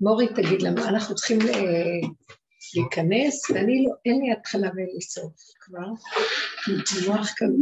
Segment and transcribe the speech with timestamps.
[0.00, 2.08] מורי תגיד לנו, אנחנו צריכים אה,
[2.74, 5.88] להיכנס, ואני לא, אין לי התחלה ואין לי סוף כבר.
[6.68, 7.52] המוח כאן...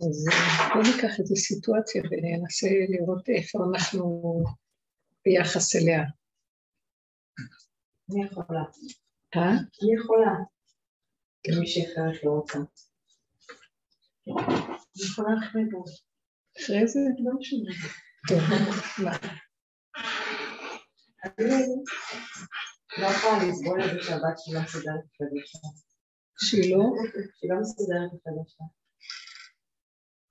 [0.00, 4.42] אז אה, בואו ניקח איזו סיטואציה וננסה לראות איפה אנחנו
[5.24, 6.02] ביחס אליה.
[8.10, 8.64] אני יכולה.
[9.36, 9.50] אה?
[9.50, 10.34] אני יכולה.
[11.48, 12.58] למי שאחרת לא רוצה.
[14.28, 15.84] אני יכולה אחרי בו.
[16.58, 17.00] אחרי זה?
[17.18, 17.72] לא משנה.
[18.28, 18.40] טוב,
[19.04, 19.16] מה?
[21.24, 21.44] אני
[22.98, 25.70] לא יכולה לסבול את זה שהבת שלי לא מסודרת בחדר שלה.
[26.40, 26.84] שהיא לא?
[27.38, 28.66] שהיא לא מסודרת בחדר שלה.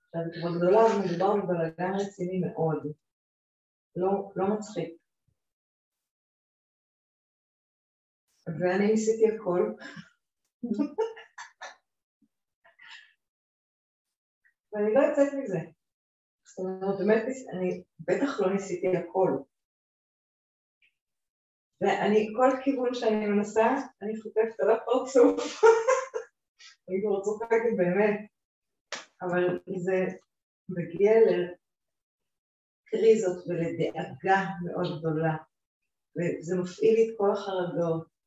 [0.08, 2.82] עכשיו, היא כבר גדולה ומדובר בבלגן רציני מאוד.
[3.96, 4.98] לא, לא מצחיק.
[8.46, 9.72] ואני ניסיתי הכל.
[14.72, 15.58] ואני לא יוצאת מזה.
[16.44, 17.22] זאת אומרת, באמת,
[17.52, 19.30] אני בטח לא ניסיתי הכל.
[21.80, 23.66] ואני, כל כיוון שאני מנסה,
[24.02, 25.62] אני חוטפת על הפרצוף.
[26.88, 28.37] אני כבר צוחקת באמת.
[29.22, 30.04] אבל זה
[30.68, 31.12] מגיע
[32.90, 35.36] לקריזות ולדאגה מאוד גדולה.
[36.16, 38.18] וזה מפעיל לי את כל החרדות.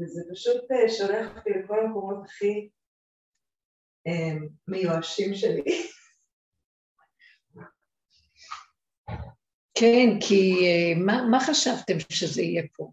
[0.00, 2.68] וזה פשוט אה, שולח אותי לכל המקומות הכי
[4.06, 4.36] אה,
[4.68, 5.62] מיואשים שלי.
[9.78, 12.90] כן, כי אה, מה, מה חשבתם שזה יהיה פה?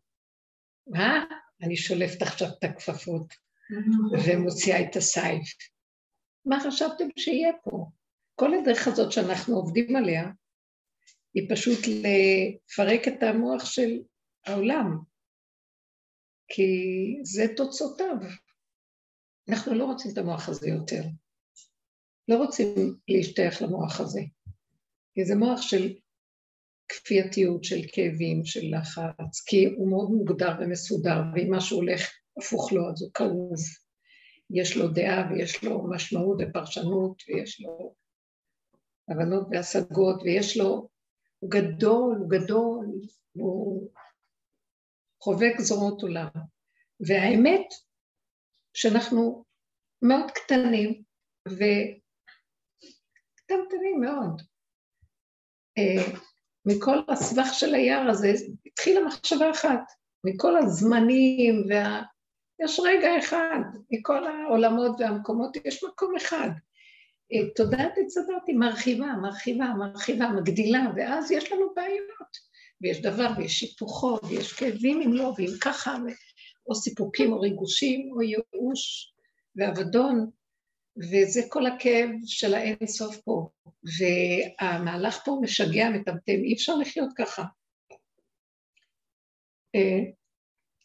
[0.88, 1.26] מה?
[1.62, 3.34] אני שולפת עכשיו את הכפפות
[4.26, 5.73] ומוציאה את הסייף.
[6.46, 7.86] מה חשבתם שיהיה פה?
[8.36, 10.24] כל הדרך הזאת שאנחנו עובדים עליה,
[11.34, 14.00] היא פשוט לפרק את המוח של
[14.46, 14.98] העולם,
[16.48, 16.64] כי
[17.24, 18.16] זה תוצאותיו.
[19.50, 21.02] אנחנו לא רוצים את המוח הזה יותר.
[22.28, 24.22] לא רוצים להשתייך למוח הזה,
[25.14, 25.94] כי זה מוח של
[26.88, 32.90] כפייתיות, של כאבים, של לחץ, כי הוא מאוד מוגדר ומסודר, ואם משהו הולך הפוך לו
[32.90, 33.83] אז הוא כאוב.
[34.50, 37.96] יש לו דעה ויש לו משמעות ופרשנות ויש לו
[39.10, 40.90] הבנות והשגות ויש לו,
[41.40, 42.86] הוא גדול, הוא גדול,
[43.34, 43.90] הוא
[45.24, 46.28] חווה גזרות עולם.
[47.08, 47.68] והאמת
[48.74, 49.46] שאנחנו
[50.02, 51.04] מאוד קטנים
[51.48, 52.02] וקטנטנים
[54.02, 54.42] מאוד.
[55.78, 56.04] אה,
[56.66, 58.28] מכל הסבך של היער הזה
[58.66, 59.84] התחילה מחשבה אחת,
[60.24, 62.02] מכל הזמנים וה...
[62.60, 63.60] יש רגע אחד,
[63.92, 66.50] מכל העולמות והמקומות יש מקום אחד.
[67.34, 72.54] אה, תודעת הצדת היא מרחיבה, מרחיבה, מרחיבה, מגדילה, ואז יש לנו בעיות.
[72.82, 75.96] ויש דבר, ויש שיפוכו, ויש כאבים אם לא, ואם ככה,
[76.68, 79.14] או סיפוקים או ריגושים, או ייאוש
[79.56, 80.30] ואבדון,
[80.98, 83.50] וזה כל הכאב של האין סוף פה.
[84.62, 87.44] והמהלך פה משגע, מטמטם, אי אפשר לחיות ככה.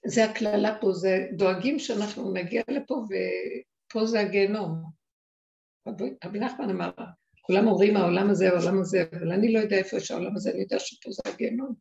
[0.09, 4.85] זה הקללה פה, זה דואגים שאנחנו נגיע לפה ופה זה הגיהנום.
[6.25, 6.91] רבי נחמן אמר,
[7.43, 10.61] כולם אומרים העולם הזה, העולם הזה, אבל אני לא יודע איפה יש העולם הזה, אני
[10.61, 11.75] יודע שפה זה הגיהנום.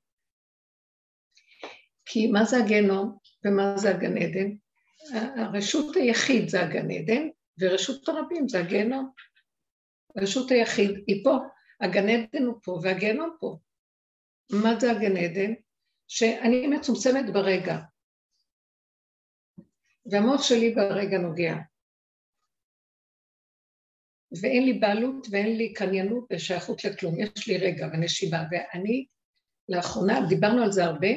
[2.05, 4.49] כי מה זה הגיהנום ומה זה הגן עדן?
[5.13, 7.27] הרשות היחיד זה הגן עדן,
[7.59, 9.11] ורשות הרבים זה הגיהנום.
[10.17, 11.37] רשות היחיד היא פה,
[11.81, 13.57] הגן עדן הוא פה והגיהנום פה.
[14.51, 15.53] מה זה הגן עדן?
[16.07, 17.77] שאני מצומצמת ברגע,
[20.11, 21.55] והמוח שלי ברגע נוגע.
[24.41, 29.05] ואין לי בעלות ואין לי קניינות ושייכות לכלום, יש לי רגע ונשיבה, ואני
[29.69, 31.07] לאחרונה, דיברנו על זה הרבה,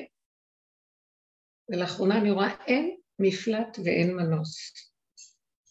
[1.69, 4.73] ולאחרונה אני רואה אין מפלט ואין מנוס.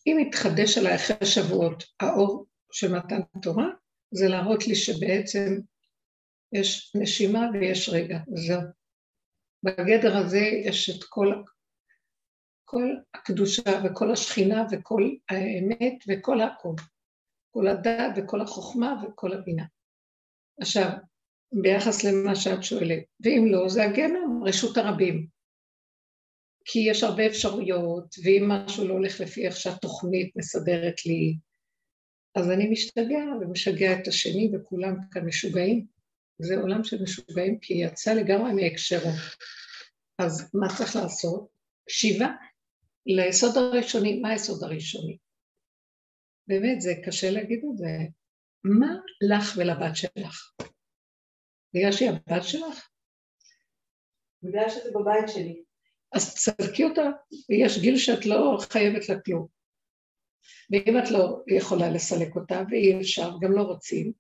[0.08, 3.68] אם יתחדש עליי אחרי שבועות האור של מתן תורה,
[4.12, 5.60] זה להראות לי שבעצם
[6.54, 8.62] יש נשימה ויש רגע, זהו.
[9.64, 11.44] בגדר הזה יש את כל
[12.72, 16.74] כל הקדושה וכל השכינה וכל האמת וכל הכל.
[17.52, 19.64] כל הדעת וכל החוכמה וכל הבינה.
[20.62, 20.90] עכשיו,
[21.52, 25.28] ביחס למה שאת שואלת, ואם לא, זה הגנום, רשות הרבים.
[26.66, 31.38] כי יש הרבה אפשרויות, ואם משהו לא הולך לפי איך שהתוכנית מסדרת לי,
[32.36, 35.86] אז אני משתגע ומשגע את השני, וכולם כאן משוגעים.
[36.42, 39.12] זה עולם של משוגעים, כי יצא לגמרי מהקשרו.
[40.20, 41.48] אז מה צריך לעשות?
[41.90, 42.28] שיבה.
[43.06, 45.18] ליסוד הראשוני, מה היסוד הראשוני?
[46.48, 47.88] באמת, זה קשה להגיד את זה.
[48.64, 48.88] מה
[49.22, 50.54] לך ולבת שלך?
[51.74, 52.90] בגלל שהיא הבת שלך?
[54.44, 55.64] בגלל שזה בבית שלי.
[56.12, 57.10] אז תסלקי אותה,
[57.50, 59.48] ויש גיל שאת לא חייבת לה כלום.
[60.72, 64.14] ואם את לא יכולה לסלק אותה, ואי אפשר, גם לא רוצים,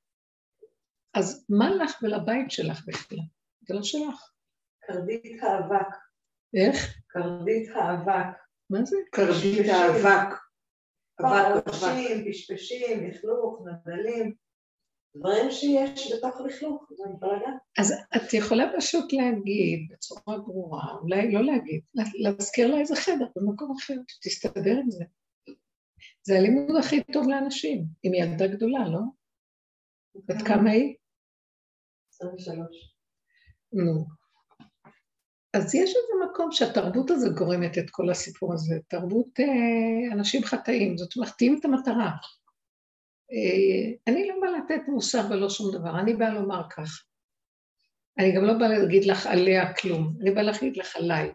[1.14, 3.20] אז מה לך ולבית שלך בכלל?
[3.62, 4.31] זה לא שלך.
[4.80, 5.88] קרדית האבק.
[6.54, 7.00] איך?
[7.08, 8.49] קרדית האבק.
[8.69, 8.98] מה זה?
[9.12, 10.36] קרדית האבק.
[11.19, 14.33] אבק, פרשים, פשפשים, לכלוך, נדלים.
[15.16, 17.57] דברים שיש בתוך לכלוך, זה בלאגן.
[17.80, 21.81] אז את יכולה פשוט להגיד בצורה ברורה, אולי לא להגיד,
[22.13, 25.04] להזכיר לה איזה חדר במקום אחר, שתסתדר עם זה.
[26.24, 29.00] זה הלימוד הכי טוב לאנשים, עם ילדה גדולה, לא?
[30.25, 30.95] בת כמה היא?
[32.13, 32.95] 23.
[33.74, 34.19] נו.
[35.54, 40.98] אז יש איזה מקום שהתרבות הזו גורמת את כל הסיפור הזה, תרבות אה, אנשים חטאים,
[40.98, 42.12] זאת אומרת, תהיו את המטרה.
[43.31, 47.04] אה, אני לא באה לתת מוסר ולא שום דבר, אני באה לומר כך.
[48.19, 51.31] אני גם לא באה להגיד לך עליה כלום, אני באה להגיד לך עליי.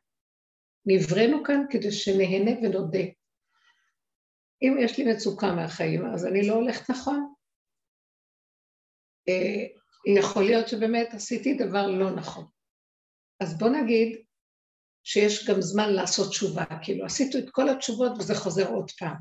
[0.87, 3.05] נבראנו כאן כדי שנהנה ונודה.
[4.63, 7.35] אם יש לי מצוקה מהחיים, אז אני לא הולכת נכון.
[9.29, 9.65] אה,
[10.21, 12.45] יכול להיות שבאמת עשיתי דבר לא נכון.
[13.41, 14.19] אז בוא נגיד
[15.05, 19.17] שיש גם זמן לעשות תשובה, כאילו עשיתו את כל התשובות וזה חוזר עוד פעם.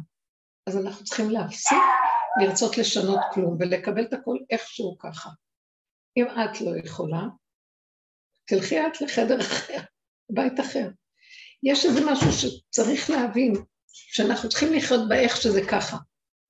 [0.67, 1.77] אז אנחנו צריכים להפסיק
[2.41, 5.29] לרצות לשנות כלום ולקבל את הכל איכשהו ככה.
[6.17, 7.21] אם את לא יכולה,
[8.45, 9.79] תלכי את לחדר אחר,
[10.29, 10.89] בית אחר.
[11.63, 13.53] יש איזה משהו שצריך להבין,
[13.87, 15.97] שאנחנו צריכים לחיות באיך שזה ככה.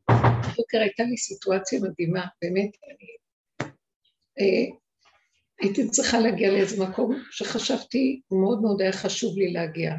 [0.10, 4.74] בבוקר הייתה לי סיטואציה מדהימה, באמת, אני...
[5.64, 9.94] הייתי צריכה להגיע לאיזה מקום שחשבתי, מאוד מאוד היה חשוב לי להגיע.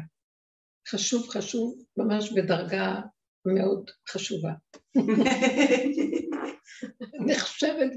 [0.89, 2.95] חשוב, חשוב, ממש בדרגה
[3.45, 4.51] מאוד חשובה.
[7.27, 7.91] נחשבת.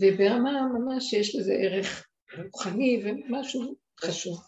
[0.00, 2.08] וברמה ממש יש לזה ערך
[2.52, 4.38] רוחני ומשהו חשוב.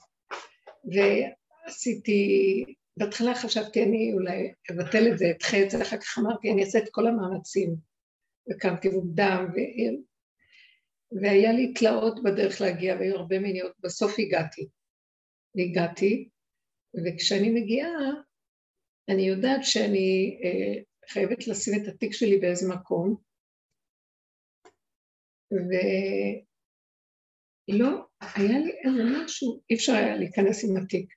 [0.84, 2.64] ועשיתי,
[2.96, 6.78] בהתחלה חשבתי אני אולי אבטל את זה, אדחה את זה, אחר כך אמרתי אני אעשה
[6.78, 7.76] את כל המאמצים.
[8.50, 9.46] וקמתי מוקדם.
[11.20, 14.69] והיה לי תלאות בדרך להגיע, והיו הרבה מיניות, בסוף הגעתי.
[15.55, 16.29] והגעתי,
[17.05, 17.91] וכשאני מגיעה,
[19.09, 23.17] אני יודעת שאני אה, חייבת לשים את התיק שלי באיזה מקום,
[27.69, 31.14] ולא, היה לי איזה משהו, אי אפשר היה להיכנס עם התיק,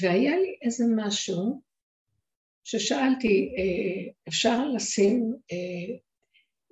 [0.00, 1.62] והיה לי איזה משהו
[2.64, 5.96] ששאלתי, אה, אפשר לשים, אה,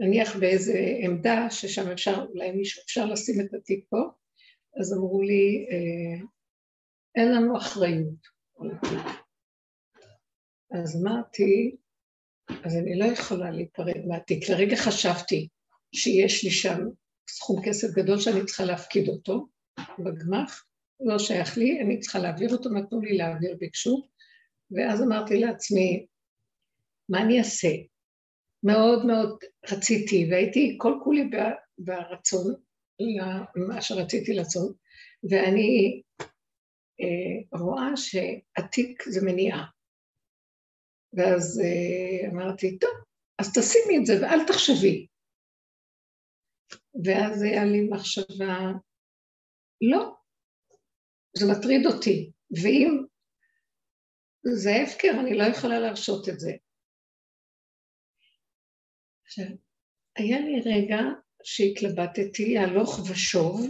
[0.01, 4.03] נניח באיזה עמדה ששם אפשר, אולי מישהו, אפשר לשים את התיק פה,
[4.81, 6.27] אז אמרו לי, אה,
[7.15, 8.27] אין לנו אחריות
[8.61, 9.21] על התיק.
[10.71, 11.77] אז אמרתי,
[12.65, 14.49] אז אני לא יכולה להיפרד מהתיק.
[14.51, 15.49] לרגע חשבתי
[15.95, 16.79] שיש לי שם
[17.31, 19.49] סכום כסף גדול שאני צריכה להפקיד אותו
[19.99, 20.65] בגמ"ח,
[21.01, 24.09] לא שייך לי, אני צריכה להעביר אותו, נתנו לי להעביר, ביקשו,
[24.71, 26.07] ואז אמרתי לעצמי,
[27.09, 27.69] מה אני אעשה?
[28.63, 29.39] מאוד מאוד
[29.73, 31.31] רציתי, והייתי כל כולי
[31.79, 32.55] ברצון,
[33.57, 34.77] מה שרציתי לעשות,
[35.31, 36.03] ואני
[37.01, 39.67] אה, רואה שהתיק זה מניעה.
[41.13, 42.91] ואז אה, אמרתי, טוב,
[43.39, 45.07] אז תשימי את זה ואל תחשבי.
[47.05, 48.59] ואז היה לי מחשבה,
[49.81, 50.15] לא,
[51.37, 52.31] זה מטריד אותי,
[52.63, 53.05] ואם
[54.43, 56.51] זה הפקר, אני לא יכולה להרשות את זה.
[59.31, 59.47] עכשיו,
[60.17, 60.99] היה לי רגע
[61.43, 63.61] שהתלבטתי הלוך ושוב,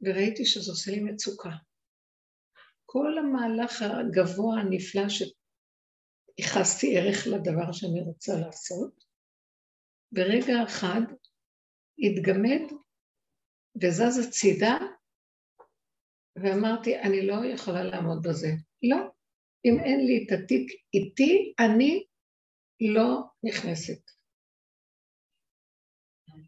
[0.00, 1.50] וראיתי שזה עושה לי מצוקה.
[2.86, 5.02] כל המהלך הגבוה הנפלא
[6.38, 9.04] ייחסתי ערך לדבר שאני רוצה לעשות,
[10.12, 11.00] ברגע אחד
[11.98, 12.62] התגמד
[13.82, 14.78] וזז הצידה,
[16.36, 18.48] ואמרתי, אני לא יכולה לעמוד בזה.
[18.82, 18.96] לא,
[19.64, 22.06] אם אין לי את התיק איתי, אני
[22.80, 24.21] לא נכנסת.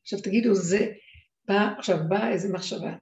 [0.04, 0.92] עכשיו תגידו, זה
[1.48, 2.96] בא, עכשיו באה איזה מחשבה,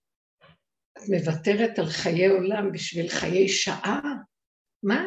[0.98, 4.00] את מוותרת על חיי עולם בשביל חיי שעה?
[4.82, 5.04] מה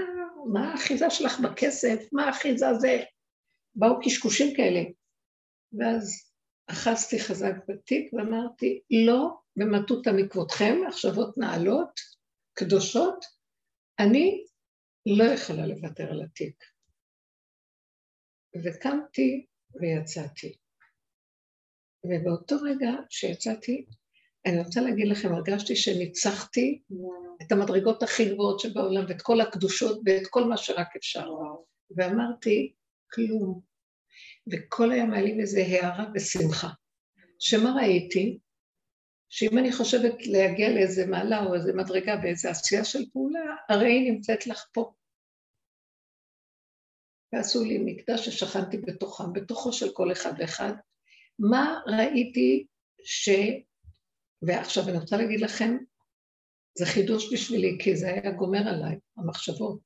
[0.54, 2.10] מה האחיזה שלך בכסף?
[2.14, 3.04] מה האחיזה זה?
[3.76, 4.82] באו קשקושים כאלה.
[5.80, 6.32] ואז
[6.68, 12.00] אחזתי חזק בתיק ואמרתי, לא במטותא מכבודכם, מחשבות נעלות,
[12.54, 13.26] קדושות,
[14.00, 14.46] אני
[15.06, 16.64] לא יכולה לוותר על התיק.
[18.64, 19.46] וקמתי
[19.82, 20.56] ויצאתי.
[22.10, 23.86] ובאותו רגע שיצאתי,
[24.46, 26.82] אני רוצה להגיד לכם, הרגשתי שניצחתי
[27.42, 31.30] את המדרגות הכי גבוהות שבעולם, ואת כל הקדושות ואת כל מה שרק אפשר.
[31.98, 32.74] ואמרתי,
[33.12, 33.62] כלום.
[34.52, 36.70] וכל היום היה לי איזה הערה ושמחה.
[37.40, 38.40] שמה ראיתי?
[39.30, 44.12] שאם אני חושבת להגיע לאיזה מעלה או איזה מדרגה באיזה עשייה של פעולה, הרי היא
[44.12, 44.94] נמצאת לך פה.
[47.34, 50.74] ועשו לי מקדש ששכנתי בתוכם, בתוכו של כל אחד ואחד.
[51.40, 52.66] מה ראיתי
[53.04, 53.30] ש...
[54.42, 55.78] ועכשיו אני רוצה להגיד לכם,
[56.78, 59.80] זה חידוש בשבילי, כי זה היה גומר עליי, המחשבות.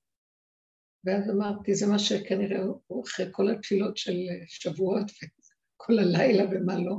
[1.04, 4.14] ואז אמרתי, זה מה שכנראה הוא אחרי כל התפילות של
[4.48, 6.96] שבועות וכל הלילה ומה לא.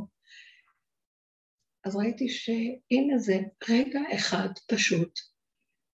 [1.85, 3.39] אז ראיתי שהנה זה
[3.71, 5.19] רגע אחד פשוט,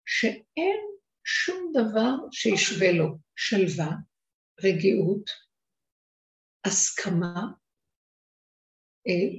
[0.06, 0.80] שאין
[1.24, 3.90] שום דבר שישווה לו שלווה,
[4.64, 5.30] רגיעות,
[6.64, 7.65] הסכמה, אה,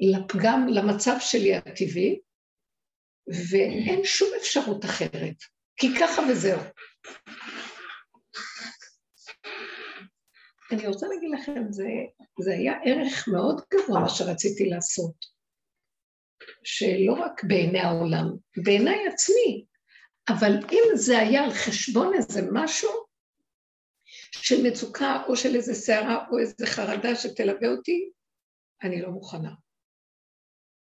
[0.02, 2.20] לפגם, למצב שלי הטבעי,
[3.52, 5.36] ואין שום אפשרות אחרת,
[5.78, 6.60] כי ככה וזהו.
[10.72, 11.84] אני רוצה להגיד לכם, זה,
[12.40, 15.38] זה היה ערך מאוד גבוה מה שרציתי לעשות.
[16.64, 18.26] שלא רק בעיני העולם,
[18.64, 19.66] בעיניי עצמי,
[20.30, 22.90] אבל אם זה היה על חשבון איזה משהו
[24.32, 28.10] של מצוקה או של איזה סערה או איזה חרדה שתלווה אותי,
[28.84, 29.56] אני לא מוכנה.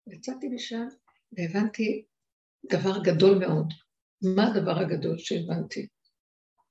[0.06, 0.86] יצאתי משם
[1.32, 2.04] והבנתי
[2.72, 3.66] דבר גדול מאוד.
[4.36, 5.88] מה הדבר הגדול שהבנתי?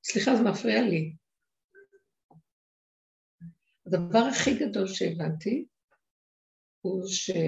[0.03, 1.15] סליחה, זה מפריע לי.
[3.85, 5.65] הדבר הכי גדול שהבנתי
[6.81, 7.47] הוא שאין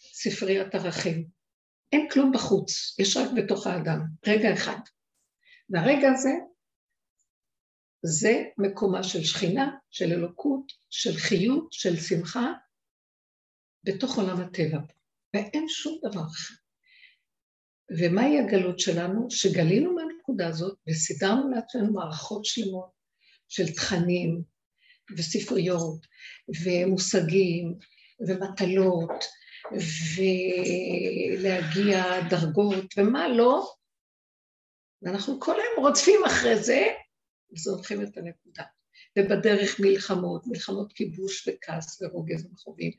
[0.00, 1.28] ספריית ערכים,
[1.92, 4.80] אין כלום בחוץ, יש רק בתוך האדם, רגע אחד.
[5.70, 6.30] והרגע הזה,
[8.02, 12.52] זה מקומה של שכינה, של אלוקות, של חיות, של שמחה,
[13.84, 14.78] בתוך עולם הטבע,
[15.34, 16.54] ואין שום דבר אחר.
[18.00, 19.26] ומהי הגלות שלנו?
[19.30, 22.90] שגלינו מהנקודה הזאת וסידרנו לעצמנו מערכות שלמות
[23.48, 24.42] של תכנים
[25.16, 26.06] וספריות
[26.64, 27.74] ומושגים
[28.28, 29.24] ומטלות
[31.38, 33.72] ולהגיע דרגות ומה לא,
[35.02, 36.86] ואנחנו כל היום רודפים אחרי זה
[37.52, 38.64] וזונחים את הנקודה.
[39.18, 42.92] ובדרך מלחמות, מלחמות כיבוש וכעס ורוגז וחובים,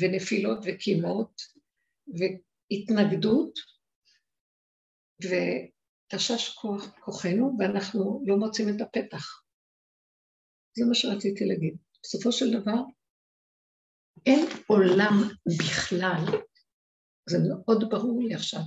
[0.00, 1.42] ונפילות וקימות,
[2.08, 3.58] והתנגדות,
[5.22, 9.42] ותשש כוח, כוחנו, ואנחנו לא מוצאים את הפתח.
[10.78, 11.76] זה מה שרציתי להגיד.
[12.02, 12.80] בסופו של דבר,
[14.26, 15.14] אין עולם
[15.58, 16.24] בכלל,
[17.28, 18.60] זה מאוד ברור לי עכשיו,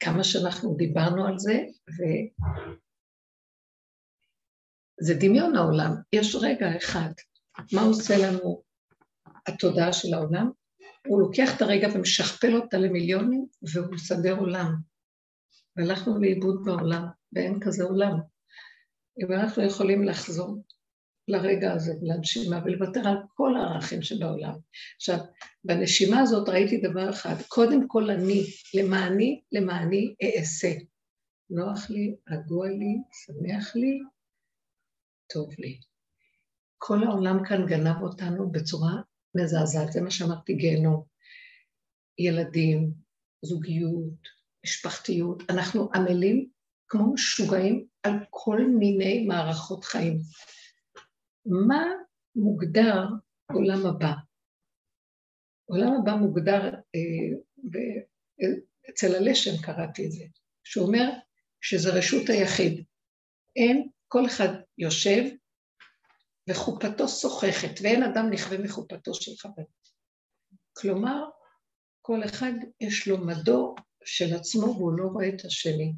[0.00, 1.52] כמה שאנחנו דיברנו על זה,
[5.00, 5.94] וזה דמיון העולם.
[6.12, 7.10] יש רגע אחד,
[7.72, 8.62] מה עושה לנו
[9.46, 10.50] התודעה של העולם?
[11.06, 14.74] הוא לוקח את הרגע ומשכפל אותה למיליונים, והוא מסדר עולם.
[15.76, 18.18] והלכנו לאיבוד בעולם, ואין כזה עולם.
[19.22, 20.62] אם אנחנו יכולים לחזור
[21.28, 24.54] לרגע הזה, לנשימה, ולוותר על כל הערכים שבעולם.
[24.96, 25.18] עכשיו,
[25.64, 28.42] בנשימה הזאת ראיתי דבר אחד, קודם כל אני,
[28.74, 30.72] למעני, למעני אעשה.
[31.50, 34.00] נוח לי, רגוע לי, שמח לי,
[35.32, 35.80] טוב לי.
[36.78, 38.92] כל העולם כאן גנב אותנו בצורה
[39.34, 41.04] מזעזעת, זה מה שאמרתי, גיהנום.
[42.18, 42.92] ילדים,
[43.44, 44.28] זוגיות,
[44.64, 46.48] משפחתיות, אנחנו עמלים
[46.88, 50.18] כמו משוגעים על כל מיני מערכות חיים.
[51.46, 51.84] מה
[52.36, 53.04] מוגדר
[53.52, 54.12] עולם הבא?
[55.66, 58.50] עולם הבא מוגדר, אה,
[58.90, 60.24] אצל הלשם קראתי את זה,
[60.64, 61.10] שאומר
[61.60, 62.84] שזה רשות היחיד.
[63.56, 64.48] אין, כל אחד
[64.78, 65.22] יושב
[66.50, 69.62] וחופתו שוחכת, ואין אדם נכווה מחופתו של חבר.
[70.72, 71.24] כלומר,
[72.02, 75.92] כל אחד יש לו מדור של עצמו והוא לא רואה את השני.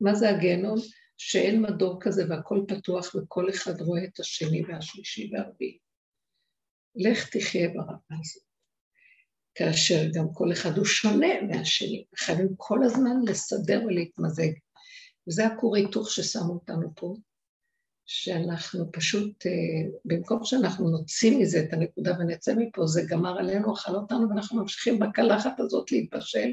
[0.00, 0.78] מה זה הגיהנום?
[1.16, 5.78] שאין מדור כזה והכל פתוח וכל אחד רואה את השני והשלישי והרביעי.
[6.94, 8.42] לך תחיה ברמה הזאת.
[9.54, 14.52] כאשר גם כל אחד הוא שונה מהשני, חייבים כל הזמן לסדר ולהתמזג.
[15.28, 17.14] וזה הכור היתוך ששמו אותנו פה,
[18.06, 19.52] שאנחנו פשוט, אה,
[20.04, 24.98] במקום שאנחנו נוציא מזה את הנקודה ונצא מפה, זה גמר עלינו, אכל אותנו, ואנחנו ממשיכים
[24.98, 26.52] בקלחת הזאת להתבשל.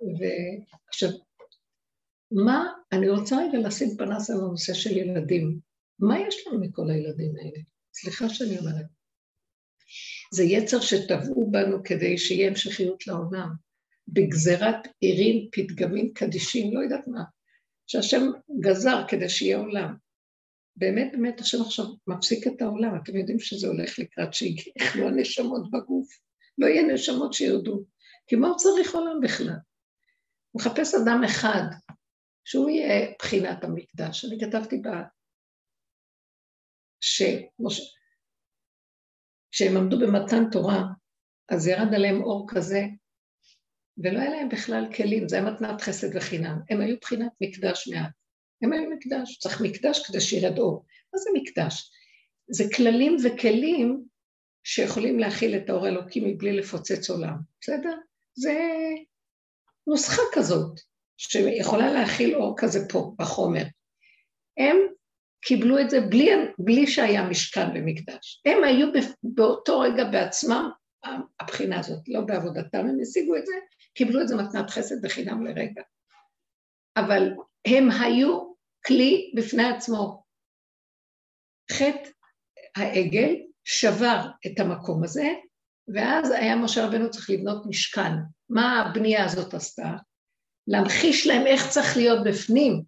[0.00, 1.10] ועכשיו,
[2.30, 5.58] מה, אני רוצה רגע לשים פנס על הנושא של ילדים.
[5.98, 7.60] מה יש לנו מכל הילדים האלה?
[7.94, 8.86] סליחה שאני אומרת.
[10.32, 13.48] זה יצר שטבעו בנו כדי שיהיה המשכיות לעולם.
[14.08, 17.22] בגזירת עירים, פתגמים, קדישים, לא יודעת מה,
[17.86, 18.22] שהשם
[18.60, 19.96] גזר כדי שיהיה עולם.
[20.76, 26.08] באמת, באמת, השם עכשיו מפסיק את העולם, אתם יודעים שזה הולך לקראת שיכלו הנשמות בגוף.
[26.58, 27.84] לא יהיה נשמות שירדו.
[28.26, 29.58] כי מה הוא צריך עולם בכלל?
[30.50, 31.62] הוא מחפש אדם אחד
[32.44, 34.24] שהוא יהיה בחינת המקדש.
[34.24, 35.02] אני כתבתי בה
[37.00, 37.82] שמשה,
[39.50, 40.82] כשהם עמדו במתן תורה,
[41.48, 42.82] אז ירד עליהם אור כזה,
[43.98, 46.58] ולא היה להם בכלל כלים, זה היה מתנת חסד וחינם.
[46.70, 48.10] הם היו בחינת מקדש מעט.
[48.62, 50.84] הם היו מקדש, צריך מקדש כדי שירד אור.
[51.14, 51.90] מה זה מקדש?
[52.48, 54.04] זה כללים וכלים
[54.64, 57.94] שיכולים להכיל את האור האלוקי מבלי לפוצץ עולם, בסדר?
[58.34, 58.58] זה
[59.86, 60.80] נוסחה כזאת,
[61.16, 63.64] שיכולה להכיל אור כזה פה, בחומר.
[64.58, 64.76] הם
[65.40, 68.42] קיבלו את זה בלי, בלי שהיה משכן ומקדש.
[68.46, 68.86] הם היו
[69.22, 70.70] באותו רגע בעצמם,
[71.40, 73.52] הבחינה הזאת, לא בעבודתם, הם השיגו את זה,
[73.96, 75.82] קיבלו את זה מתנת חסד בחינם לרגע.
[76.96, 77.22] אבל
[77.66, 78.54] הם היו
[78.86, 80.24] כלי בפני עצמו.
[81.72, 82.10] חטא
[82.76, 83.34] העגל
[83.64, 85.28] שבר את המקום הזה,
[85.94, 88.12] ואז היה משה רבנו צריך לבנות משכן.
[88.48, 89.90] מה הבנייה הזאת עשתה?
[90.66, 92.82] להמחיש להם איך צריך להיות בפנים.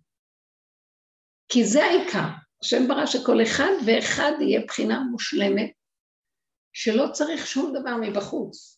[1.48, 2.28] כי זה העיקר.
[2.62, 5.70] השם ברא שכל אחד ואחד יהיה בחינה מושלמת,
[6.72, 8.77] שלא צריך שום דבר מבחוץ.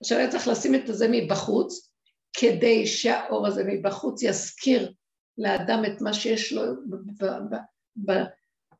[0.00, 1.90] עכשיו היה צריך לשים את זה מבחוץ,
[2.32, 4.92] כדי שהאור הזה מבחוץ יזכיר
[5.38, 6.62] לאדם את מה שיש לו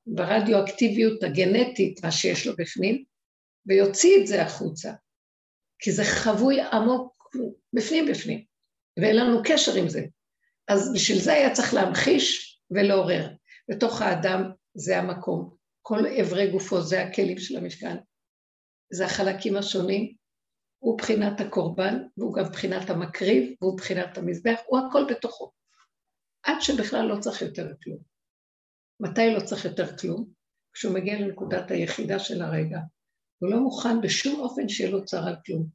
[0.06, 3.04] ברדיואקטיביות הגנטית, מה שיש לו בפנים,
[3.66, 4.92] ויוציא את זה החוצה,
[5.78, 7.34] כי זה חבוי עמוק
[7.72, 8.44] בפנים בפנים,
[9.00, 10.02] ואין לנו קשר עם זה.
[10.68, 13.28] אז בשביל זה היה צריך להמחיש ולעורר.
[13.70, 17.96] בתוך האדם זה המקום, כל אברי גופו זה הכלים של המשכן,
[18.92, 20.14] זה החלקים השונים,
[20.78, 25.50] הוא בחינת הקורבן, והוא גם בחינת המקריב, והוא בחינת המזבח, הוא הכל בתוכו.
[26.42, 27.98] עד שבכלל לא צריך יותר כלום.
[29.00, 30.28] מתי לא צריך יותר כלום?
[30.72, 32.78] כשהוא מגיע לנקודת היחידה של הרגע.
[33.38, 35.66] הוא לא מוכן בשום אופן שיהיה לו צער על כלום.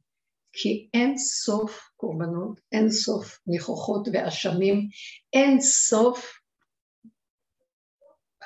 [0.52, 4.88] כי אין סוף קורבנות, אין סוף ניחוחות ואשמים,
[5.32, 6.38] אין סוף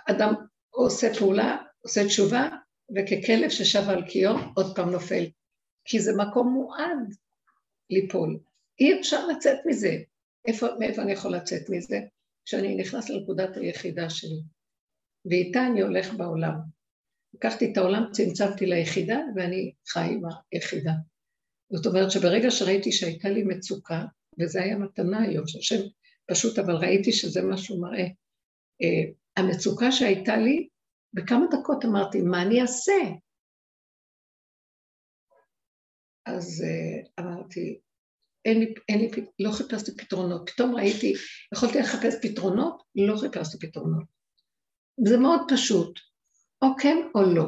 [0.08, 0.34] אדם
[0.70, 2.48] עושה פעולה, עושה תשובה,
[2.96, 5.24] וככלב ששב על קיו, עוד פעם נופל.
[5.88, 7.14] כי זה מקום מועד
[7.90, 8.38] ליפול.
[8.80, 9.96] אי אפשר לצאת מזה.
[10.46, 12.00] איפה, מאיפה אני יכול לצאת מזה?
[12.44, 14.40] כשאני נכנס לנקודת היחידה שלי.
[15.30, 16.54] ואיתה אני הולך בעולם.
[17.34, 20.22] לקחתי את העולם, צמצמתי ליחידה, ואני חי עם
[20.52, 20.92] היחידה.
[21.72, 24.04] זאת אומרת שברגע שראיתי שהייתה לי מצוקה,
[24.38, 25.80] וזה היה מתנה היום, שהשם
[26.30, 28.06] פשוט, אבל ראיתי שזה מה שהוא מראה.
[28.82, 30.68] Uh, המצוקה שהייתה לי,
[31.14, 32.92] בכמה דקות אמרתי, מה אני אעשה?
[36.36, 37.80] אז uh, אמרתי,
[38.44, 40.50] אין לי, אין לי, לא חיפשתי פתרונות.
[40.50, 41.14] פתאום ראיתי,
[41.54, 44.04] יכולתי לחפש פתרונות, לא חיפשתי פתרונות.
[45.08, 46.00] זה מאוד פשוט,
[46.62, 47.46] או כן או לא.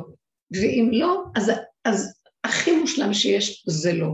[0.53, 1.51] ואם לא, אז,
[1.85, 4.11] אז הכי מושלם שיש זה לא.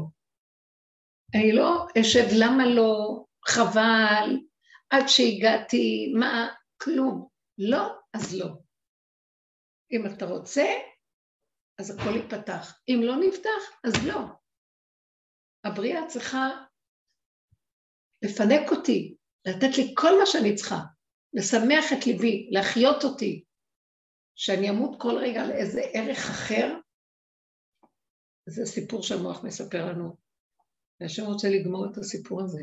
[1.35, 4.39] אני לא אשב למה לא, חבל,
[4.91, 6.49] עד שהגעתי, מה,
[6.83, 7.29] כלום.
[7.59, 8.49] לא, אז לא.
[9.93, 10.67] אם אתה רוצה,
[11.79, 12.81] אז הכל ייפתח.
[12.89, 14.19] אם לא נפתח, אז לא.
[15.67, 16.49] הבריאה צריכה
[18.23, 20.81] לפנק אותי, לתת לי כל מה שאני צריכה,
[21.33, 23.45] לשמח את ליבי, להחיות אותי,
[24.35, 26.79] שאני אמות כל רגע על איזה ערך אחר,
[28.49, 30.17] זה סיפור שהמוח מספר לנו.
[31.01, 32.63] והשם רוצה לגמור את הסיפור הזה.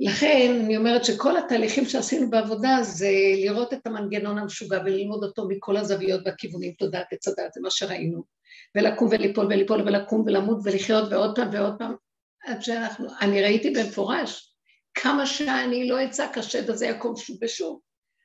[0.00, 3.10] לכן אני אומרת שכל התהליכים שעשינו בעבודה זה
[3.44, 8.35] לראות את המנגנון המשוגע וללמוד אותו מכל הזוויות והכיוונים, תודעת עץ הדת, זה מה שראינו.
[8.74, 11.94] ולקום וליפול וליפול ולקום ולמות ולחיות ועוד פעם ועוד פעם,
[12.42, 14.56] עד שאנחנו, אני ראיתי במפורש
[14.94, 17.80] כמה שאני לא אצעק השד הזה יקום שוב ושוב.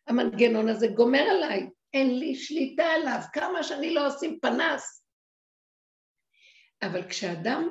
[0.08, 5.06] המנגנון הזה גומר עליי, אין לי שליטה עליו, כמה שאני לא אשים פנס.
[6.82, 7.70] אבל כשאדם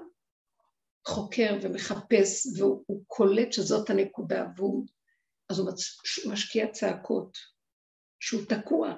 [1.07, 4.87] חוקר ומחפש והוא קולט שזאת הנקודה, והוא,
[5.51, 5.71] אז הוא
[6.33, 7.39] משקיע צעקות,
[8.21, 8.95] שהוא תקוע.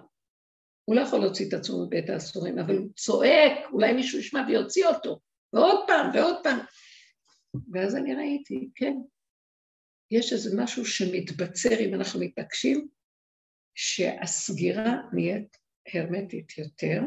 [0.85, 4.87] הוא לא יכול להוציא את עצמו מבית האסורים, אבל הוא צועק, אולי מישהו ישמע ויוציא
[4.87, 5.21] אותו,
[5.53, 6.59] ועוד פעם ועוד פעם.
[7.73, 8.95] ואז אני ראיתי, כן,
[10.11, 12.89] יש איזה משהו שמתבצר אם אנחנו מתעקשים,
[13.75, 15.57] שהסגירה נהיית
[15.95, 17.03] הרמטית יותר,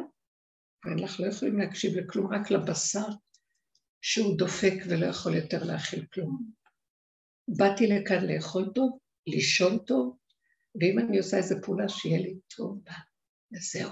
[0.86, 3.08] ואנחנו לא יכולים להקשיב לכלום, רק לבשר
[4.02, 6.52] שהוא דופק ולא יכול יותר להכיל כלום.
[7.48, 10.18] באתי לכאן לאכול טוב, לישון טוב,
[10.82, 12.94] ואם אני עושה איזו פעולה, שיהיה לי טוב בה,
[13.56, 13.90] וזהו.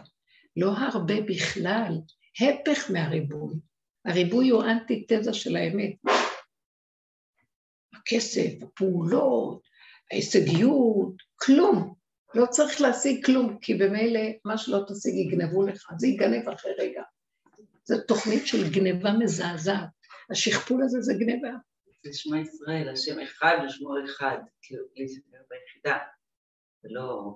[0.57, 1.93] לא הרבה בכלל,
[2.41, 3.55] הפך מהריבוי.
[4.05, 5.93] הריבוי הוא אנטי-תזה של האמת.
[7.93, 9.61] הכסף, הפעולות,
[10.11, 11.93] ההישגיות, כלום.
[12.35, 17.01] לא צריך להשיג כלום, כי במילא מה שלא תשיג יגנבו לך, זה ייגנב אחרי רגע.
[17.85, 19.89] זו תוכנית של גניבה מזעזעת.
[20.29, 21.49] השכפול הזה זה גניבה.
[22.03, 25.97] זה שמע ישראל, השם אחד ושמו אחד, כאילו, בלי ספר ביחידה,
[26.83, 27.35] ולא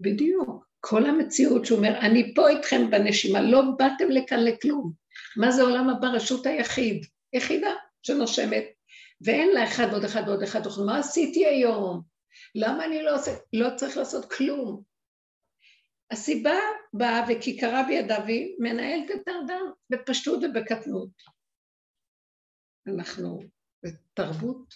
[0.00, 0.66] בדיוק.
[0.80, 4.92] כל המציאות שהוא אומר, אני פה איתכם בנשימה, לא באתם לכאן לכלום.
[5.36, 6.08] מה זה עולם הבא?
[6.08, 7.70] רשות היחיד, יחידה
[8.02, 8.64] שנושמת,
[9.20, 12.02] ואין לה אחד ועוד אחד ועוד אחד, מה עשיתי היום?
[12.54, 14.82] למה אני לא עושה, לא צריך לעשות כלום.
[16.10, 16.54] הסיבה
[16.92, 21.10] באה וכי קרה בידה והיא מנהלת את האדם בפשטות ובקטנות.
[22.86, 23.40] אנחנו
[23.82, 24.74] בתרבות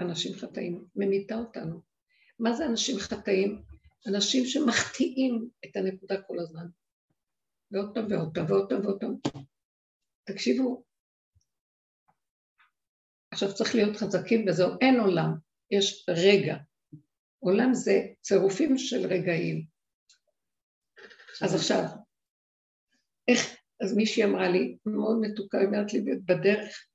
[0.00, 1.80] אנשים חטאים, ממיתה אותנו.
[2.38, 3.62] מה זה אנשים חטאים?
[4.06, 6.66] אנשים שמחטיאים את הנקודה כל הזמן.
[7.70, 9.42] ועוד פעם ועוד פעם ועוד פעם ועוד פעם.
[10.24, 10.84] תקשיבו,
[13.30, 15.30] עכשיו צריך להיות חזקים וזהו, אין עולם,
[15.70, 16.56] יש רגע.
[17.38, 19.66] עולם זה צירופים של רגעים.
[21.42, 21.82] אז עכשיו,
[23.28, 26.86] איך, אז מישהי אמרה לי, מאוד מתוקה, היא אומרת לי בדרך,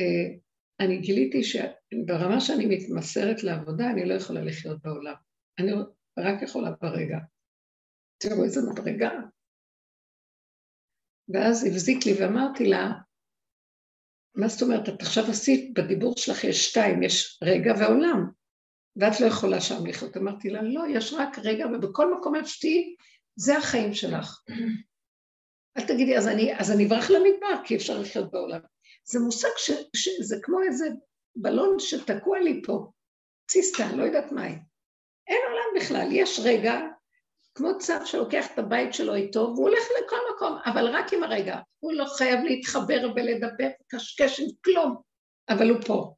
[0.00, 0.36] אה,
[0.80, 5.14] אני גיליתי שברמה שאני מתמסרת לעבודה, אני לא יכולה לחיות בעולם.
[5.58, 5.72] אני
[6.24, 7.18] רק יכולה ברגע.
[8.18, 9.10] תראו איזה מדרגה.
[11.28, 12.92] ואז הבזיק לי ואמרתי לה,
[14.34, 18.30] מה זאת אומרת, את עכשיו עשית, בדיבור שלך יש שתיים, יש רגע ועולם,
[18.96, 20.16] ואת לא יכולה שם לחיות.
[20.16, 22.96] אמרתי לה, לא, יש רק רגע, ובכל מקום איפה שתהיי,
[23.36, 24.42] זה החיים שלך.
[25.78, 28.60] אל תגידי, אז אני, אז אני אברח למדבר, כי אפשר לחיות בעולם.
[29.04, 30.88] זה מושג ש, שזה כמו איזה
[31.36, 32.90] בלון שתקוע לי פה,
[33.50, 34.56] ציסטה, לא יודעת מה היא.
[35.76, 36.80] בכלל, יש רגע,
[37.54, 41.58] כמו צב שלוקח את הבית שלו איתו, והוא הולך לכל מקום, אבל רק עם הרגע.
[41.78, 44.96] הוא לא חייב להתחבר ולדבר, קשקש עם כלום,
[45.48, 46.14] אבל הוא פה.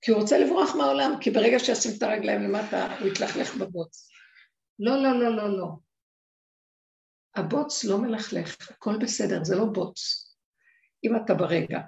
[0.00, 4.08] כי הוא רוצה לברוח מהעולם, כי ברגע שישים את הרגליים למטה, הוא יתלכלך בבוץ.
[4.78, 5.66] לא, לא, לא, לא, לא.
[7.36, 9.98] הבוץ לא מלכלך, הכל בסדר, זה לא בוץ.
[11.04, 11.78] אם אתה ברגע.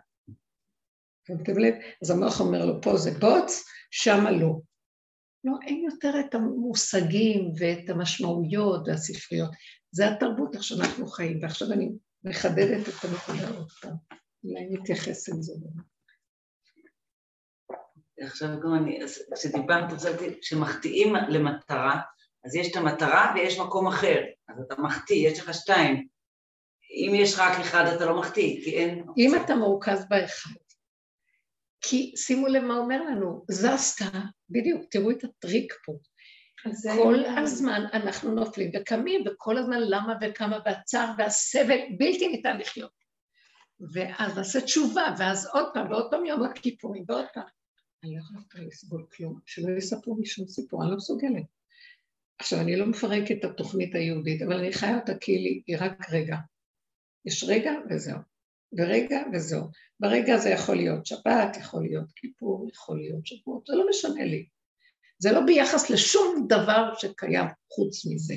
[1.26, 1.74] שמתם לב?
[2.02, 4.60] אז המוח אומר לו, פה זה בוץ, שמה לא.
[5.46, 9.50] לא, אין יותר את המושגים ואת המשמעויות והספריות.
[9.90, 11.92] זה התרבות איך שאנחנו חיים, ועכשיו אני
[12.24, 13.96] מחדדת את הנקודה עוד פעם.
[14.44, 15.52] אולי נתייחס לזה.
[18.20, 18.98] עכשיו גם אני,
[19.34, 19.84] כשדיברת,
[20.40, 22.00] כשמחטיאים למטרה,
[22.44, 26.08] אז יש את המטרה ויש מקום אחר, אז אתה מחטיא, יש לך שתיים.
[26.90, 29.04] אם יש רק אחד אתה לא מחטיא, כי אין...
[29.18, 30.50] אם אתה מרוכז באחד,
[31.80, 34.06] כי שימו לב מה אומר לנו, זזת,
[34.50, 35.92] בדיוק, תראו את הטריק פה.
[36.96, 42.90] כל הזמן אנחנו נופלים וקמים, וכל הזמן למה וכמה והצער והסבל בלתי ניתן לחיות.
[43.92, 47.44] ואז נעשה תשובה, ואז עוד פעם, ועוד פעם יום הכיפורים, ועוד פעם.
[48.04, 51.44] אני לא יכולה יותר לסבול כלום, שלא יספרו לי שום סיפור, אני לא מסוגלת.
[52.38, 56.36] עכשיו, אני לא מפרקת את התוכנית היהודית, אבל אני חיה אותה כאילו היא רק רגע.
[57.24, 58.18] יש רגע וזהו.
[58.78, 59.64] ורגע וזהו.
[60.00, 64.48] ברגע זה יכול להיות שבת, יכול להיות כיפור, יכול להיות שבועות, זה לא משנה לי.
[65.18, 68.34] זה לא ביחס לשום דבר שקיים חוץ מזה.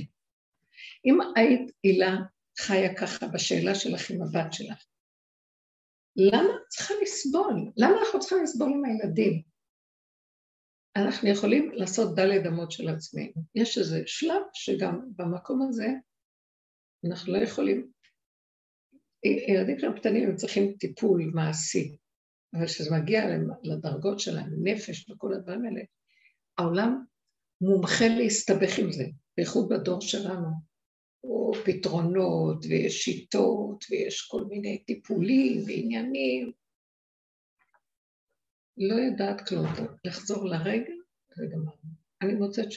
[1.06, 2.18] אם היית הילה
[2.60, 4.86] חיה ככה בשאלה שלך עם הבת שלך,
[6.16, 7.72] למה את צריכה לסבול?
[7.78, 9.42] למה אנחנו צריכים לסבול עם הילדים?
[10.96, 13.44] אנחנו יכולים לעשות דלת אמות של עצמנו.
[13.56, 15.88] יש איזה שלב שגם במקום הזה
[17.06, 17.92] אנחנו לא יכולים
[19.24, 21.98] ילדים שהם קטנים הם צריכים טיפול מעשי,
[22.54, 23.24] אבל כשזה מגיע
[23.64, 25.82] לדרגות של הנפש וכל הדברים האלה,
[26.58, 27.04] העולם
[27.62, 29.04] מומחה להסתבך עם זה,
[29.38, 30.70] בייחוד בדור שלנו.
[31.24, 36.52] או פתרונות, ויש שיטות, ויש כל מיני טיפולים ועניינים.
[38.78, 39.66] לא יודעת כלום,
[40.06, 40.94] לחזור לרגע
[41.38, 41.90] וגמרנו.
[42.22, 42.68] אני מוצאת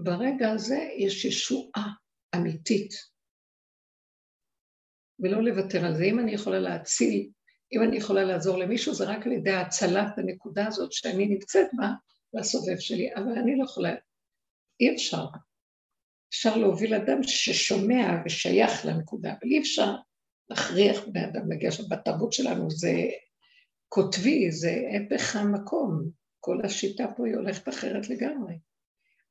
[0.00, 1.92] שברגע הזה יש ישועה
[2.36, 2.90] אמיתית.
[5.20, 6.04] ולא לוותר על זה.
[6.04, 7.28] אם אני יכולה להציל,
[7.72, 11.90] אם אני יכולה לעזור למישהו, זה רק על ידי הצלת הנקודה הזאת שאני נמצאת בה,
[12.34, 13.94] לסובב שלי, אבל אני לא יכולה,
[14.80, 15.24] אי אפשר.
[16.28, 19.94] אפשר להוביל אדם ששומע ושייך לנקודה, אבל אי אפשר
[20.50, 21.82] להכריח בני אדם להגיע שם.
[21.88, 22.92] בתרבות שלנו זה
[23.88, 26.10] קוטבי, זה הפך המקום.
[26.40, 28.54] כל השיטה פה היא הולכת אחרת לגמרי.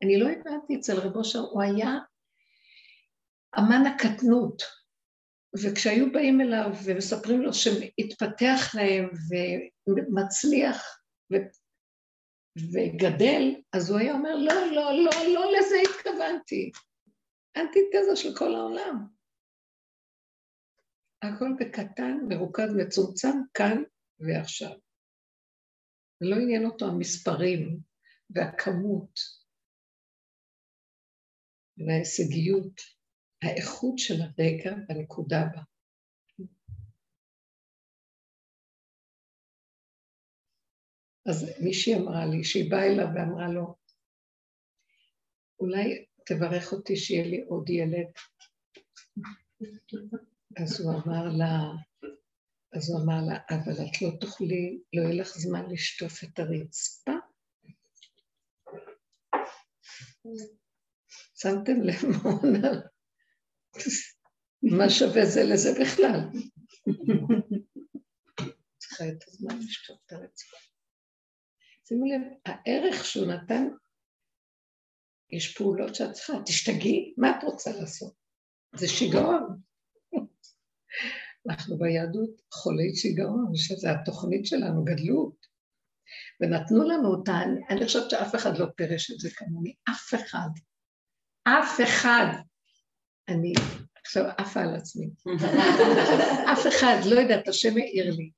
[0.04, 1.98] אני לא הבנתי אצל רבו אושר, הוא היה
[3.60, 4.64] אמן הקטנות,
[5.64, 9.10] וכשהיו באים אליו ומספרים לו שהתפתח להם
[9.88, 11.02] ומצליח
[11.34, 11.36] ו...
[12.74, 16.72] וגדל, אז הוא היה אומר, לא, לא, לא, לא לזה התכוונתי.
[17.58, 19.08] אנטיתזה של כל העולם.
[21.22, 23.84] הכל בקטן, מרוכז, מצומצם, כאן
[24.20, 24.78] ועכשיו.
[26.22, 27.80] לא עניין אותו המספרים
[28.30, 29.20] והכמות
[31.78, 32.97] וההישגיות.
[33.44, 35.62] האיכות של הרגע והנקודה בה.
[41.30, 43.76] אז מישהי אמרה לי, שהיא באה אליו ואמרה לו,
[45.60, 48.08] אולי תברך אותי שיהיה לי עוד ילד.
[50.58, 51.62] אז הוא אמר לה,
[52.74, 57.12] אז הוא אמר לה, אבל את לא תוכלי, לא יהיה לך זמן לשטוף את הרצפה?
[61.36, 62.02] שמתם לב
[62.54, 62.97] מה?
[64.64, 66.20] מה שווה זה לזה בכלל?
[68.78, 70.58] צריכה את הזמן לשטוף את הרצפה.
[71.88, 73.68] שימו לב, הערך שהוא נתן,
[75.30, 78.14] יש פעולות שאת צריכה, תשתגעי, מה את רוצה לעשות?
[78.76, 79.62] זה שיגעון.
[81.50, 85.48] אנחנו ביהדות חולי שיגעון, שזו התוכנית שלנו, גדלות.
[86.42, 87.34] ונתנו לנו אותה,
[87.70, 90.50] אני חושבת שאף אחד לא פירש את זה כמוני, אף אחד.
[91.44, 92.26] אף אחד.
[93.28, 93.54] אני
[94.02, 95.10] עכשיו עפה על עצמי.
[96.54, 98.32] אף אחד, לא יודעת, השם העיר לי.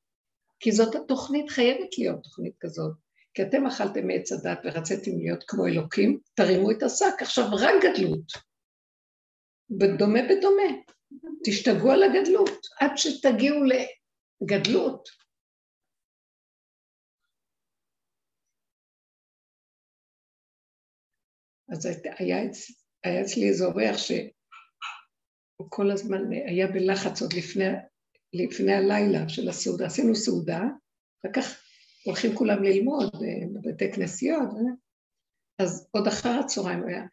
[0.59, 2.93] כי זאת התוכנית, חייבת להיות תוכנית כזאת.
[3.33, 8.31] כי אתם אכלתם מעץ הדת ורציתם להיות כמו אלוקים, תרימו את השק, עכשיו רק גדלות.
[9.69, 10.81] בדומה בדומה.
[11.45, 13.59] תשתגעו על הגדלות, עד שתגיעו
[14.41, 15.09] לגדלות.
[21.73, 22.37] אז היה,
[23.03, 23.97] היה אצלי איזה אורח
[25.59, 27.63] שהוא כל הזמן היה בלחץ עוד לפני,
[28.33, 29.85] לפני הלילה של הסעודה.
[29.85, 30.61] עשינו סעודה,
[31.21, 31.61] אחר כך
[32.05, 34.73] הולכים כולם ללמוד אה, בבתי כנסיות, אה?
[35.59, 37.03] אז עוד אחר הצהריים היה,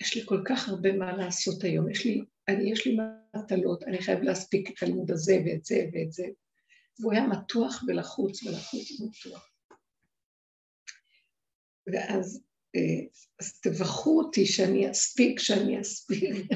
[0.00, 2.96] יש לי כל כך הרבה מה לעשות היום, יש לי, אני, יש לי
[3.36, 6.26] מטלות, אני חייב להספיק את הלימוד הזה ואת זה ואת זה.
[7.00, 9.50] והוא היה מתוח ולחוץ ולחוץ ומתוח.
[11.92, 12.42] ואז
[13.40, 16.34] אז תברכו אותי שאני אספיק, שאני אספיק.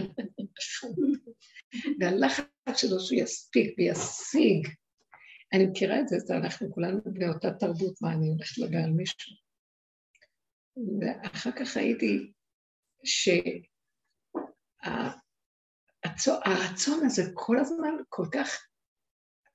[2.01, 2.45] והלחץ
[2.77, 4.69] שלו שהוא יספיק וישיג.
[5.53, 9.33] אני מכירה את זה, זה אנחנו כולנו באותה תרבות, מה אני הולכת לדבר על מישהו.
[11.01, 12.33] ואחר כך ראיתי
[16.15, 18.67] שהרצון הזה כל הזמן כל כך,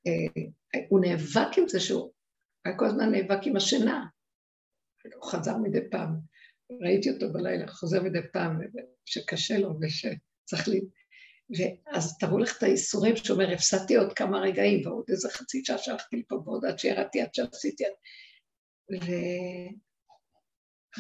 [0.08, 0.44] אה,
[0.90, 2.12] הוא נאבק עם זה שהוא
[2.66, 4.06] היה כל הזמן נאבק עם השינה.
[5.16, 6.20] הוא חזר מדי פעם.
[6.82, 8.60] ראיתי אותו בלילה, חוזר מדי פעם,
[9.06, 10.82] שקשה לו ושצריך לי...
[11.58, 16.16] ואז תראו לך את האיסורים שאומר, הפסדתי עוד כמה רגעים, ועוד איזה חצי שעה שהלכתי
[16.16, 17.84] לפה, ועוד עד שירדתי, עד שעשיתי...
[18.92, 19.10] ואחר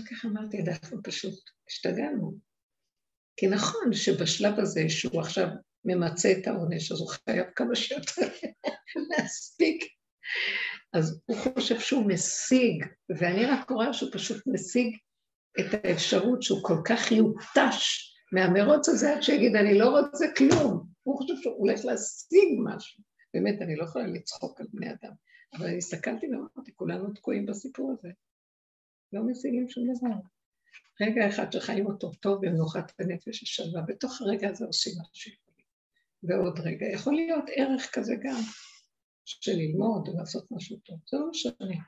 [0.10, 2.34] כך אמרתי, אנחנו פשוט השתגענו.
[3.38, 5.48] כי נכון שבשלב הזה, שהוא עכשיו
[5.86, 8.28] ממצה את העונש, אז הוא חייב כמה שיותר
[9.10, 9.84] להספיק.
[10.94, 12.86] אז הוא חושב שהוא משיג,
[13.20, 14.98] ואני רק רואה שהוא פשוט משיג
[15.60, 20.88] את האפשרות שהוא כל כך יותש מהמרוץ הזה עד שיגיד, אני לא רוצה כלום.
[21.04, 23.04] הוא חושב שהוא הולך להשיג משהו.
[23.34, 25.12] באמת, אני לא יכולה לצחוק על בני אדם.
[25.54, 28.10] אבל אני הסתכלתי ואמרתי, כולנו תקועים בסיפור הזה.
[29.14, 30.16] לא משיגים שום דבר.
[31.02, 35.66] רגע אחד שחיים אותו טוב במנוחת הנפש השלווה, בתוך הרגע הזה עושים שיכולים.
[36.24, 38.42] ועוד רגע, יכול להיות ערך כזה גם,
[39.26, 41.84] של ללמוד ולעשות משהו טוב, זה לא משנה.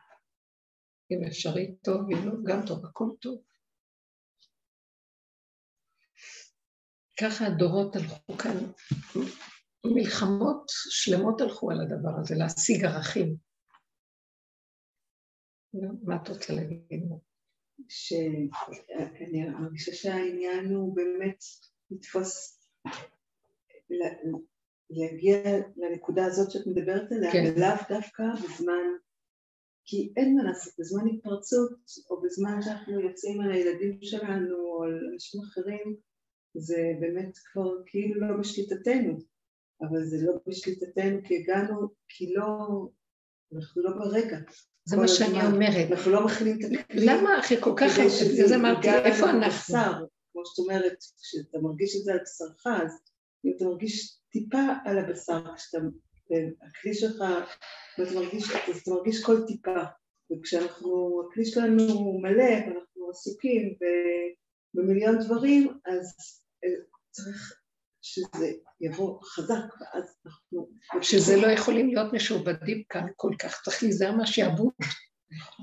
[1.11, 3.41] אם אפשרי טוב, אם לא, גם טוב, הכל טוב.
[7.21, 8.57] ככה הדורות הלכו כאן,
[9.85, 13.35] מלחמות שלמות הלכו על הדבר הזה, להשיג ערכים.
[16.03, 17.03] מה את רוצה להגיד?
[17.87, 21.43] שאני מרגישה שהעניין הוא באמת
[21.91, 22.61] לתפוס,
[24.89, 25.37] להגיע
[25.77, 27.53] לנקודה הזאת שאת מדברת עליה, כן.
[27.55, 28.87] ולאו דווקא בזמן,
[29.85, 31.79] כי אין מה לעשות, בזמן התפרצות,
[32.09, 35.95] או בזמן שאנחנו יוצאים על הילדים שלנו, או על אנשים אחרים,
[36.53, 39.17] זה באמת כבר כאילו לא בשליטתנו,
[39.81, 42.47] אבל זה לא בשליטתנו כי הגענו, כי לא,
[43.55, 44.37] אנחנו לא ברגע.
[44.85, 45.91] זה מה שאני אומרת.
[45.91, 47.05] אנחנו לא מכינים את הכלי.
[47.05, 47.99] למה אחי כל כך...
[48.33, 50.07] בגלל אמרתי, איפה אנחנו?
[50.31, 52.99] כמו שאת אומרת, כשאתה מרגיש את זה על בשרך, אז
[53.45, 55.77] אם אתה מרגיש טיפה על הבשר, כשאתה,
[56.61, 57.23] הכלי שלך,
[57.97, 59.83] ואתה מרגיש, אז אתה מרגיש כל טיפה.
[60.31, 63.73] וכשאנחנו, הכלי שלנו מלא, ואנחנו עסוקים
[64.73, 66.40] במיליון דברים, אז
[67.11, 67.61] צריך
[68.01, 70.69] שזה יבוא חזק, ואז אנחנו...
[71.01, 74.73] שזה לא יכולים להיות משועבדים כאן כל כך, צריך להיזהר מהשעבוד.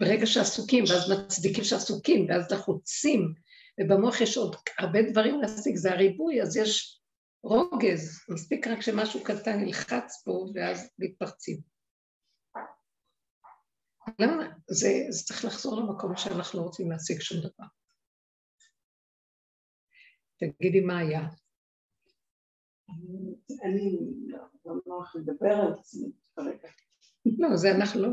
[0.01, 3.35] ברגע שעסוקים, ואז מצדיקים שעסוקים, ואז לחוצים,
[3.81, 7.01] ובמוח יש עוד הרבה דברים להשיג, זה הריבוי, אז יש
[7.43, 11.61] רוגז, מספיק רק שמשהו קטן נלחץ פה, ואז מתפרצים.
[14.19, 14.45] למה?
[14.71, 17.67] זה, זה צריך לחזור למקום שאנחנו לא רוצים להשיג שום דבר.
[20.38, 21.29] תגידי מה היה.
[23.62, 23.98] אני
[24.64, 26.68] לא נוח לדבר על עצמי כרגע.
[27.38, 28.09] לא, זה אנחנו לא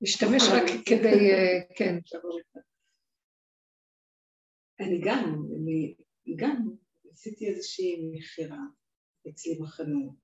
[0.00, 1.30] נשתמש רק כדי,
[1.76, 1.98] כן.
[4.80, 5.94] אני גם, אני
[6.36, 6.68] גם
[7.10, 8.58] עשיתי איזושהי מכירה
[9.28, 10.14] אצלי בחנות,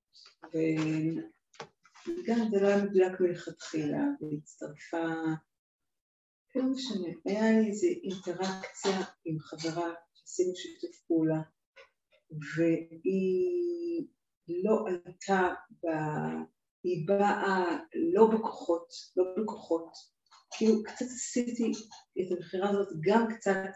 [2.07, 5.07] וגם זה לא היה מדויק מלכתחילה, והצטרפה,
[6.55, 9.95] לא משנה, היה לי איזו אינטראקציה עם חברה
[10.33, 11.43] שעשינו שיתוף פעולה,
[12.31, 14.07] והיא
[14.49, 15.87] לא עלתה, ב...
[16.85, 17.79] היא באה
[18.13, 19.93] לא בכוחות, לא בכוחות,
[20.57, 21.73] כאילו קצת עשיתי
[22.21, 23.73] את המכירה הזאת גם קצת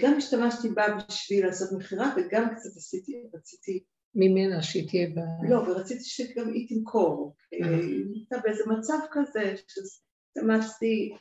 [0.00, 3.84] גם השתמשתי בה בשביל לעשות מכירה וגם קצת עשיתי, רציתי...
[4.14, 5.18] ממנה שהיא תהיה ב...
[5.50, 7.36] לא, ורציתי שגם היא תמכור.
[7.52, 7.60] היא
[8.14, 11.16] הייתה באיזה מצב כזה שהשתמשתי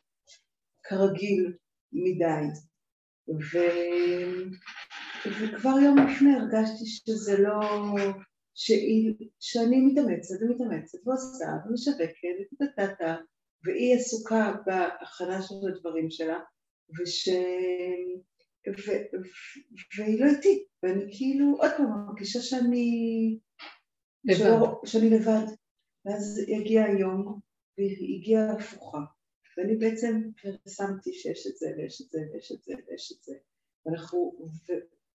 [0.84, 1.54] כרגיל
[1.94, 2.60] מדי.
[3.28, 3.58] ו...
[5.26, 7.60] וכבר יום לפני הרגשתי שזה לא...
[8.56, 9.14] שהיא...
[9.40, 13.16] שאני מתאמצת ומתאמצת ועושה ומשווקת וטטטה
[13.64, 16.40] והיא עסוקה בהכנה של הדברים שלה
[17.00, 17.30] וש...
[18.68, 18.92] ו...
[19.98, 23.40] והיא לא איתי, ואני כאילו עוד פעם מרגישה שאני...
[24.26, 24.40] לבד.
[24.40, 24.82] שלא...
[24.86, 25.46] שאני לבד.
[26.06, 27.40] ואז הגיע היום,
[27.78, 29.00] והיא הגיעה הפוכה.
[29.58, 33.34] ואני בעצם פרסמתי שיש את זה, ויש את זה, ויש את זה, ויש את זה.
[33.86, 34.48] ואנחנו,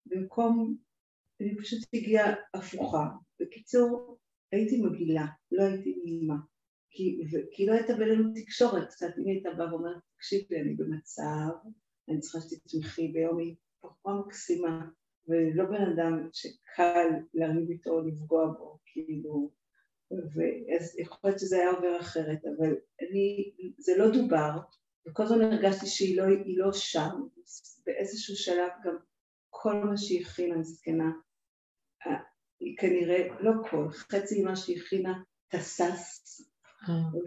[0.06, 0.76] ובמקום,
[1.40, 3.06] אני פשוט הגיעה הפוכה.
[3.40, 4.18] בקיצור,
[4.52, 6.36] הייתי מגעילה, לא הייתי נעימה.
[6.90, 7.20] כי,
[7.52, 11.48] כי לא הייתה בינינו תקשורת קצת, אם הייתה באה ואומרת, תקשיבי, אני במצב,
[12.08, 14.88] אני צריכה שתתמכי ביום היא בחורה מקסימה,
[15.28, 19.50] ולא בן אדם שקל לריב איתו או לפגוע בו, כאילו,
[20.10, 24.50] ואז יכול להיות שזה היה עובר אחרת, אבל אני, זה לא דובר,
[25.08, 27.10] וכל הזמן הרגשתי שהיא לא, לא שם,
[27.86, 28.96] באיזשהו שלב גם
[29.50, 31.10] כל מה שהיא הכינה, מסכנה,
[32.60, 36.40] היא כנראה, לא כל, חצי ממה שהיא הכינה תסס,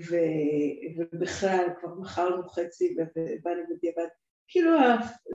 [0.10, 0.16] ו,
[0.98, 4.08] ובכלל כבר מכרנו חצי ובאנו בדיעבד,
[4.48, 4.72] כאילו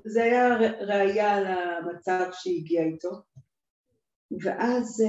[0.04, 3.10] זה היה ראייה למצב שהיא הגיעה איתו.
[4.42, 5.02] ואז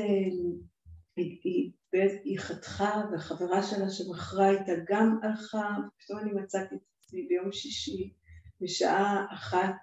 [1.17, 1.71] היא, היא,
[2.23, 8.13] היא חתכה והחברה שלה שמכרה איתה גם הלכה, פתאום אני מצאתי את עצמי ביום שישי
[8.61, 9.75] בשעה אחת,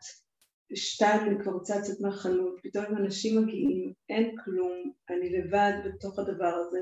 [0.75, 6.55] שתיים אני כבר רוצה לצאת מהחנות, פתאום אנשים מגיעים, אין כלום, אני לבד בתוך הדבר
[6.55, 6.79] הזה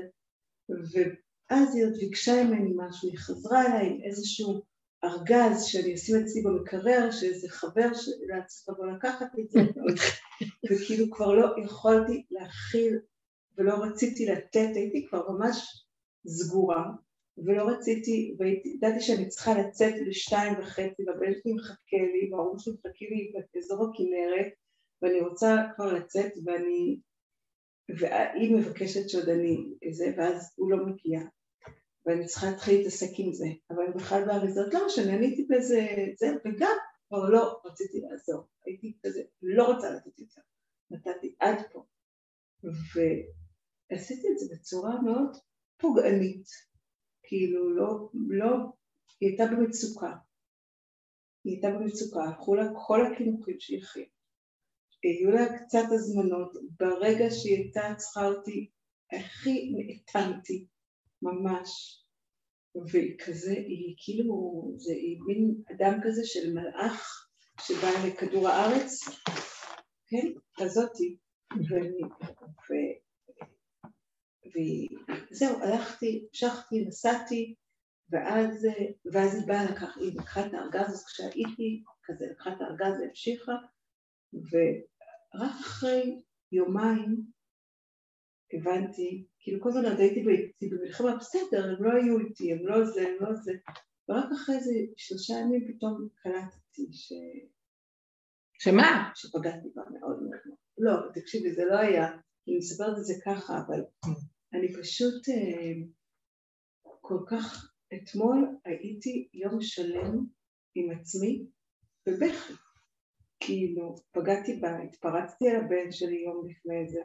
[0.69, 4.61] ואז היא עוד ביקשה ממני משהו, היא חזרה אליי עם איזשהו
[5.03, 9.59] ארגז שאני אשים אצלי במקרר, שאיזה חבר שלה צריך לבוא לקחת את זה,
[10.71, 12.99] וכאילו כבר לא יכולתי להכיל
[13.57, 15.85] ולא רציתי לתת, הייתי כבר ממש
[16.27, 16.83] סגורה,
[17.37, 23.09] ולא רציתי, וידעתי שאני צריכה לצאת לשתיים וחצי, והבן שלי מחכה לי, וההורים שלי מחכים
[23.09, 24.53] לי באזור הכנרת,
[25.01, 26.99] ואני רוצה כבר לצאת, ואני
[27.89, 29.57] והיא מבקשת שעוד אני
[29.91, 31.19] זה, ואז הוא לא מגיע,
[32.05, 35.87] ואני צריכה להתחיל להתעסק עם זה, אבל בכלל באריזות לא משנה, אני הייתי באיזה
[36.19, 40.41] זה, וגם כבר לא רציתי לעזור, הייתי כזה, לא רוצה לתת יותר,
[40.91, 41.85] נתתי עד פה,
[43.91, 45.37] ועשיתי את זה בצורה מאוד
[45.77, 46.47] פוגענית,
[47.23, 48.55] כאילו לא, לא,
[49.19, 50.13] היא הייתה במצוקה,
[51.43, 54.13] היא הייתה במצוקה, הלכו לה כל הקינוחים הכינה
[55.03, 58.69] היו לה קצת הזמנות, ברגע שהיא הייתה צריכה אותי,
[59.11, 60.67] הכי נאטמתי,
[61.21, 61.99] ממש.
[62.91, 67.27] והיא כזה, היא כאילו, זה היא מין אדם כזה של מלאך
[67.61, 68.99] שבא לכדור הארץ,
[70.07, 70.27] כן,
[70.59, 71.17] כזאתי,
[74.55, 77.55] וזהו, הלכתי, המשכתי, נסעתי,
[78.09, 78.67] ואז,
[79.13, 83.53] ואז היא באה לקח, היא לקחה את הארגז, אז כשהייתי כזה, לקחה את הארגז והמשיכה,
[85.35, 87.23] רק אחרי יומיים
[88.53, 93.01] הבנתי, כאילו כל הזמן הייתי איתי במלחמה, בסדר, הם לא היו איתי, הם לא זה,
[93.01, 93.51] הם לא זה,
[94.09, 97.13] ורק אחרי איזה שלושה ימים פתאום קלטתי ש...
[98.59, 99.11] שמה?
[99.15, 100.57] שפגעתי בה מאוד מאוד.
[100.77, 102.07] לא, תקשיבי, זה לא היה,
[102.47, 103.79] אני מספרת את זה ככה, אבל
[104.53, 105.73] אני פשוט אה,
[107.01, 110.25] כל כך, אתמול הייתי יום שלם
[110.75, 111.45] עם עצמי
[112.07, 112.53] בבכי.
[113.39, 116.99] כאילו, פגעתי בה, התפרצתי על הבן שלי יום לפני זה.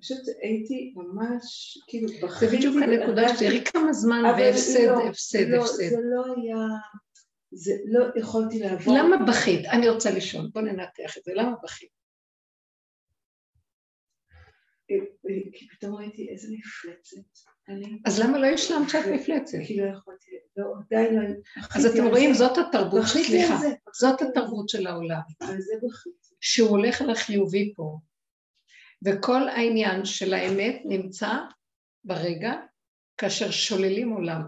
[0.00, 2.50] פשוט הייתי ממש, כאילו, בכיתי.
[2.50, 5.88] זה בדיוק הנקודה שתראי כמה זמן והפסד, לא, הפסד, לא, הפסד.
[5.88, 6.56] זה לא היה,
[7.52, 8.94] זה לא יכולתי לעבור.
[8.98, 9.66] למה בכית?
[9.66, 11.90] אני רוצה לשאול, בוא ננתח את זה, למה בכית?
[15.52, 17.46] כי פתאום ראיתי איזה מפלצת.
[18.04, 19.58] אז למה לא השלמת שאת מפלצת?
[19.66, 21.22] כי לא יכולתי, לא, עדיין לא...
[21.76, 23.56] אז אתם רואים, זאת התרבות, סליחה.
[23.92, 25.20] זאת התרבות של העולם.
[26.40, 27.98] שהוא הולך על החיובי פה,
[29.04, 31.28] וכל העניין של האמת נמצא
[32.04, 32.52] ברגע
[33.16, 34.42] כאשר שוללים עולם.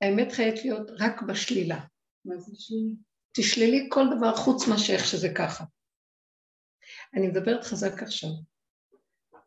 [0.00, 1.80] האמת חייבת להיות רק בשלילה.
[2.24, 2.94] מה זה שלי?
[3.32, 5.64] תשללי כל דבר חוץ מאשר שזה ככה.
[7.14, 8.30] אני מדברת חזק עכשיו.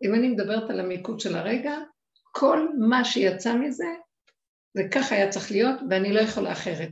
[0.04, 1.78] אם אני מדברת על המיקוד של הרגע,
[2.32, 3.88] כל מה שיצא מזה,
[4.78, 6.92] וכך היה צריך להיות, ואני לא יכולה אחרת.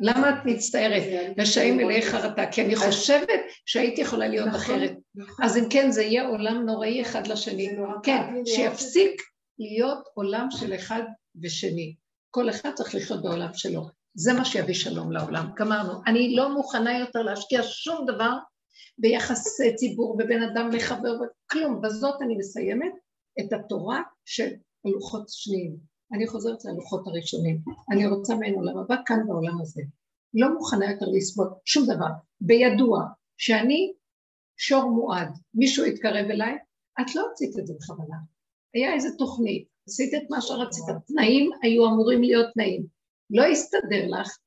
[0.00, 1.02] למה את מצטערת?
[1.38, 4.92] רשעים מלאי חרטה, כי אני חושבת שהייתי יכולה להיות נכון, אחרת.
[5.14, 5.44] נכון.
[5.44, 7.66] אז אם כן, זה יהיה עולם נוראי אחד לשני.
[7.66, 9.22] זה כן, לראות שיפסיק
[9.58, 11.02] להיות עולם של אחד
[11.42, 11.94] ושני.
[12.30, 13.88] כל אחד צריך לחיות בעולם שלו.
[14.14, 15.50] זה מה שיביא שלום לעולם.
[15.56, 15.92] גמרנו.
[16.06, 18.32] אני לא מוכנה יותר להשקיע שום דבר
[18.98, 21.18] ביחסי ציבור, בבין אדם לחבר,
[21.50, 21.80] כלום.
[21.80, 22.92] בזאת אני מסיימת
[23.40, 24.48] את התורה של
[24.84, 25.76] הלוחות השניים.
[26.12, 27.58] אני חוזרת ללוחות הראשונים.
[27.92, 29.82] אני רוצה מעין עולם הבא כאן בעולם הזה.
[30.34, 32.06] לא מוכנה יותר לסבול שום דבר.
[32.40, 33.04] בידוע
[33.36, 33.92] שאני
[34.56, 36.54] שור מועד, מישהו יתקרב אליי,
[37.00, 38.16] את לא עשית את זה בכוונה.
[38.74, 42.86] היה איזו תוכנית, עשית את מה שרצית, תנאים היו אמורים להיות תנאים.
[43.30, 44.38] לא הסתדר לך,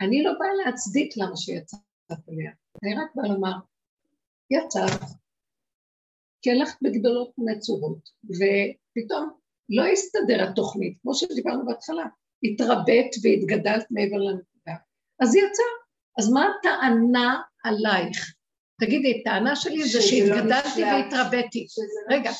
[0.00, 1.36] אני לא באה להצדיק למה
[2.08, 2.50] שיצאת אליה.
[2.82, 3.52] אני רק באה לומר,
[4.50, 5.00] יצאת,
[6.42, 9.30] כי הלכת בגדולות ונצורות, ופתאום
[9.68, 12.04] לא הסתדר התוכנית, כמו שדיברנו בהתחלה,
[12.42, 14.74] התרבית והתגדלת מעבר לנקודה.
[15.20, 15.62] אז יצא.
[16.18, 18.34] אז מה הטענה עלייך?
[18.80, 20.82] תגידי, הטענה שלי זה לא שהתגדלתי.
[20.84, 21.66] והתרביתי.
[22.08, 22.30] לא רגע.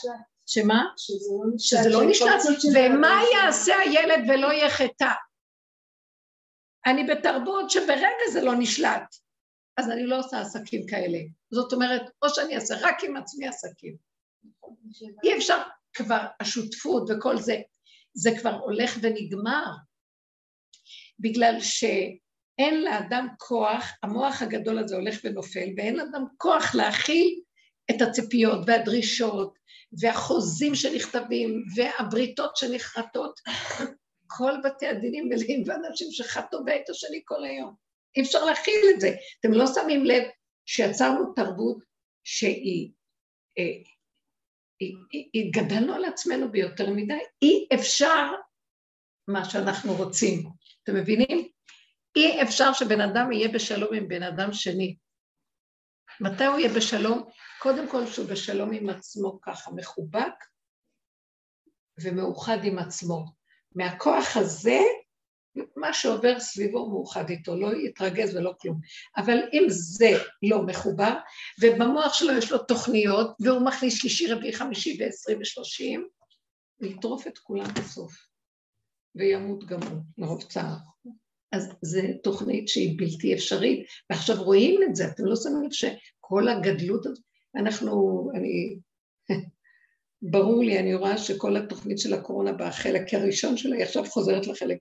[0.47, 0.85] שמה?
[1.59, 2.29] שזה לא נשלט.
[2.29, 5.13] לא קצת ומה יעשה הילד ולא יהיה חטא?
[6.87, 9.17] אני בתרבות שברגע זה לא נשלט,
[9.79, 11.19] אז אני לא עושה עסקים כאלה.
[11.51, 13.97] זאת אומרת, או שאני אעשה רק עם עצמי עסקים.
[15.25, 15.63] אי אפשר
[15.93, 17.57] כבר, השותפות וכל זה,
[18.15, 19.67] זה כבר הולך ונגמר,
[21.19, 27.41] בגלל שאין לאדם כוח, המוח הגדול הזה הולך ונופל, ואין לאדם כוח להכיל
[27.91, 29.59] את הציפיות והדרישות
[30.01, 33.41] והחוזים שנכתבים והבריתות שנחרטות.
[34.27, 37.88] כל בתי הדינים מלאים באנשים שחטאו בעת השני כל היום.
[38.17, 39.09] אי אפשר להכיל את זה.
[39.41, 40.23] אתם לא שמים לב
[40.67, 41.79] שיצרנו תרבות
[42.25, 42.93] שהיא...
[43.59, 43.65] אה,
[44.81, 48.25] היא- היא- התגדלנו על עצמנו ביותר מדי, אי אפשר
[49.29, 50.49] מה שאנחנו רוצים.
[50.83, 51.49] אתם מבינים?
[52.17, 54.97] אי אפשר שבן אדם יהיה בשלום עם בן אדם שני.
[56.21, 57.29] מתי הוא יהיה בשלום?
[57.59, 60.35] קודם כל שהוא בשלום עם עצמו ככה, מחובק
[62.03, 63.25] ומאוחד עם עצמו.
[63.75, 64.79] מהכוח הזה,
[65.77, 68.81] מה שעובר סביבו מאוחד איתו, לא יתרגז ולא כלום.
[69.17, 70.11] אבל אם זה
[70.43, 71.15] לא מחובר,
[71.61, 76.09] ובמוח שלו יש לו תוכניות, והוא מכניס שלישי, רביעי, חמישי ועשרים ושלושים,
[76.81, 78.13] יטרוף את כולם בסוף,
[79.15, 80.77] וימות גם הוא, מרוב צער.
[81.53, 86.49] אז זו תוכנית שהיא בלתי אפשרית, ועכשיו רואים את זה, אתם לא שמים לב שכל
[86.49, 87.25] הגדלות הזאת,
[87.57, 88.79] אנחנו, אני,
[90.33, 94.79] ברור לי, אני רואה שכל התוכנית של הקורונה בחלק הראשון שלה, היא עכשיו חוזרת לחלק.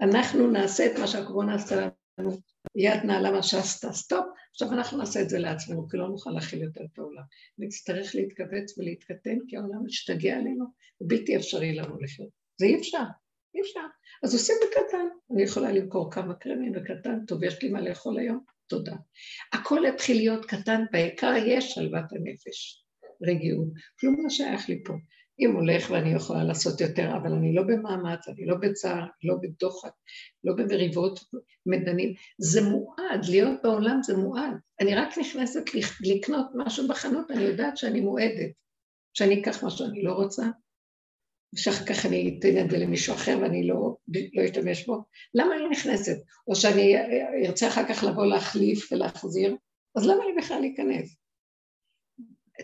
[0.00, 1.88] אנחנו נעשה את מה שהקורונה עשתה
[2.18, 2.30] לנו,
[2.76, 6.62] יד נעלה מה שעשתה סטופ, עכשיו אנחנו נעשה את זה לעצמנו, כי לא נוכל להכיל
[6.62, 7.22] יותר את העולם.
[7.58, 10.64] נצטרך להתכווץ ולהתקטן, כי העולם משתגע עלינו,
[11.00, 12.28] ובלתי אפשרי לנו לחיות.
[12.60, 13.04] זה אי אפשר,
[13.54, 13.80] אי אפשר.
[14.22, 18.44] אז עושים בקטן, אני יכולה למכור כמה קרמים בקטן, טוב, יש לי מה לאכול היום,
[18.66, 18.96] תודה.
[19.52, 22.84] הכל התחיל להיות קטן, בעיקר יש שלוות הנפש,
[23.22, 23.68] רגיעות,
[24.00, 24.92] כלום לא שייך לי פה.
[25.40, 29.90] אם הולך ואני יכולה לעשות יותר, אבל אני לא במאמץ, אני לא בצער, לא בדוחק,
[30.44, 31.20] לא במריבות,
[31.66, 32.14] מדנים.
[32.38, 34.54] זה מועד, להיות בעולם זה מועד.
[34.80, 35.62] אני רק נכנסת
[36.00, 38.50] לקנות משהו בחנות, אני יודעת שאני מועדת,
[39.14, 40.42] שאני אקח מה שאני לא רוצה,
[41.54, 43.96] ושאחר כך אני אתן את זה למישהו אחר ואני לא,
[44.34, 45.04] לא אשתמש בו.
[45.34, 46.16] למה אני נכנסת?
[46.48, 46.94] או שאני
[47.46, 49.56] ארצה אחר כך לבוא להחליף ולהחזיר,
[49.96, 51.23] אז למה לי בכלל להיכנס?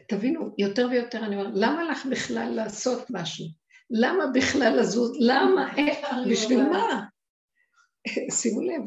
[0.09, 3.47] תבינו, יותר ויותר אני אומרת, למה לך בכלל לעשות משהו?
[3.91, 5.17] למה בכלל לזוז?
[5.21, 5.73] למה?
[6.31, 7.07] בשביל מה?
[8.31, 8.83] שימו לב,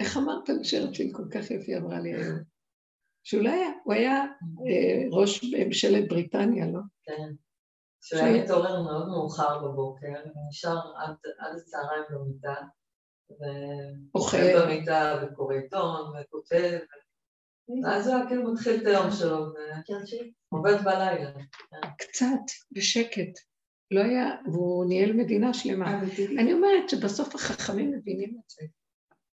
[0.00, 2.38] איך אמרת לי שרצ'יל כל כך יפי אמרה לי היום?
[3.46, 4.24] היה, הוא היה
[4.68, 6.80] אה, ראש ממשלת בריטניה, לא?
[7.02, 7.32] כן.
[8.02, 12.54] שהוא היה מתעורר מאוד מאוחר בבוקר, ונשאר עד, הצהריים במיטה,
[14.14, 14.36] אוכל.
[14.36, 16.78] ואוכל במיטה וקורא עיתון וכותב,
[17.84, 19.46] ואז הוא היה כאילו מתחיל את היום שלו,
[20.52, 21.30] ועובד בלילה.
[21.98, 23.38] קצת, בשקט.
[23.90, 26.00] לא היה, והוא ניהל מדינה שלמה.
[26.38, 28.66] אני אומרת שבסוף החכמים מבינים את זה.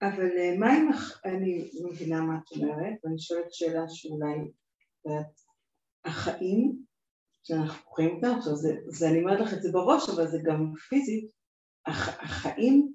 [0.01, 0.89] אבל אה, מה אם,
[1.25, 4.51] אני מבינה מה את אומרת, ואני שואלת שאלה שאולי,
[6.05, 6.79] החיים
[7.43, 10.73] שאנחנו חיים אותם, עכשיו זה, זה, אני אומרת לך את זה בראש, אבל זה גם
[10.89, 11.29] פיזית,
[11.85, 12.93] הח, החיים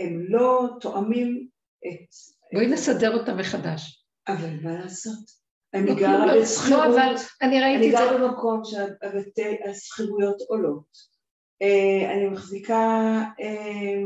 [0.00, 1.48] הם לא תואמים
[1.86, 2.08] את...
[2.52, 3.95] בואי נסדר אותה מחדש.
[4.28, 5.46] אבל מה לעשות?
[5.74, 6.96] לא, אני לא, גרה לא, בשכירות,
[7.42, 7.90] אני.
[7.90, 11.16] גרה במקום שהשכירויות עולות.
[11.62, 12.74] אה, אני מחזיקה...
[13.40, 14.02] אה,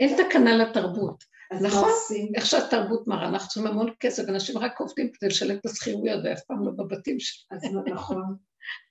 [0.00, 1.24] אין תקנה לתרבות.
[1.60, 1.90] נכון?
[2.36, 6.40] איך שהתרבות מראה, אנחנו צריכים המון כסף, אנשים רק עובדים כדי לשלם את השכירויות ואף
[6.40, 8.36] פעם לא בבתים שלהם, אז נכון.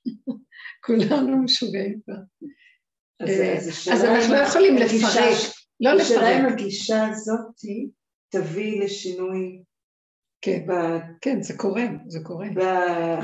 [0.85, 2.15] כולנו משוגעים כבר.
[3.19, 3.29] אז-
[3.89, 5.37] אה, אנחנו לא יכולים לפרק,
[5.79, 7.55] לא השאלה אם לפרק, הגישה הזאת
[8.29, 9.63] תביא לשינוי
[10.41, 12.47] כן, ב- כן, זה קורה, זה קורה.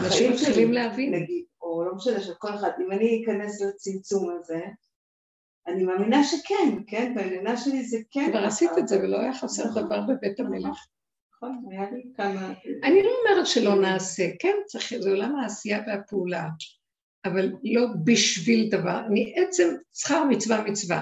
[0.05, 1.13] אנשים מתחילים להבין.
[1.13, 4.61] נגיד, או לא משנה, של כל אחד, אם אני אכנס לצמצום הזה,
[5.68, 7.13] אני מאמינה שכן, כן?
[7.15, 8.28] באמונה שלי זה כן.
[8.30, 8.45] כבר.
[8.45, 9.86] עשית את זה ולא היה חסר נכון.
[9.86, 10.78] דבר בבית המלך.
[11.36, 12.53] נכון, היה לי כמה...
[12.84, 16.47] אני לא אומרת שלא נעשה, כן, צריך, זה עולם העשייה והפעולה,
[17.26, 21.01] אבל לא בשביל דבר, אני עצם שכר מצווה מצווה.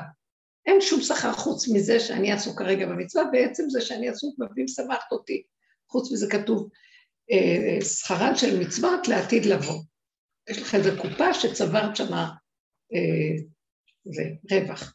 [0.66, 5.12] אין שום שכר חוץ מזה שאני עסוק כרגע במצווה, בעצם זה שאני עסוק ואם שמחת
[5.12, 5.44] אותי.
[5.88, 6.70] חוץ מזה כתוב,
[7.32, 9.84] אה, שכרן של מצוות לעתיד לבוא.
[10.50, 12.32] יש לך איזו קופה שצברת שמה
[12.94, 13.44] אה,
[14.06, 14.94] זה, רווח.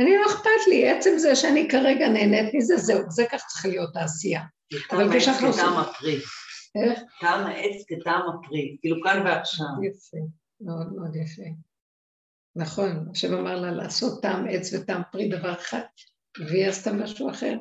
[0.00, 3.96] אני לא אכפת לי, עצם זה שאני כרגע נהנית מזה, זהו, זה כך צריך להיות
[3.96, 4.42] העשייה.
[4.88, 6.16] טעם אבל כשאנחנו עושים- הפרי.
[6.74, 7.00] איך?
[7.20, 9.66] טעם העץ כטעם הפרי, כאילו כאן ועכשיו.
[9.82, 10.16] יפה,
[10.60, 11.42] מאוד מאוד יפה.
[12.56, 15.80] נכון, השם אמר לה לעשות טעם עץ וטעם פרי דבר אחד,
[16.48, 17.54] והיא עשתה משהו אחר.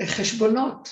[0.00, 0.88] חשבונות.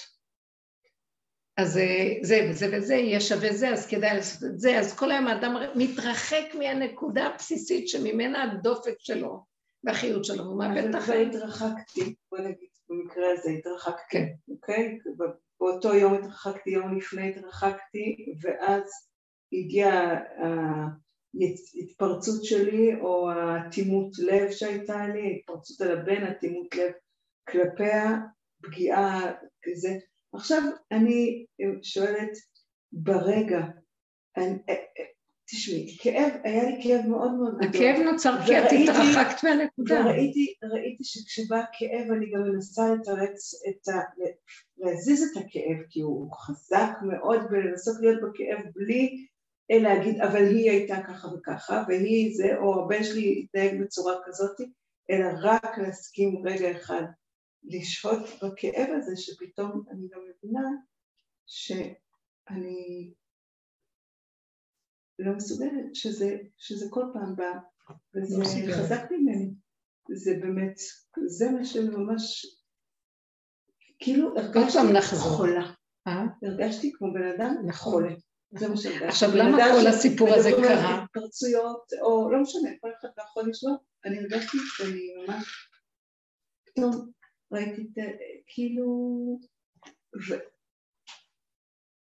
[1.57, 5.11] אז אה, זה וזה וזה, יהיה שווה זה, אז כדאי לעשות את זה, אז כל
[5.11, 9.45] היום האדם מתרחק מהנקודה הבסיסית שממנה הדופק שלו
[9.85, 11.31] והחיות שלו, הוא מאבד את החיים.
[11.31, 14.27] התרחקתי, בוא נגיד, במקרה הזה התרחקתי, כן.
[14.49, 14.99] אוקיי?
[15.61, 18.83] באותו יום התרחקתי, יום לפני התרחקתי, ואז
[19.53, 20.19] הגיעה
[21.75, 26.93] ההתפרצות שלי, או האטימות לב שהייתה לי, ההתפרצות על הבן, אטימות לב
[27.49, 28.19] כלפיה,
[28.63, 29.33] פגיעה
[29.63, 29.99] כזה.
[30.33, 31.47] עכשיו אני
[31.83, 32.31] שואלת,
[32.93, 33.61] ברגע,
[34.37, 35.05] אני, אה, אה,
[35.51, 37.71] תשמעי, כאב, היה לי כאב מאוד מאוד גדול.
[37.71, 40.01] הכאב נוצר כי את התרחקת מהנקודה.
[40.01, 44.01] וראיתי ראיתי שכשבא הכאב אני גם מנסה לתרץ את ה...
[44.79, 49.27] להזיז את הכאב כי הוא חזק מאוד ולנסות להיות בכאב בלי
[49.71, 54.61] להגיד אבל היא הייתה ככה וככה והיא זה או הבן שלי התנהג בצורה כזאת
[55.11, 57.03] אלא רק להסכים רגע אחד
[57.65, 60.69] לשהות בכאב הזה שפתאום אני גם מבינה
[61.47, 63.13] שאני
[65.19, 67.53] לא מסוגלת שזה, שזה כל פעם בא
[68.15, 68.75] וזה לא.
[68.75, 69.51] חזק ממני
[70.13, 70.75] זה באמת,
[71.27, 72.47] זה מה שממש,
[73.99, 75.17] כאילו הרגשתי.
[75.17, 75.73] חולה,
[76.07, 76.25] אה?
[76.43, 77.93] הרגשתי כמו בן אדם נכון.
[77.93, 78.15] חולה,
[78.51, 79.05] זה מה שהרגשתי.
[79.05, 81.05] עכשיו, למה כל הסיפור הזה מדברים על קרה?
[81.05, 85.45] התפרצויות, או לא משנה, כל אחד לא יכול לשמוע, אני הרגשתי שאני ממש,
[86.67, 87.11] פתאום
[87.53, 87.99] ראיתי את,
[88.47, 88.87] כאילו,
[90.29, 90.51] ו-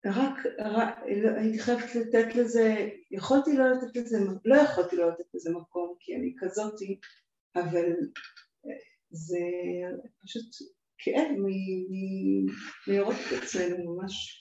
[0.06, 5.26] רק, רק, לא- הייתי חייבת לתת לזה, יכולתי לא לתת לזה, לא יכולתי לא לתת
[5.34, 7.00] לזה מקום, כי אני כזאתי,
[7.56, 7.86] אבל
[8.66, 8.72] אה,
[9.10, 9.38] זה
[10.24, 10.46] פשוט
[10.98, 11.28] כאב
[12.88, 14.40] מלראות את עצמנו ממש.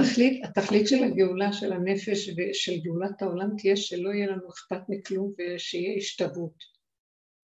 [0.00, 5.32] התכלית, התכלית של הגאולה של הנפש ושל גאולת העולם תהיה שלא יהיה לנו אכפת מכלום
[5.38, 6.79] ושיהיה השתוות.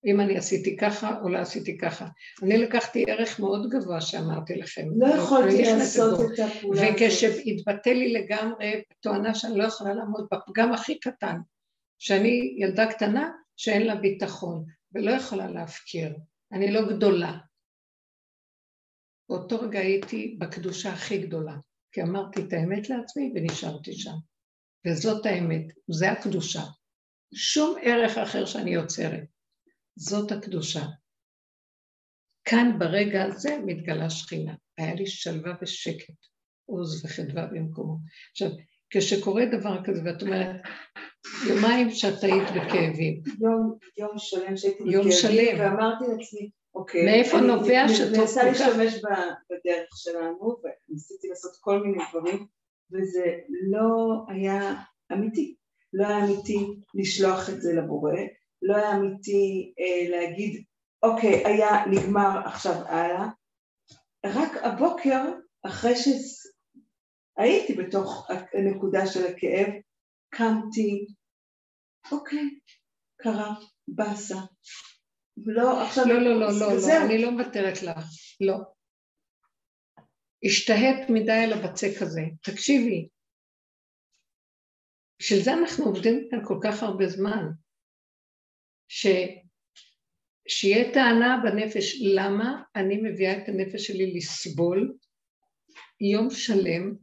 [0.05, 2.07] אם אני עשיתי ככה או לא עשיתי ככה.
[2.43, 4.87] אני לקחתי ערך מאוד גבוה שאמרתי לכם.
[4.97, 6.21] לא יכולתי לעשות.
[6.21, 6.83] את הפעולה.
[6.83, 11.37] וכשהתבטא לי לגמרי בתואנה שאני לא יכולה לעמוד בפגם הכי קטן,
[11.99, 16.17] שאני ילדה קטנה שאין לה ביטחון ולא יכולה להפקיר,
[16.53, 17.39] אני לא גדולה.
[19.29, 21.57] באותו רגע הייתי בקדושה הכי גדולה,
[21.93, 24.15] כי אמרתי את האמת לעצמי ונשארתי שם.
[24.87, 26.63] וזאת האמת, זה הקדושה.
[27.35, 29.36] שום ערך אחר שאני יוצרת.
[29.97, 30.83] זאת הקדושה.
[32.45, 34.55] כאן ברגע הזה מתגלה שכינה.
[34.79, 36.15] היה לי שלווה ושקט,
[36.67, 37.99] עוז וחדווה במקומו.
[38.31, 38.49] עכשיו,
[38.91, 40.57] כשקורה דבר כזה ואת אומרת,
[41.49, 45.61] יומיים שאת היית בכאבים, יום, יום שלם שהייתי יום בכאבים, שלם.
[45.61, 49.03] ואמרתי לעצמי, אוקיי, מאיפה אני נובע שאת מנסה כל כך- להשתמש
[49.51, 50.57] בדרך שלנו,
[50.89, 52.47] וניסיתי לעשות כל מיני דברים,
[52.93, 53.25] וזה
[53.71, 54.83] לא היה
[55.13, 55.55] אמיתי.
[55.93, 56.59] לא היה אמיתי
[56.95, 58.13] לשלוח את זה לבורא,
[58.63, 60.65] לא היה אמיתי אה, להגיד,
[61.03, 63.29] אוקיי, היה, נגמר, עכשיו הלאה.
[64.27, 65.23] רק הבוקר,
[65.67, 69.69] אחרי שהייתי בתוך הנקודה של הכאב,
[70.31, 71.07] קמתי,
[72.13, 72.59] אוקיי,
[73.17, 73.55] קרה,
[73.89, 74.39] באסה.
[75.37, 76.05] לא, עכשיו...
[76.07, 76.77] לא, לא, לא, לא.
[76.89, 78.05] לא, אני לא מוותרת לך,
[78.41, 78.57] לא.
[80.45, 82.21] השתהית מדי על הבצק הזה.
[82.43, 83.09] תקשיבי,
[85.19, 87.45] בשביל זה אנחנו עובדים כאן כל כך הרבה זמן.
[88.89, 89.07] ש...
[90.49, 94.95] שיהיה טענה בנפש, למה אני מביאה את הנפש שלי לסבול
[96.01, 96.95] יום שלם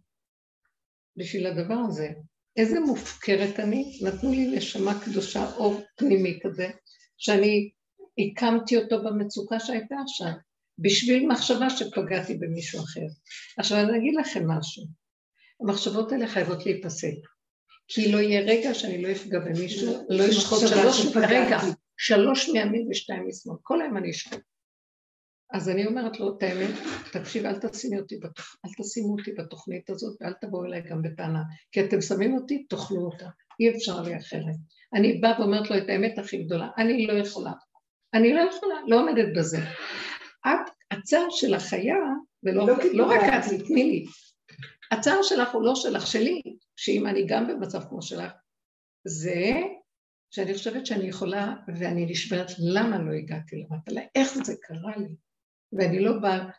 [1.18, 2.10] בשביל הדבר הזה?
[2.58, 4.00] איזה מופקרת אני?
[4.02, 6.70] נתנו לי נשמה קדושה, אור פנימי כזה,
[7.18, 7.72] שאני
[8.20, 10.32] הקמתי אותו במצוקה שהייתה עכשיו,
[10.80, 13.06] בשביל מחשבה שפגעתי במישהו אחר.
[13.58, 14.84] עכשיו אני אגיד לכם משהו,
[15.62, 17.16] המחשבות האלה חייבות להיפסק,
[17.94, 21.58] כי לא יהיה רגע שאני לא אפגע במישהו, לא אשחוט שלוש, רגע,
[21.98, 24.42] שלוש מימין ושתיים משמאל, כל היום אני אשחוט.
[25.54, 26.70] אז אני אומרת לו את האמת,
[27.12, 28.56] תקשיב, אל תשימי אותי, בתוכ...
[28.66, 33.02] אל תשימו אותי בתוכנית הזאת ואל תבואו אליי גם בטענה, כי אתם שמים אותי, תאכלו
[33.02, 33.28] אותה,
[33.60, 34.56] אי אפשר לי אחרת.
[34.94, 37.52] אני באה ואומרת לו את האמת הכי גדולה, אני לא יכולה,
[38.14, 39.60] אני לא יכולה, לא עומדת בזה.
[40.48, 41.96] את, הצער של החיה,
[42.44, 44.06] ולא לא, לא רק את, תני לי,
[44.94, 46.42] הצער שלך הוא לא שלך, שלי,
[46.76, 48.32] שאם אני גם במצב כמו שלך,
[49.08, 49.52] זה
[50.32, 55.16] שאני חושבת שאני יכולה, ואני נשברת למה לא הגעתי למטה, איך זה קרה לי.
[55.74, 56.50] ואני לא באה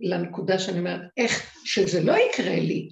[0.00, 2.88] לנקודה שאני אומרת, איך שזה לא יקרה לי.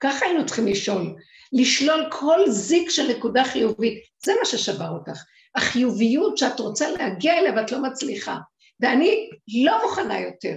[0.00, 1.16] ככה היינו צריכים לשאול,
[1.52, 5.24] לשלול כל זיק של נקודה חיובית, זה מה ששבר אותך.
[5.54, 8.38] החיוביות שאת רוצה להגיע אליה ואת לא מצליחה.
[8.80, 9.30] ואני
[9.64, 10.54] לא מוכנה יותר.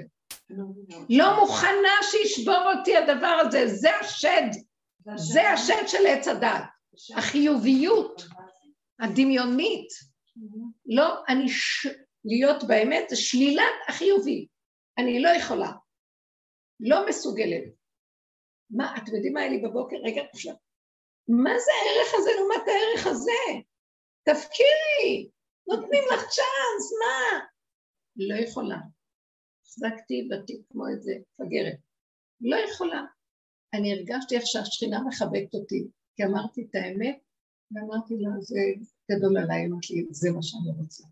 [1.10, 4.50] לא מוכנה שישבור אותי הדבר הזה, זה השד.
[5.16, 6.64] זה השד של עץ הדת.
[7.16, 8.24] החיוביות,
[9.00, 9.88] הדמיונית.
[10.86, 11.88] לא, אני ש...
[12.26, 14.48] להיות באמת זה שלילת החיובי.
[14.98, 15.72] אני לא יכולה.
[16.80, 17.64] לא מסוגלת.
[18.70, 19.96] מה, אתם יודעים מה היה לי בבוקר?
[20.04, 20.54] רגע, עכשיו.
[21.28, 23.62] מה זה הערך הזה לעומת הערך הזה?
[24.24, 25.30] תפקירי,
[25.68, 27.40] נותנים לך צ'אנס, מה?
[28.16, 28.78] לא יכולה.
[29.68, 31.78] החזקתי בתיק כמו איזה מפגרת.
[32.42, 33.04] לא יכולה.
[33.74, 37.20] אני הרגשתי איך שהשכינה מחבקת אותי, כי אמרתי את האמת,
[37.72, 38.60] ואמרתי לה, זה
[39.12, 41.04] גדול עליי, אמרתי לי, זה מה שאני רוצה.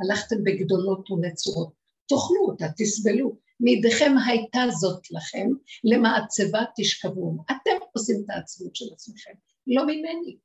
[0.00, 1.72] הלכתם בגדולות ונצורות,
[2.08, 3.36] תאכלו אותה, תסבלו.
[3.60, 5.48] מידיכם הייתה זאת לכם,
[5.84, 7.44] למעצבה תשכבו.
[7.46, 9.32] אתם עושים את העצבות של עצמכם,
[9.66, 10.36] לא ממני.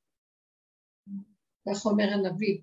[1.70, 2.62] כך אומר הנביא.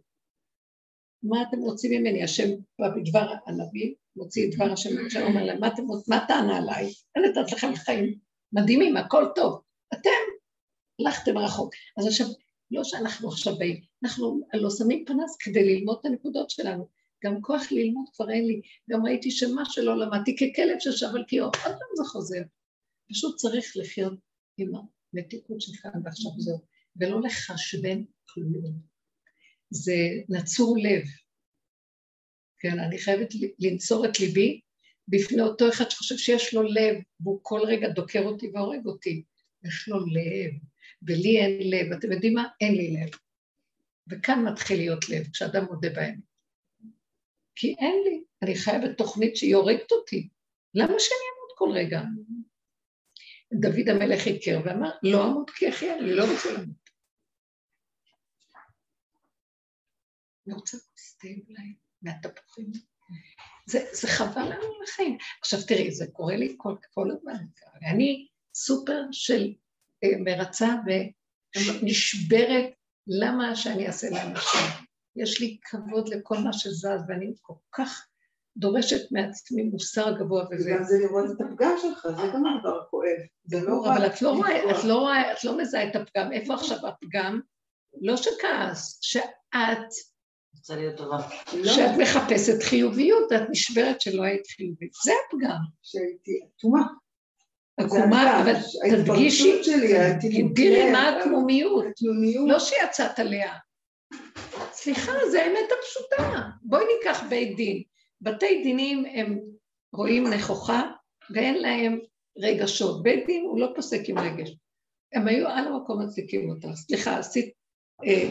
[1.23, 2.25] מה אתם רוצים ממני?
[2.25, 2.49] השם
[2.81, 5.61] בדבר הנביא, מוציא את דבר השם, השם אומר להם,
[6.09, 6.93] מה טענה עליי?
[7.17, 8.19] אני נתת לכם חיים
[8.53, 9.61] מדהימים, הכל טוב.
[9.95, 10.11] אתם
[11.01, 11.75] הלכתם רחוק.
[11.99, 12.27] אז עכשיו,
[12.71, 16.89] לא שאנחנו עכשיו באים, אנחנו לא שמים פנס כדי ללמוד את הנקודות שלנו.
[17.25, 18.61] גם כוח ללמוד כבר אין לי.
[18.91, 22.43] גם ראיתי שמה שלא למדתי ככלב ששב על קיאו, עוד פעם זה חוזר.
[23.11, 24.19] פשוט צריך לחיות
[24.59, 24.73] עם
[25.15, 26.59] המתיקות שלך ועכשיו זהו,
[27.01, 28.79] ולא לחשבן כלום.
[29.71, 29.97] זה
[30.29, 31.03] נצור לב.
[32.65, 34.61] כן, אני חייבת לנצור את ליבי
[35.09, 39.25] בפני אותו אחד שחושב שיש לו לב, והוא כל רגע דוקר אותי והורג אותי.
[39.65, 40.53] יש לו לב.
[41.03, 41.93] ולי אין לב.
[41.99, 42.45] אתם יודעים מה?
[42.61, 43.11] אין לי לב.
[44.11, 46.21] וכאן מתחיל להיות לב, כשאדם מודה בהם.
[47.55, 50.29] כי אין לי, אני חיה בתוכנית שהיא הורגת אותי.
[50.75, 52.03] למה שאני אמות כל רגע?
[53.55, 56.85] דוד המלך הכר ואמר, לא אמות כי אחיה, אני לא רוצה למות.
[60.47, 60.77] אני רוצה
[61.21, 62.73] תה אולי מהתפוחים.
[63.67, 65.19] זה, זה חבל לנו לחיים.
[65.41, 67.45] עכשיו תראי, זה קורה לי כל, כל הזמן.
[67.91, 69.53] אני סופר של
[70.25, 70.69] מרצה
[71.57, 72.71] ונשברת,
[73.07, 74.61] למה שאני אעשה לאנשים?
[75.17, 78.07] יש לי כבוד לכל מה שזז, ואני כל כך
[78.57, 80.71] דורשת מעצמי מוסר גבוה וזה.
[80.71, 83.19] וגם זה לראות את הפגם שלך, זה גם דבר כואב.
[83.45, 86.33] זה לא אבל את לא רואה, את לא רואה, את לא מזהה את הפגם.
[86.33, 87.41] איפה עכשיו הפגם?
[88.03, 90.14] לא שכעס, שאת...
[90.57, 91.19] רוצה להיות טובה.
[91.65, 94.93] שאת מחפשת חיוביות, את נשברת שלא היית חיובית.
[95.05, 95.59] זה הפגם.
[95.83, 96.83] שהייתי אטומה.
[97.77, 98.55] עקומה, אבל
[98.91, 99.61] תדגישי,
[100.21, 101.85] תגדירי מה העקמומיות,
[102.47, 103.53] לא שיצאת עליה.
[104.73, 106.41] סליחה, זה האמת הפשוטה.
[106.63, 107.83] בואי ניקח בית דין.
[108.21, 109.41] בתי דינים הם
[109.93, 110.83] רואים נכוחה
[111.31, 111.99] ואין להם
[112.39, 113.03] רגשות.
[113.03, 114.57] בית דין הוא לא פוסק עם רגש.
[115.13, 116.69] הם היו על המקום מצדיקים אותה.
[116.75, 117.53] סליחה, עשית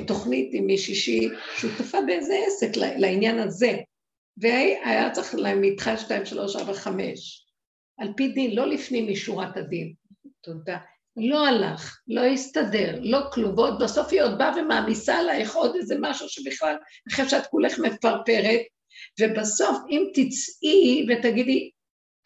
[0.08, 3.78] תוכנית עם מישהי שהיא שותפה באיזה עסק לעניין הזה,
[4.38, 7.46] והיה צריך להם מתחל שתיים, שלוש, ארבע, חמש.
[8.00, 9.94] על פי דין, לא לפנים משורת הדין.
[10.42, 10.78] תודה.
[11.18, 15.96] לא הלך, לא הסתדר, לא כלום, ועוד בסוף היא עוד באה ומעמיסה עלייך עוד איזה
[16.00, 16.76] משהו שבכלל,
[17.12, 18.62] אחרי שאת כולך מפרפרת,
[19.22, 21.72] ובסוף אם תצאי ותגידי,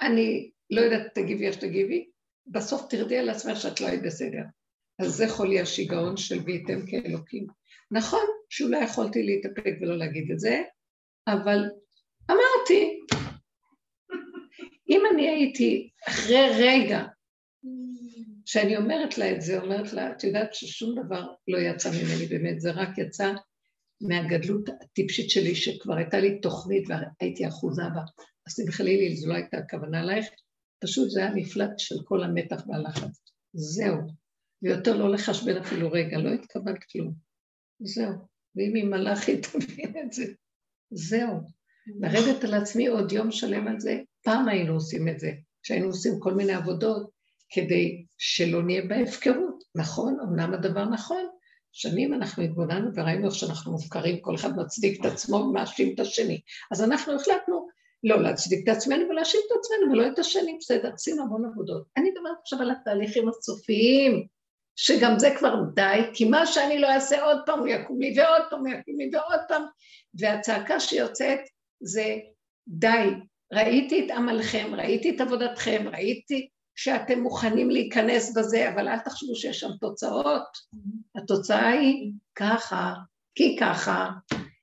[0.01, 2.05] אני לא יודעת, תגיבי איך שתגיבי,
[2.47, 4.41] בסוף תרדי על עצמך שאת לא היית בסדר.
[4.99, 7.47] אז זה חולי השיגעון של והייתם כאלוקים.
[7.91, 10.61] נכון שאולי יכולתי להתאפק ולא להגיד את זה,
[11.27, 11.59] אבל
[12.31, 12.99] אמרתי,
[14.89, 17.03] אם אני הייתי אחרי רגע
[18.45, 22.61] שאני אומרת לה את זה, אומרת לה, את יודעת ששום דבר לא יצא ממני באמת,
[22.61, 23.33] זה רק יצא
[24.01, 28.01] מהגדלות הטיפשית שלי, שכבר הייתה לי תוכנית והייתי אחוזה בה.
[28.47, 30.25] אז תמחלי לי, זו לא הייתה הכוונה עלייך,
[30.83, 33.21] פשוט זה היה מפלט של כל המתח והלחץ.
[33.53, 34.26] זהו.
[34.61, 37.13] ויותר לא לחשבן אפילו רגע, לא התכוונת כלום.
[37.79, 38.13] זהו.
[38.55, 40.25] ואם היא מלאכית, תבין את זה.
[40.91, 41.39] זהו.
[41.99, 45.31] לרדת על עצמי עוד יום שלם על זה, פעם היינו עושים את זה,
[45.63, 47.09] שהיינו עושים כל מיני עבודות
[47.49, 49.63] כדי שלא נהיה בהפקרות.
[49.75, 51.27] נכון, אמנם הדבר נכון,
[51.71, 56.41] שנים אנחנו התבוננו וראינו איך שאנחנו מופקרים, כל אחד מצדיק את עצמו ומאשים את השני.
[56.71, 57.67] אז אנחנו החלטנו
[58.03, 61.83] לא להצדיק את עצמנו ולהאשים את עצמנו ולא את השני, בסדר, עשינו המון עבודות.
[61.97, 64.27] אני מדברת עכשיו על התהליכים הסופיים,
[64.80, 68.41] שגם זה כבר די, כי מה שאני לא אעשה עוד פעם הוא יקום לי ועוד
[68.49, 69.63] פעם הוא יקום לי ועוד פעם,
[70.19, 71.39] והצעקה שיוצאת
[71.82, 72.15] זה
[72.67, 73.09] די,
[73.53, 79.59] ראיתי את עמלכם, ראיתי את עבודתכם, ראיתי שאתם מוכנים להיכנס בזה, אבל אל תחשבו שיש
[79.59, 80.47] שם תוצאות.
[81.15, 82.93] התוצאה היא ככה,
[83.36, 84.09] כי ככה,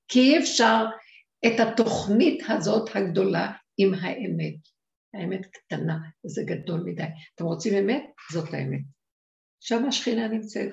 [0.08, 0.84] כי אי אפשר
[1.46, 4.54] את התוכנית הזאת הגדולה עם האמת.
[5.14, 7.02] האמת קטנה, וזה גדול מדי.
[7.34, 8.02] אתם רוצים אמת?
[8.32, 8.93] זאת האמת.
[9.66, 10.68] שם השכינה נמצאת.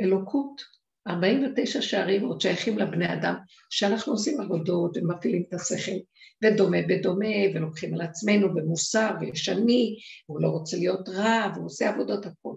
[0.00, 0.62] אלוקות,
[1.08, 3.34] 49 שערים עוד שייכים לבני אדם,
[3.70, 5.96] שאנחנו עושים עבודות ומפעילים את השכל,
[6.44, 9.96] ודומה בדומה, ולוקחים על עצמנו במוסר, ויש אני,
[10.28, 12.56] והוא לא רוצה להיות רע, והוא עושה עבודות הכול.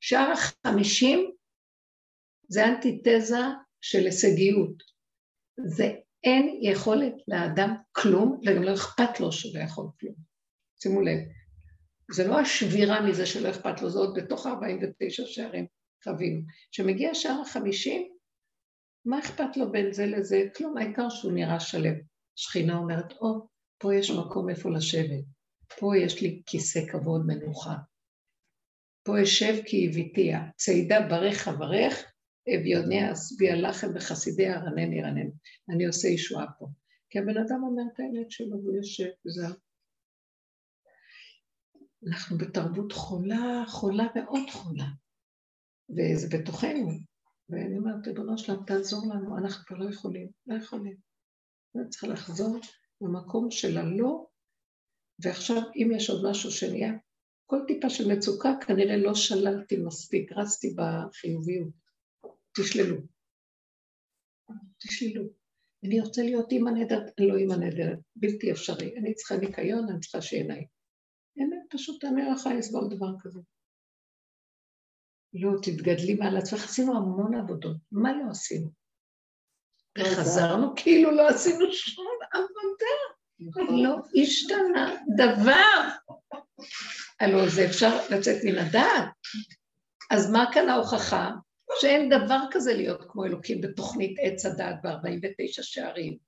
[0.00, 1.30] שער החמישים
[2.48, 3.42] זה אנטיתזה
[3.80, 4.82] של הישגיות.
[5.66, 5.92] זה
[6.24, 10.14] אין יכולת לאדם כלום, וגם לא אכפת לו שלא יכול כלום.
[10.82, 11.18] שימו לב,
[12.10, 15.66] זה לא השבירה מזה שלא אכפת לו, זה עוד בתוך 49 שערים
[16.04, 16.40] חווינו.
[16.72, 18.08] כשמגיע שער החמישים,
[19.04, 20.42] מה אכפת לו בין זה לזה?
[20.56, 21.94] כלום, העיקר שהוא נראה שלם.
[22.36, 23.46] שכינה אומרת, או, oh,
[23.78, 25.24] פה יש מקום איפה לשבת,
[25.78, 27.74] פה יש לי כיסא כבוד מנוחה,
[29.02, 32.12] פה אשב כי הביתיה, צידה ברך אברך,
[32.48, 35.28] אביוניה אשביע לחם וחסידי ארנן ירנן.
[35.74, 36.66] אני עושה ישועה פה.
[37.10, 39.54] כי הבן אדם אומר את האמת שלו והוא יושב וזהו.
[42.08, 44.86] אנחנו בתרבות חולה, חולה מאוד חולה.
[45.90, 46.90] וזה בתוכנו.
[47.48, 50.96] ואני אומרת, ריבונו שלם, תעזור לנו, אנחנו כבר לא יכולים, לא יכולים.
[51.76, 52.58] אני צריכה לחזור
[53.00, 54.26] למקום של הלא,
[55.24, 56.92] ועכשיו, אם יש עוד משהו שנהיה,
[57.46, 61.72] כל טיפה של מצוקה, כנראה לא שללתי מספיק, רצתי בחיוביות.
[62.56, 62.96] תשללו.
[64.78, 65.24] תשללו.
[65.84, 68.96] אני רוצה להיות אימא נהדרת, לא אימא נהדרת, בלתי אפשרי.
[68.96, 70.66] אני צריכה ניקיון, אני צריכה שעיניי.
[71.38, 73.40] אמת, פשוט אני לא יכולה לסבול דבר כזה.
[75.32, 78.70] לא, תתגדלי מעל עצמך, עשינו המון עבודות, מה לא עשינו?
[79.98, 82.94] וחזרנו כאילו לא עשינו שום עבודה,
[83.38, 83.84] נכון.
[83.84, 85.88] לא השתנה דבר.
[87.20, 89.08] הלוא זה אפשר לצאת מן הדעת.
[90.10, 91.30] אז מה כאן ההוכחה?
[91.80, 96.18] שאין דבר כזה להיות כמו אלוקים בתוכנית עץ הדת ב-49 שערים.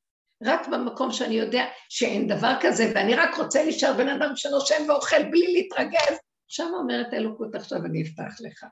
[0.42, 5.22] רק במקום שאני יודע שאין דבר כזה, ואני רק רוצה להישאר בן אדם שנושם ואוכל
[5.30, 6.18] בלי להתרגז,
[6.48, 8.64] שם אומרת אלוקות, עכשיו אני אפתח לך.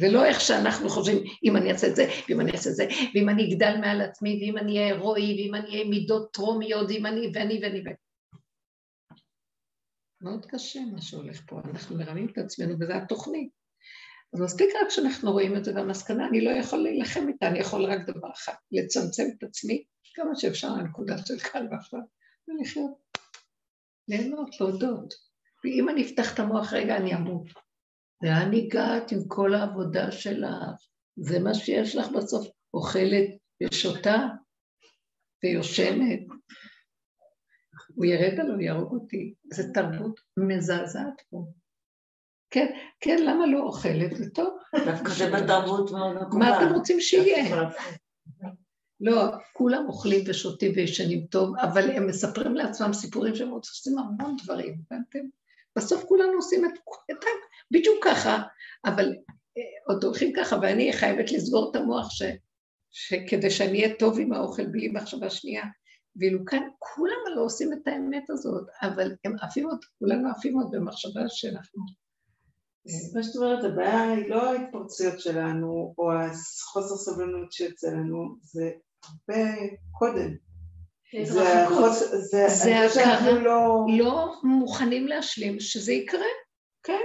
[0.00, 3.28] ולא איך שאנחנו חושבים, אם אני אעשה את זה, ואם אני אעשה את זה, ואם
[3.28, 7.30] אני אגדל מעל עצמי, ואם אני אהיה הירואי, ואם אני אהיה מידות טרומיות, ואם אני,
[7.34, 7.94] ואני, ואני, ואני.
[10.20, 13.57] מאוד קשה מה שהולך פה, אנחנו מרמים את עצמנו, וזו התוכנית.
[14.34, 17.84] אז מספיק רק שאנחנו רואים את זה במסקנה, אני לא יכול להילחם איתה, אני יכול
[17.84, 22.00] רק דבר אחד, לצמצם את עצמי כמה שאפשר לנקודה של כאן ועכשיו,
[22.48, 22.90] ולחיות,
[24.08, 25.14] ליהנות, להודות.
[25.64, 27.46] ואם אני אפתח את המוח רגע, אני אמות.
[28.22, 30.88] לאן הגעת עם כל העבודה שלך?
[31.16, 33.28] זה מה שיש לך בסוף, אוכלת
[33.62, 34.26] ושותה
[35.44, 36.20] ויושנת.
[37.94, 39.34] הוא ירד עליו, יהרוג אותי.
[39.52, 41.46] זו תרבות מזעזעת פה.
[42.50, 42.66] כן,
[43.00, 44.16] כן, למה לא אוכלת?
[44.16, 44.58] זה טוב.
[44.84, 46.38] דווקא זה בתרבות מאוד מקובל.
[46.38, 47.68] מה אתם רוצים שיהיה?
[49.00, 49.22] לא,
[49.52, 55.18] כולם אוכלים ושותים וישנים טוב, אבל הם מספרים לעצמם סיפורים שהם עושים המון דברים, הבנתם?
[55.76, 56.70] בסוף כולנו עושים את,
[57.10, 57.24] את
[57.70, 58.42] בדיוק ככה,
[58.84, 59.04] אבל
[59.58, 62.22] אה, עוד הולכים ככה, ואני חייבת לסגור את המוח ש,
[62.90, 65.64] שכדי שאני אהיה טוב עם האוכל בלי מחשבה שנייה.
[66.16, 70.70] ואילו כאן כולם לא עושים את האמת הזאת, אבל הם עפים עוד, כולנו עפים עוד
[70.70, 71.82] במחשבה שאנחנו
[73.14, 78.70] מה שאת אומרת, הבעיה היא לא ההתפרצויות שלנו, או החוסר סבלנות שיוצא לנו, זה
[79.04, 79.50] הרבה
[79.90, 80.34] קודם.
[81.24, 83.86] זה הכרה, לא...
[83.98, 86.26] לא מוכנים להשלים שזה יקרה,
[86.82, 87.02] כן?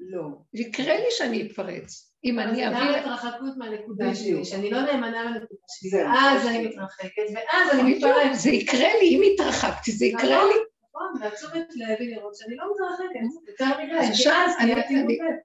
[0.00, 0.28] לא.
[0.54, 2.12] יקרה לי שאני אתפרץ.
[2.24, 2.78] אם אני אביא...
[2.78, 7.94] אז גם התרחקות מהנקודה שלי, שאני לא נאמנה לנקודה שלי, ואז אני מתרחקת, ואז אני
[7.94, 8.40] מתפרצת.
[8.40, 10.48] זה יקרה לי, אם התרחקתי, זה יקרה נכון.
[10.48, 10.67] לי.
[10.98, 15.36] נכון, והתשומת לב היא לראות שאני לא מתרחקת, יותר מדי, כי אז קיימתי מובן.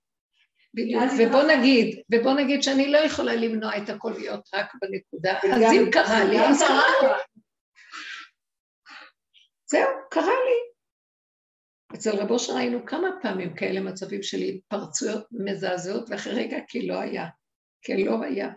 [0.73, 5.73] בדיוק, ובוא נגיד, ובוא נגיד שאני לא יכולה למנוע את הכל להיות רק בנקודה, אז
[5.73, 7.07] אם קרה לי, אז קרה לי.
[9.65, 10.73] זהו, קרה לי.
[11.95, 17.27] אצל רבו שראינו כמה פעמים כאלה מצבים של התפרצויות מזעזעות, ואחרי רגע כי לא היה,
[17.81, 18.49] כי לא היה.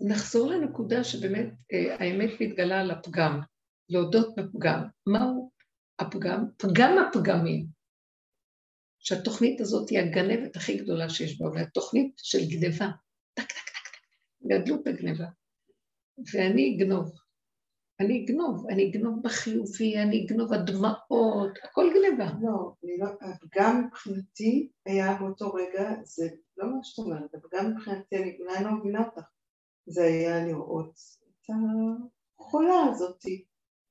[0.00, 3.40] נחזור לנקודה שבאמת אה, האמת מתגלה על הפגם,
[3.88, 4.82] להודות בפגם.
[5.06, 5.50] מהו
[5.98, 6.44] הפגם?
[6.58, 7.66] פגם הפגמים.
[8.98, 12.88] שהתוכנית הזאת היא הגנבת הכי גדולה שיש בה, והתוכנית של גניבה.
[13.34, 15.26] טק, טק, טק, טק, גדלות הגניבה.
[16.32, 17.12] ואני אגנוב.
[18.00, 22.32] אני אגנוב, אני אגנוב בחיובי, אני אגנוב הדמעות, הכל גניבה.
[22.42, 23.08] לא, לא,
[23.54, 28.64] גם מבחינתי היה באותו רגע, זה לא מה שאת אומרת, אבל גם מבחינתי, אני אולי
[28.64, 29.22] לא מבינה אותך,
[29.90, 30.92] זה היה לראות
[31.40, 31.50] את
[32.40, 33.44] החולה הזאתי,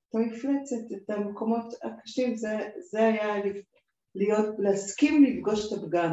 [0.09, 2.57] את המפלצת, את המקומות הקשים, זה,
[2.91, 3.43] זה היה
[4.15, 6.11] להיות, להסכים לפגוש את הפגם,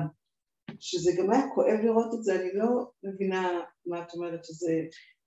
[0.81, 4.73] שזה גם היה כואב לראות את זה, אני לא מבינה מה את אומרת שזה...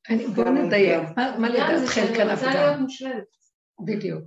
[0.10, 2.50] אני, בואו נדייק, מה לדעתכם כאן הפגם?
[2.50, 3.24] אני רוצה להיות מושלמת.
[3.86, 4.24] בדיוק.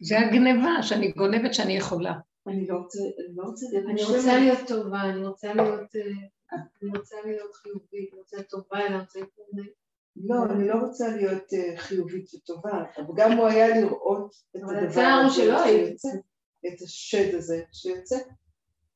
[0.00, 2.12] זה הגניבה, שאני גונבת שאני יכולה.
[2.48, 6.28] אני לא רוצה, אני לא רוצה להיות אני רוצה להיות טובה, אני רוצה להיות, אה,
[6.52, 9.32] אני רוצה להיות חיובית, אני רוצה טובה, אני רוצה להיות...
[10.16, 15.22] לא, אני לא רוצה להיות אה, חיובית וטובה, אבל גם הוא היה לראות את הדבר
[15.26, 15.42] הזה.
[15.64, 16.08] שיוצא,
[16.66, 18.16] את השד הזה שיוצא.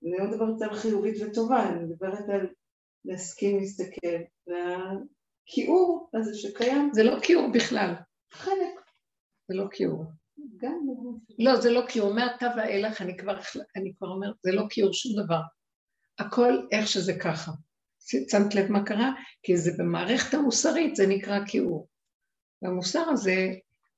[0.02, 2.46] אני לא מדברת על חיובית וטובה, אני מדברת על
[3.04, 7.94] להסכים להסתכל, והכיעור הזה שקיים, זה לא כיעור בכלל,
[8.32, 8.80] חלק,
[9.48, 10.04] זה לא כיעור.
[10.56, 10.86] גם.
[11.38, 12.14] לא, זה לא כיעור.
[12.14, 13.38] מעתה ואילך אני כבר,
[13.76, 15.40] אני כבר אומרת, זה לא כיעור שום דבר.
[16.18, 17.52] הכל איך שזה ככה.
[18.30, 19.12] שמת לב מה קרה?
[19.42, 21.88] כי זה במערכת המוסרית, זה נקרא כיעור.
[22.62, 23.48] והמוסר הזה,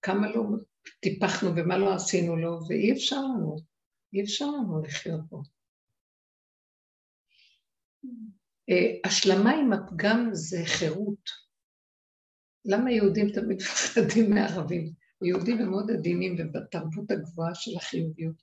[0.02, 0.42] כמה לא
[1.00, 3.56] טיפחנו ומה לא עשינו לו, ואי אפשר לנו,
[4.14, 5.42] אי אפשר לנו לחיות פה.
[8.70, 11.30] אה, השלמה עם הפגם זה חירות.
[12.64, 14.92] למה יהודים תמיד מפחדים מערבים?
[15.22, 18.42] יהודים הם מאוד עדינים ובתרבות הגבוהה של החיוביות.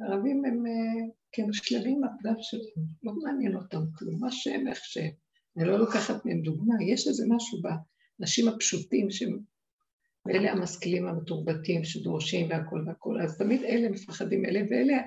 [0.00, 5.12] הערבים הם אה, כן שלבים מהפגם שלהם, לא מעניין אותם כלום, מה שהם איך שהם.
[5.56, 9.38] אני לא לוקחת מהם דוגמה, יש איזה משהו באנשים הפשוטים שהם,
[10.26, 14.98] ואלה המשכילים המתורבתים שדורשים והכל והכל, אז תמיד אלה מפחדים אלה, ואלה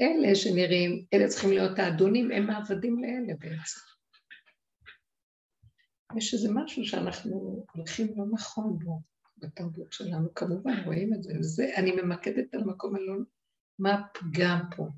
[0.00, 3.80] אלה שנראים, אלה צריכים להיות האדונים, הם העבדים לאלה בעצם.
[6.16, 9.00] יש איזה משהו שאנחנו הולכים לא נכון בו
[9.38, 13.24] בתרבות שלנו, כמובן רואים את זה, וזה, אני ממקדת על מקום אלון,
[13.80, 14.88] מה הפגם פה?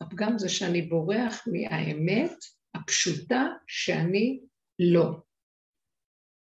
[0.00, 2.32] הפגם זה שאני בורח מהאמת
[2.74, 4.40] הפשוטה שאני
[4.78, 5.20] לא.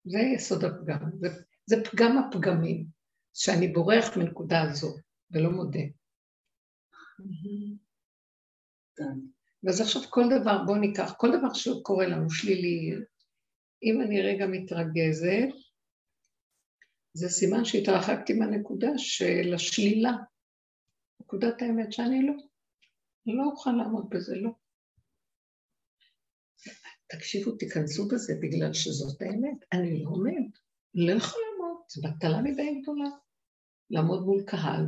[0.08, 1.28] זה יסוד הפגם, זה,
[1.66, 2.86] זה פגם הפגמים,
[3.34, 4.98] שאני בורח מנקודה הזו
[5.32, 5.80] ולא מודה.
[9.64, 12.96] ואז עכשיו כל דבר, בואו ניקח, כל דבר שקורה לנו שלילי,
[13.84, 15.50] אם אני רגע מתרגזת,
[17.14, 20.12] זה סימן שהתרחקתי מהנקודה של השלילה,
[21.22, 22.34] נקודת האמת שאני לא.
[23.26, 24.50] לא אוכל לעמוד בזה, לא.
[27.08, 29.58] תקשיבו, תיכנסו בזה בגלל שזאת האמת.
[29.72, 30.50] אני לא עומד,
[30.96, 33.10] לא יכול לעמוד, זו בטלה מדי גדולה.
[33.90, 34.86] לעמוד מול קהל.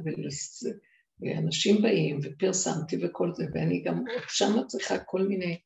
[1.20, 5.60] ואנשים באים ופרסמתי וכל זה, ואני גם שמה צריכה כל מיני...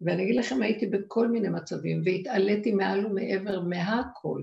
[0.00, 4.42] ואני אגיד לכם, הייתי בכל מיני מצבים והתעליתי מעל ומעבר מהכל.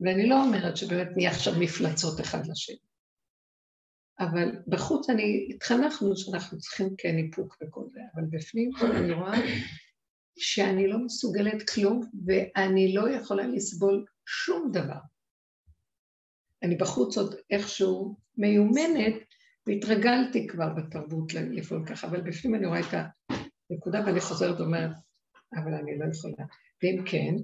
[0.00, 2.76] ואני לא אומרת שבאמת נהיה עכשיו מפלצות אחד לשני.
[4.20, 9.38] אבל בחוץ אני, התחנכנו שאנחנו צריכים כן איפוק וכל זה, אבל בפנים אני רואה
[10.38, 14.98] שאני לא מסוגלת כלום ואני לא יכולה לסבול שום דבר.
[16.62, 19.14] אני בחוץ עוד איכשהו מיומנת
[19.66, 23.10] והתרגלתי כבר בתרבות לפעול ככה, אבל בפנים אני רואה את
[23.70, 24.96] הנקודה ואני חוזרת ואומרת,
[25.56, 26.46] אבל אני לא יכולה.
[26.82, 27.34] ואם כן,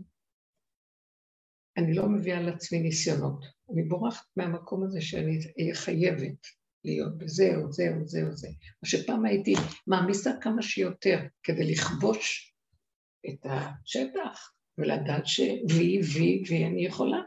[1.76, 3.44] אני לא מביאה על עצמי ניסיונות.
[3.72, 6.46] אני בורחת מהמקום הזה שאני אהיה חייבת
[6.84, 8.48] להיות בזה או זה או זה או זה.
[8.82, 9.54] מה שפעם הייתי
[9.86, 12.54] מעמיסה כמה שיותר כדי לכבוש
[13.28, 16.00] את השטח ולדעת שווי
[16.48, 17.18] וי אני יכולה.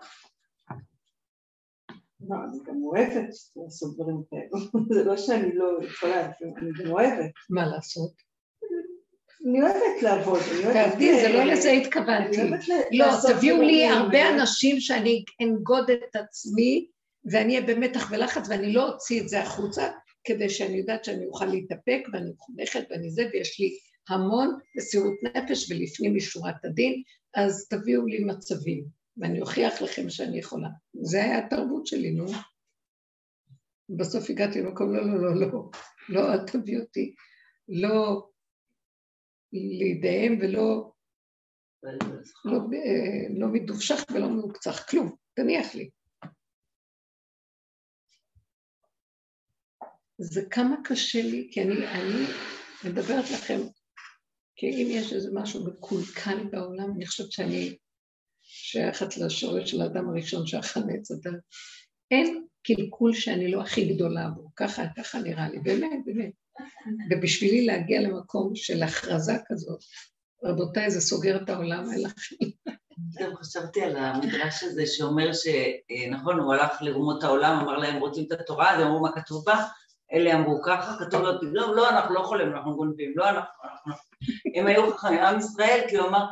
[2.30, 4.66] לא, אני גם אוהבת לעשות דברים כאלו.
[4.96, 7.32] זה לא שאני לא יכולה, אני גם אוהבת.
[7.50, 8.12] מה לעשות?
[9.46, 10.40] אני אוהבת לעבוד.
[10.74, 12.38] תעבדי, זה לא לזה התכוונתי.
[12.92, 16.88] לא, תביאו לי הרבה אנשים שאני אנגוד את עצמי
[17.32, 19.92] ואני אהיה במתח ולחץ ואני לא אוציא את זה החוצה
[20.24, 23.78] כדי שאני יודעת שאני אוכל להתאפק ואני מחונכת ואני זה ויש לי
[24.10, 27.04] המון מסירות נפש ולפנים משורת הדין,
[27.36, 28.86] אז תביאו לי מצבים
[29.18, 30.70] ואני אוכיח לכם שאני יכולה.
[31.02, 32.26] זה היה התרבות שלי, נו.
[33.90, 35.70] בסוף הגעתי למקום, לא, לא, לא, לא,
[36.10, 37.16] לא, אל תביא אותי,
[37.68, 38.30] לא
[39.54, 40.92] לידיהם ולא
[42.46, 42.60] לא,
[43.30, 45.90] לא מדובשך ולא מעוקצך, כלום, תניח לי.
[50.18, 52.26] זה כמה קשה לי, כי אני, אני
[52.84, 53.62] מדברת לכם,
[54.56, 57.78] כי אם יש איזה משהו מקולקל בעולם, אני חושבת שאני
[58.42, 61.40] שייכת לשורש של האדם הראשון שאכל מעץ הדת.
[62.12, 66.32] אין קלקול שאני לא הכי גדולה בו, ככה, ככה נראה לי, באמת, באמת.
[67.12, 69.80] ובשבילי להגיע למקום של הכרזה כזאת,
[70.44, 72.04] רבותיי, זה סוגר את העולם, אין.
[73.20, 78.32] גם חשבתי על המדרש הזה שאומר שנכון, הוא הלך לאומות העולם, אמר להם, רוצים את
[78.32, 79.66] התורה, אז אמרו מה כתוב בה?
[80.16, 83.94] אלה אמרו ככה, כתוב לו, לא, לא, אנחנו לא יכולים, אנחנו גונבים, לא, אנחנו, אנחנו...
[84.56, 86.26] הם היו חכמים, עם ישראל, כי הוא אמר,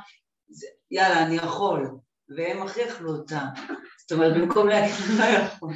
[0.92, 1.98] יאללה, אני יכול,
[2.30, 3.42] והם הכי אכלו אותה.
[4.02, 5.74] זאת אומרת, במקום להגיד, לא יכול.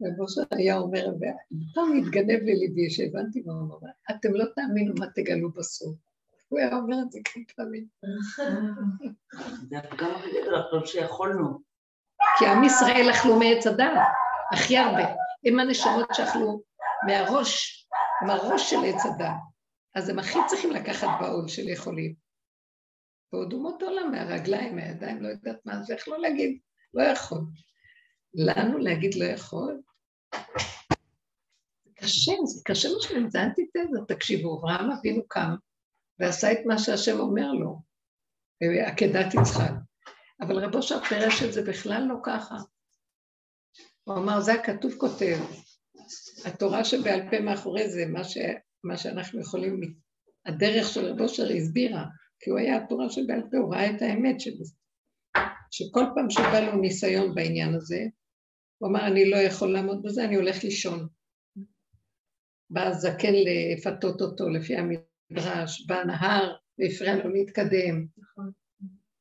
[0.00, 5.50] ומשה היה אומר, ופעם התגנב לליבי שהבנתי מה הוא אומר, אתם לא תאמינו מה תגלו
[5.50, 5.96] בסוף.
[6.48, 7.86] הוא היה אומר את זה כמה פעמים.
[9.68, 11.58] זה הפגם הכי גדול, לחשוב שיכולנו.
[12.38, 13.92] כי עם ישראל אכלו מעץ הדת,
[14.52, 15.23] הכי הרבה.
[15.44, 16.62] הם הנשמות שאכלו
[17.06, 17.86] מהראש,
[18.26, 19.30] מהראש של עץ הדת.
[19.94, 22.14] אז הם הכי צריכים לקחת בעול של יכולים.
[23.32, 26.58] ועוד אומות העולם, מהרגליים, מהידיים, לא יודעת מה זה, איך לא להגיד,
[26.94, 27.38] לא יכול.
[28.34, 29.80] לנו להגיד לא יכול?
[31.84, 35.54] זה קשה, זה קשה משמעות, זה אנטיתזה, תקשיבו, אברהם אבינו קם
[36.18, 37.82] ועשה את מה שהשם אומר לו,
[38.86, 39.72] עקדת יצחק.
[40.40, 42.54] אבל רבו שם פירש את זה בכלל לא ככה.
[44.04, 45.38] הוא אמר, זה הכתוב כותב,
[46.44, 48.38] התורה שבעל פה מאחורי זה, מה, ש,
[48.84, 49.80] מה שאנחנו יכולים,
[50.46, 52.04] הדרך של רבו שר הסבירה,
[52.40, 54.74] כי הוא היה התורה שבעל פה, הוא ראה את האמת של זה.
[55.70, 58.04] שכל פעם שבא לו ניסיון בעניין הזה,
[58.78, 61.08] הוא אמר, אני לא יכול לעמוד בזה, אני הולך לישון.
[62.70, 68.06] בא הזקן לפתות אותו לפי המדרש, בא נהר והפריע לו להתקדם.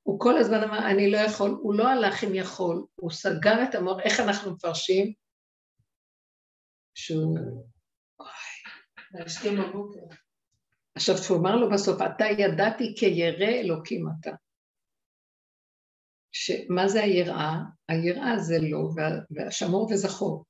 [0.04, 3.76] הוא כל הזמן אמר, אני לא יכול, הוא לא הלך אם יכול, הוא סגר את
[3.76, 5.14] המוח, איך אנחנו מפרשים?
[6.96, 7.38] שהוא...
[9.58, 10.00] בבוקר.
[10.96, 14.32] עכשיו, כשהוא אמר לו בסוף, אתה ידעתי כירא אלוקים אתה.
[16.32, 17.56] שמה זה היראה?
[17.90, 18.90] היראה זה לא,
[19.32, 20.46] והשמור וזכור.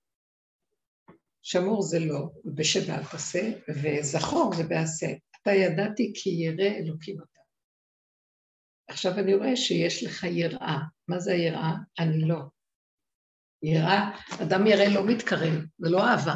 [1.42, 5.08] שמור זה לא, בשבע תעשה, וזכור זה בעשה.
[5.42, 7.33] אתה ידעתי כי ירא אלוקים אתה.
[8.94, 10.78] עכשיו אני רואה שיש לך יראה.
[11.08, 11.74] מה זה היראה?
[12.00, 12.40] אני לא.
[13.64, 14.10] יראה,
[14.44, 16.36] אדם ירא לא מתקרב, זה לא אהבה.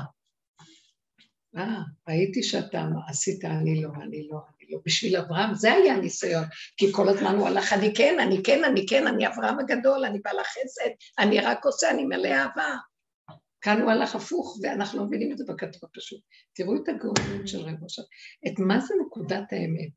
[1.58, 4.80] אה, ראיתי שאתה עשית, אני לא, אני לא, אני לא.
[4.86, 6.44] בשביל אברהם זה היה הניסיון,
[6.78, 10.20] כי כל הזמן הוא הלך, אני כן, אני כן, אני כן, אני אברהם הגדול, אני
[10.20, 10.90] בעל החסד,
[11.20, 12.76] אני רק עושה, אני מלא אהבה.
[13.62, 16.22] כאן הוא הלך הפוך, ואנחנו לא מבינים את זה בכתוב הפשוט.
[16.54, 18.06] תראו את הגאונות של רב עכשיו.
[18.48, 19.90] את מה זה נקודת האמת?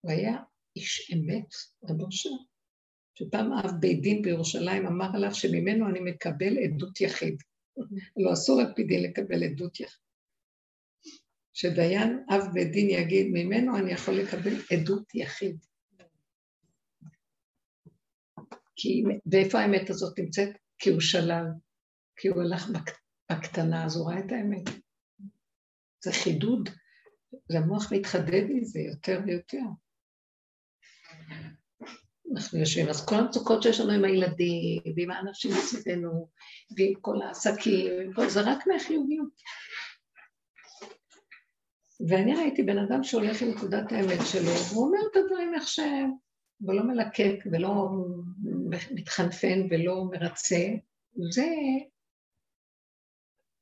[0.00, 0.36] הוא היה
[0.76, 1.54] איש אמת,
[1.84, 2.30] רב אושר,
[3.14, 7.42] שפעם אב בית דין בירושלים אמר עליו שממנו אני מקבל עדות יחיד.
[8.24, 10.00] לא אסור על פי דין לקבל עדות יחיד.
[11.54, 15.56] שדיין אב בית דין יגיד, ממנו אני יכול לקבל עדות יחיד.
[18.76, 19.02] כי,
[19.32, 20.48] ואיפה האמת הזאת נמצאת?
[20.78, 21.44] כי הוא שלל,
[22.16, 22.70] כי הוא הלך
[23.32, 24.62] בקטנה, אז הוא ראה את האמת.
[26.04, 26.68] זה חידוד,
[27.50, 29.58] והמוח מתחדד מזה יותר ויותר.
[32.32, 36.28] אנחנו יושבים, אז כל המצוקות שיש לנו עם הילדים, ועם האנשים מסביבנו,
[36.76, 39.42] ועם כל העסקים, זה רק מהחיוביות.
[42.08, 46.10] ואני ראיתי בן אדם שהולך עם נקודת האמת שלו, והוא אומר את הדברים איך שהם,
[46.60, 47.88] ולא מלקק, ולא
[48.90, 50.64] מתחנפן, ולא מרצה,
[51.30, 51.46] זה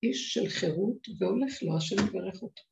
[0.03, 2.63] איש של חירות, והולך לו, השם יברך אותו.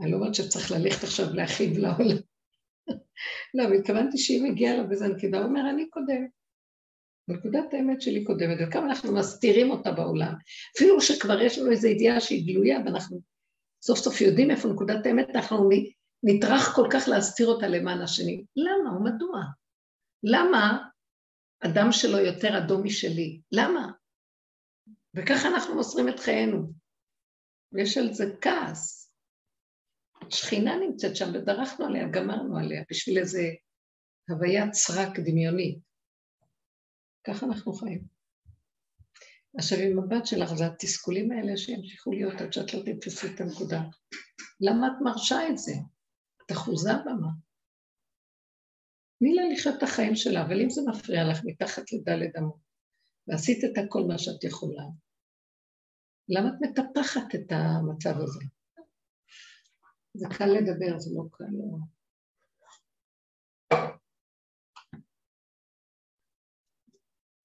[0.00, 2.16] אני לא אומרת שצריך ללכת עכשיו להכיב לעולם.
[3.54, 6.26] לא, אבל התכוונתי שאם הגיע לה בזה נקודה, הוא אומר, אני קודם.
[7.28, 10.34] נקודת האמת שלי קודמת, וכמה אנחנו מסתירים אותה בעולם.
[10.76, 13.20] אפילו שכבר יש לנו איזו ידיעה שהיא גלויה, ואנחנו
[13.82, 15.68] סוף סוף יודעים איפה נקודת האמת, אנחנו
[16.22, 18.44] נטרח כל כך להסתיר אותה למען השני.
[18.56, 19.40] למה ומדוע?
[20.22, 20.88] למה
[21.60, 23.40] אדם שלו יותר אדום משלי?
[23.52, 23.92] למה?
[25.16, 26.72] וככה אנחנו מוסרים את חיינו.
[27.72, 29.03] ויש על זה כעס.
[30.30, 33.42] שכינה נמצאת שם ודרכנו עליה, גמרנו עליה, בשביל איזה
[34.30, 35.78] הוויית סרק דמיוני.
[37.26, 38.04] ככה אנחנו חיים.
[39.58, 43.82] עכשיו, עם הבת שלך, זה התסכולים האלה שימשיכו להיות עד שאת לא תתפסי את הנקודה.
[44.60, 45.72] למה את מרשה את זה?
[46.46, 47.28] את אחוזה במה.
[49.18, 52.60] תני לה לחיות את החיים שלה, אבל אם זה מפריע לך מתחת לדלת אמות,
[53.28, 54.84] ועשית את הכל מה שאת יכולה,
[56.28, 58.44] למה את מטפחת את המצב הזה?
[60.14, 61.44] זה קל לדבר, זה לא קל.
[61.52, 61.78] לא.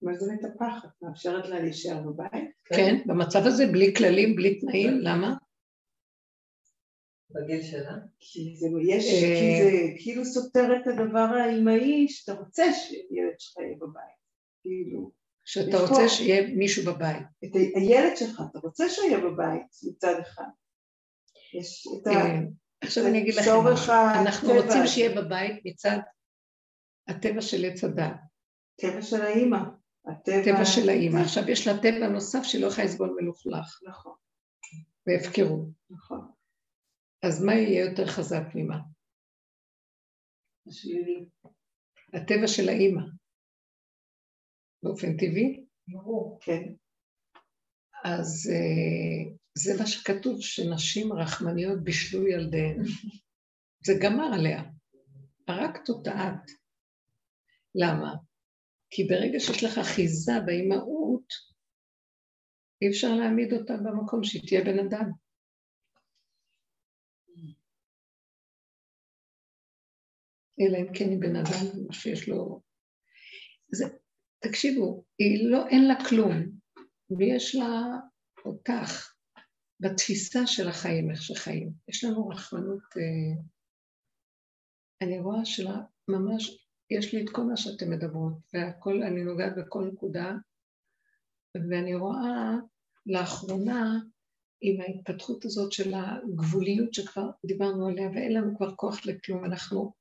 [0.01, 0.89] מה זה מטפחת?
[1.01, 2.49] מאפשרת לה להישאר בבית?
[2.65, 5.35] כן, במצב הזה בלי כללים, בלי תנאים, למה?
[7.31, 7.97] בגיל שלה?
[8.19, 13.57] כי זה, יש, אה, כי זה כאילו סותר את הדבר האימהי שאתה רוצה שילד שלך
[13.57, 14.19] יהיה בבית.
[14.61, 15.11] כאילו,
[15.45, 17.25] שאתה רוצה שיהיה מישהו בבית.
[17.45, 20.49] את הילד שלך, אתה רוצה שהוא יהיה בבית מצד אחד.
[21.53, 22.09] יש את ה...
[22.09, 22.39] אה,
[22.81, 23.51] עכשיו אני אגיד לכם.
[24.21, 24.87] אנחנו רוצים.
[24.87, 25.97] שיהיה בבית מצד
[27.07, 28.13] הטבע של עץ הדת,
[28.81, 29.57] טבע של האימא.
[30.05, 30.65] הטבע...
[30.65, 31.19] של האימא.
[31.19, 34.15] עכשיו יש לה טבע נוסף שלא יכולה לסבול מלוכלך נכון,
[35.07, 35.67] והפקרות.
[35.89, 36.31] נכון.
[37.23, 38.79] אז מה יהיה יותר חזק ממה?
[42.13, 43.01] הטבע של האימא.
[44.83, 46.39] באופן טבעי, ברור.
[46.41, 46.73] כן.
[48.03, 52.77] אז אה, זה מה שכתוב, שנשים רחמניות בישלו ילדיהן.
[53.85, 54.63] זה גמר עליה.
[55.47, 56.51] הרגת אותה את.
[57.75, 58.15] למה?
[58.89, 61.33] כי ברגע שיש לך אחיזה באימהות,
[62.81, 65.11] אי אפשר להעמיד אותה במקום שהיא תהיה בן אדם.
[70.61, 72.61] אלא אם כן היא בן אדם שיש לו...
[73.71, 73.85] זה,
[74.39, 76.31] תקשיבו, היא לא, אין לה כלום,
[77.17, 77.81] ויש לה
[78.45, 79.08] אותך
[79.79, 81.71] בתפיסה של החיים, איך שחיים.
[81.87, 83.41] יש לנו רחמנות, אה,
[85.01, 89.85] אני רואה שלה ממש, יש לי את כל מה שאתן מדברות, והכל, אני נוגעת בכל
[89.85, 90.33] נקודה,
[91.69, 92.55] ואני רואה
[93.05, 93.99] לאחרונה
[94.61, 99.93] עם ההתפתחות הזאת של הגבוליות שכבר דיברנו עליה, ואין לנו כבר כוח לכלום, אנחנו...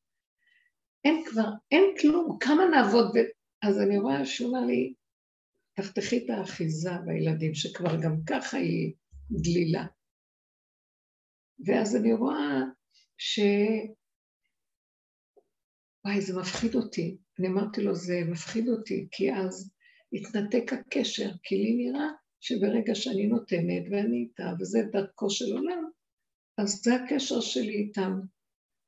[1.05, 3.19] אין כבר, אין כלום, כמה נעבוד, ו...
[3.63, 4.95] אז אני רואה שהוא אומר לי,
[5.77, 8.95] תחתכי את האחיזה בילדים, שכבר גם ככה היא
[9.31, 9.87] דלילה.
[11.67, 12.61] ואז אני רואה
[13.19, 13.41] ש...
[16.05, 17.17] וואי, זה מפחיד אותי.
[17.39, 19.71] אני אמרתי לו, זה מפחיד אותי, כי אז
[20.13, 22.09] התנתק הקשר, כי לי נראה
[22.41, 25.85] שברגע שאני נותנת ואני איתה, וזה דרכו של עולם,
[26.59, 28.21] אז זה הקשר שלי איתם.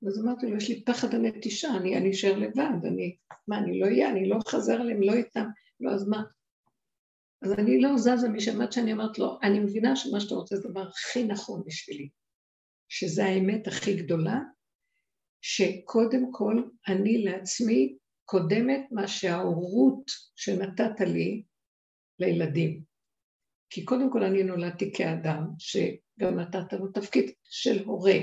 [0.07, 3.17] אז אמרתי לו, יש לי פחד הנטישה, אני, אשאר לבד, אני,
[3.49, 5.47] מה, אני לא אהיה, אני לא חזר עליהם, לא איתם,
[5.81, 6.23] לא, אז מה?
[7.43, 8.29] אז אני לא זזה
[8.63, 12.09] עד שאני אומרת לו, אני מבינה שמה שאתה רוצה זה הדבר הכי נכון בשבילי,
[12.89, 14.39] שזה האמת הכי גדולה,
[15.41, 21.43] שקודם כל אני לעצמי קודמת מה שההורות שנתת לי
[22.19, 22.83] לילדים.
[23.71, 28.19] כי קודם כל אני נולדתי כאדם, שגם נתת לו תפקיד של הורה,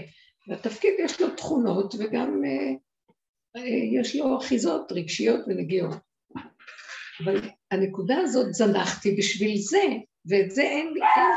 [0.47, 2.73] והתפקיד יש לו תכונות וגם אה,
[3.55, 6.06] אה, יש לו אחיזות רגשיות ונגיעות.
[7.23, 9.83] אבל הנקודה הזאת זנחתי בשביל זה,
[10.29, 11.31] ואת זה אין לי, אין,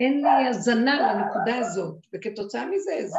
[0.00, 3.18] אין לי הזנה לנקודה הזאת, וכתוצאה מזה זה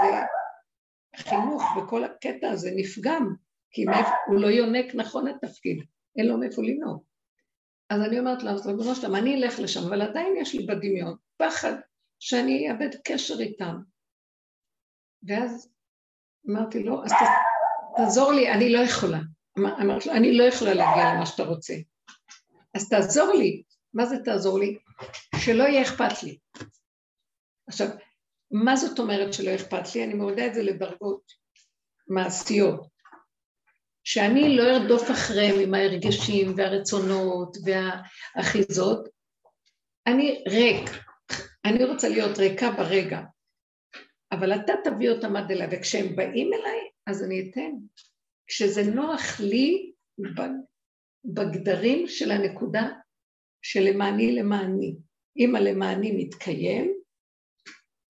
[1.16, 3.34] חינוך וכל הקטע הזה נפגם,
[3.72, 5.84] כי מאיפה, הוא לא יונק נכון לתפקיד,
[6.18, 7.04] אין לו מאיפה לנהוג.
[7.90, 11.16] אז אני אומרת לה, אז ריבונו שלם, אני אלך לשם, אבל עדיין יש לי בדמיון
[11.38, 11.74] פחד
[12.20, 13.76] שאני אאבד קשר איתם.
[15.28, 15.70] ואז
[16.50, 17.12] אמרתי לו, אז
[17.98, 19.20] תעזור לי, אני לא יכולה.
[19.60, 21.74] אמר- אמרתי לו, אני לא יכולה להגיע למה שאתה רוצה.
[22.74, 23.64] אז תעזור לי.
[23.94, 24.78] מה זה תעזור לי?
[25.46, 26.38] שלא יהיה אכפת לי.
[27.68, 27.88] עכשיו,
[28.52, 30.04] מה זאת אומרת שלא אכפת לי?
[30.04, 31.32] אני מורידה את זה לדרגות
[32.08, 32.88] מעשיות.
[34.04, 39.10] שאני לא ארדוף אחריהם עם ההרגשים והרצונות והאחיזות,
[40.08, 40.90] אני ריק,
[41.66, 43.20] אני רוצה להיות ריקה ברגע,
[44.32, 47.72] אבל אתה תביא אותם עד אליי, וכשהם באים אליי, אז אני אתן.
[48.48, 49.94] כשזה נוח לי
[51.26, 52.90] בגדרים של הנקודה
[53.62, 54.96] של למעני למעני.
[55.38, 56.94] אם הלמעני מתקיים,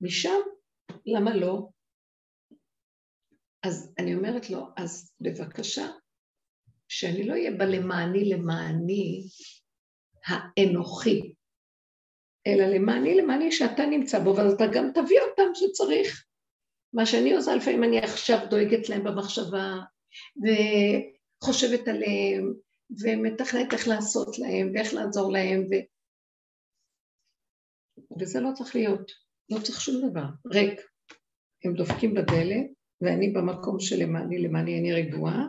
[0.02, 0.40] משם,
[1.06, 1.68] למה לא?
[3.64, 5.88] אז אני אומרת לו, אז בבקשה,
[6.88, 9.24] שאני לא אהיה בלמעני למעני
[10.26, 11.34] האנוכי,
[12.48, 16.26] אלא למעני למעני שאתה נמצא בו, ואז אתה גם תביא אותם שצריך.
[16.94, 19.80] מה שאני עושה לפעמים, אני עכשיו דואגת להם במחשבה,
[20.44, 22.54] וחושבת עליהם,
[23.04, 25.74] ומתכננת איך לעשות להם, ואיך לעזור להם, ו...
[28.20, 29.12] וזה לא צריך להיות,
[29.50, 30.82] לא צריך שום דבר, ריק.
[31.64, 32.68] הם דופקים בדלת,
[33.02, 33.96] ואני במקום של
[34.44, 35.48] למעני, אני רגועה,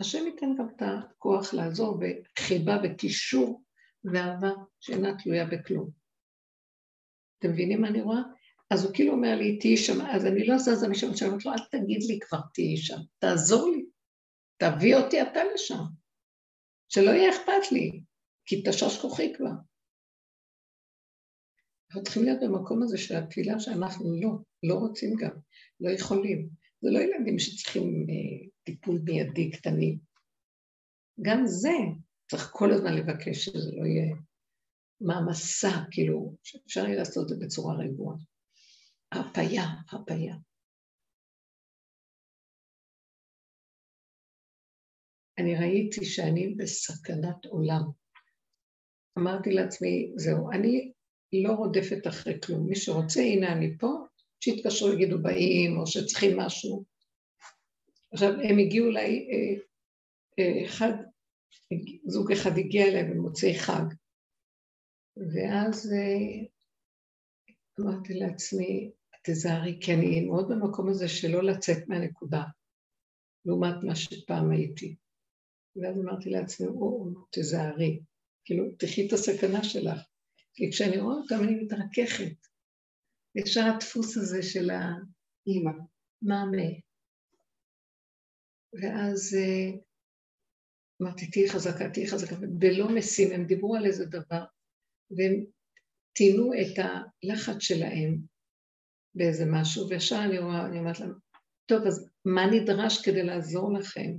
[0.00, 3.62] השם ייתן גם את הכוח לעזור בחיבה וקישור
[4.04, 4.50] ואהבה
[4.80, 5.90] שאינה תלויה בכלום.
[7.38, 8.20] אתם מבינים מה אני רואה?
[8.70, 11.52] אז הוא כאילו אומר לי, תהיי שם, אז אני לא זזה משם, שאני אומרת לו,
[11.52, 13.84] אל תגיד לי כבר, תהיי שם, תעזור לי,
[14.56, 15.82] תביא אותי אתה לשם,
[16.88, 18.00] שלא יהיה אכפת לי,
[18.46, 19.50] כי תשש כוחי כבר.
[21.90, 24.30] אנחנו צריכים להיות במקום הזה של התפילה שאנחנו לא,
[24.62, 25.36] לא רוצים גם,
[25.80, 26.48] לא יכולים.
[26.82, 29.98] זה לא ילדים שצריכים אה, טיפול מיידי קטנים.
[31.22, 31.72] גם זה
[32.30, 34.16] צריך כל הזמן לבקש שזה לא יהיה
[35.00, 38.16] מעמסה, כאילו, שאפשר יהיה לעשות את זה בצורה רגועה.
[39.12, 40.34] הרפאיה, הרפאיה.
[45.38, 47.82] אני ראיתי שאני בסכנת עולם.
[49.18, 50.92] אמרתי לעצמי, זהו, אני
[51.32, 52.68] לא רודפת אחרי כלום.
[52.68, 54.06] מי שרוצה, הנה אני פה,
[54.40, 56.84] שיתקשרו, יגידו באים, או שצריכים משהו.
[58.12, 59.62] עכשיו, הם הגיעו אליי, אה,
[60.38, 60.92] אה, אחד,
[62.06, 63.84] זוג אחד הגיע אליי במוצאי חג,
[65.16, 66.46] ואז אה,
[67.80, 68.90] אמרתי לעצמי,
[69.30, 72.42] תזהרי, כי אני מאוד במקום הזה שלא לצאת מהנקודה,
[73.44, 74.96] לעומת מה שפעם הייתי.
[75.76, 78.00] ואז אמרתי לעצמי, או, תזהרי,
[78.44, 80.00] כאילו, תחי את הסכנה שלך.
[80.54, 82.46] כי כשאני רואה אותם אני מתרככת.
[83.34, 85.72] ישר הדפוס הזה של האימא,
[86.22, 86.68] מאמה.
[88.72, 89.78] ואז אה,
[91.02, 94.44] אמרתי, תהיי חזקה, תהיי חזקה, ובלא משים, הם דיברו על איזה דבר,
[95.10, 95.44] והם
[96.12, 98.18] טינו את הלחץ שלהם
[99.14, 101.12] באיזה משהו, וישר אני רואה, אני אומרת להם,
[101.66, 104.10] טוב, אז מה נדרש כדי לעזור לכם?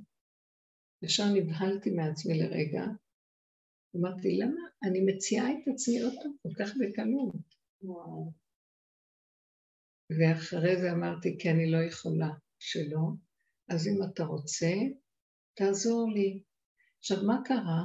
[1.03, 2.83] ישר נבהלתי מעצמי לרגע,
[3.95, 7.35] אמרתי, למה אני מציעה את עצמי עוד פעם כל כך בקלות?
[10.19, 13.09] ואחרי זה אמרתי, כי אני לא יכולה שלא,
[13.69, 14.71] אז אם אתה רוצה,
[15.53, 16.43] תעזור לי.
[16.99, 17.83] עכשיו, מה קרה?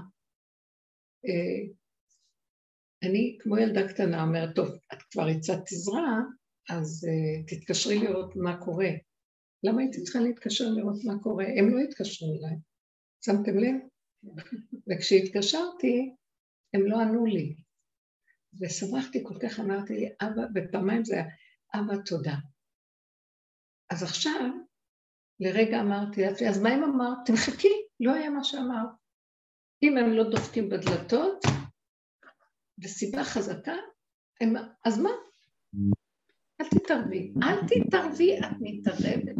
[1.26, 1.72] אה,
[3.02, 6.20] אני, כמו ילדה קטנה, אומרת, טוב, את כבר הצעת עזרה,
[6.70, 8.88] אז uh, תתקשרי לראות מה קורה.
[9.62, 11.44] למה הייתי צריכה להתקשר לראות מה קורה?
[11.58, 12.56] הם לא התקשרו אליי.
[13.24, 13.74] שמתם לב?
[14.88, 16.14] וכשהתקשרתי,
[16.74, 17.56] הם לא ענו לי.
[18.60, 21.24] ושמחתי כל כך, אמרתי לי, אבא, ופעמיים זה היה,
[21.74, 22.34] אבא, תודה.
[23.90, 24.50] אז עכשיו,
[25.40, 27.18] לרגע אמרתי לעצמי, אז מה אם אמרת?
[27.26, 28.88] תמחקי, לא היה מה שאמרת.
[29.82, 31.44] אם הם לא דופקים בדלתות,
[32.84, 33.74] וסיבה חזקה,
[34.40, 35.10] הם, אז מה?
[36.60, 37.32] אל תתערבי.
[37.42, 39.36] אל תתערבי, את מתערבת.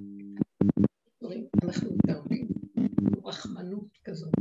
[1.65, 2.49] אנחנו מתערבים.
[3.25, 4.33] רחמנות כזאת.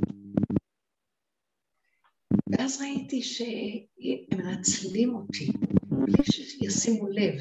[2.52, 5.52] ואז ראיתי שהם מנצלים אותי,
[5.84, 7.34] בלי שישימו לב.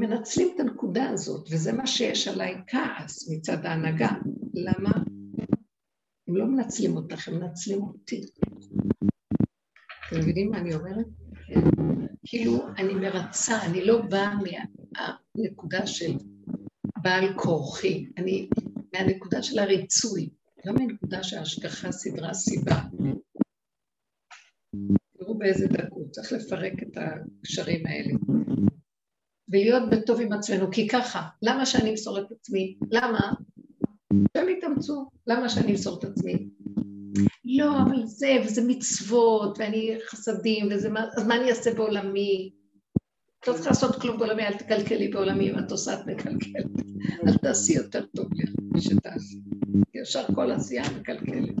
[0.00, 4.10] מנצלים את הנקודה הזאת, וזה מה שיש עליי כעס מצד ההנהגה.
[4.54, 4.90] למה?
[6.28, 8.20] הם לא מנצלים אותך, הם מנצלים אותי.
[10.08, 11.06] אתם מבינים מה אני אומרת?
[12.30, 16.12] כאילו, אני מרצה, אני לא באה מהנקודה של
[17.02, 18.48] בעל כורחי, אני
[18.94, 20.28] מהנקודה של הריצוי,
[20.64, 22.80] לא מהנקודה שההשגחה סדרה סיבה.
[25.18, 28.14] תראו באיזה דקות, צריך לפרק את הקשרים האלה.
[29.48, 32.78] ולהיות בטוב עם עצמנו, כי ככה, למה שאני אמסור את עצמי?
[32.90, 33.32] למה?
[34.36, 36.48] שהם יתאמצו, למה שאני אמסור את עצמי?
[37.50, 42.50] לא, אבל זה, וזה מצוות, ואני חסדים, וזה מה, אז מה אני אעשה בעולמי?
[43.46, 46.66] לא צריכה לעשות כלום בעולמי, אל תקלקלי בעולמי, אם את עושה את מקלקלת.
[47.26, 49.40] אל תעשי יותר טוב לך משתעשי.
[49.94, 51.54] ישר כל עשייה מקלקלת.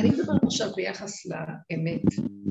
[0.00, 2.02] אני מדברת עכשיו ביחס לאמת,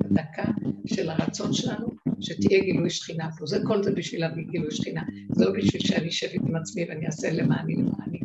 [0.06, 0.52] הדקה
[0.88, 1.88] של הרצון שלנו,
[2.22, 3.46] שתהיה גילוי שכינה פה.
[3.46, 5.04] זה כל זה בשביל להביא גילוי שכינה.
[5.36, 8.20] זה לא בשביל שאני אשב עם עצמי ואני אעשה למעני למעני.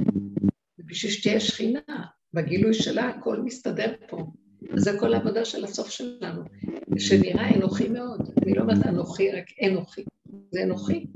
[0.77, 1.81] זה בשביל שתהיה שכינה.
[2.35, 4.33] בגילוי שלה הכל מסתדר פה.
[4.75, 6.43] זה כל העבודה של הסוף שלנו,
[6.99, 8.33] שנראה אנוכי מאוד.
[8.43, 10.05] אני לא אומרת אנוכי, רק אנוכי.
[10.51, 11.07] זה אנוכי.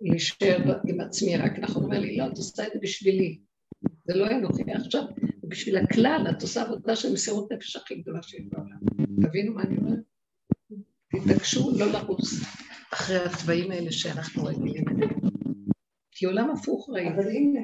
[0.00, 1.58] להישאר עם עצמי רק.
[1.58, 3.38] נכון, אומר לי, לא, את עושה את זה בשבילי.
[4.04, 4.62] זה לא אנוכי.
[4.72, 5.02] עכשיו,
[5.48, 8.78] בשביל הכלל, את עושה עבודה של מסירות נפש הכי גדולה שיש בעולם.
[9.22, 10.00] תבינו מה אני אומרת?
[11.08, 12.30] תתעקשו לא לרוץ
[12.92, 15.20] אחרי הצבעים האלה שאנחנו רגילים אליהם.
[16.10, 17.14] כי עולם הפוך ראיתי.
[17.14, 17.60] אבל הנה,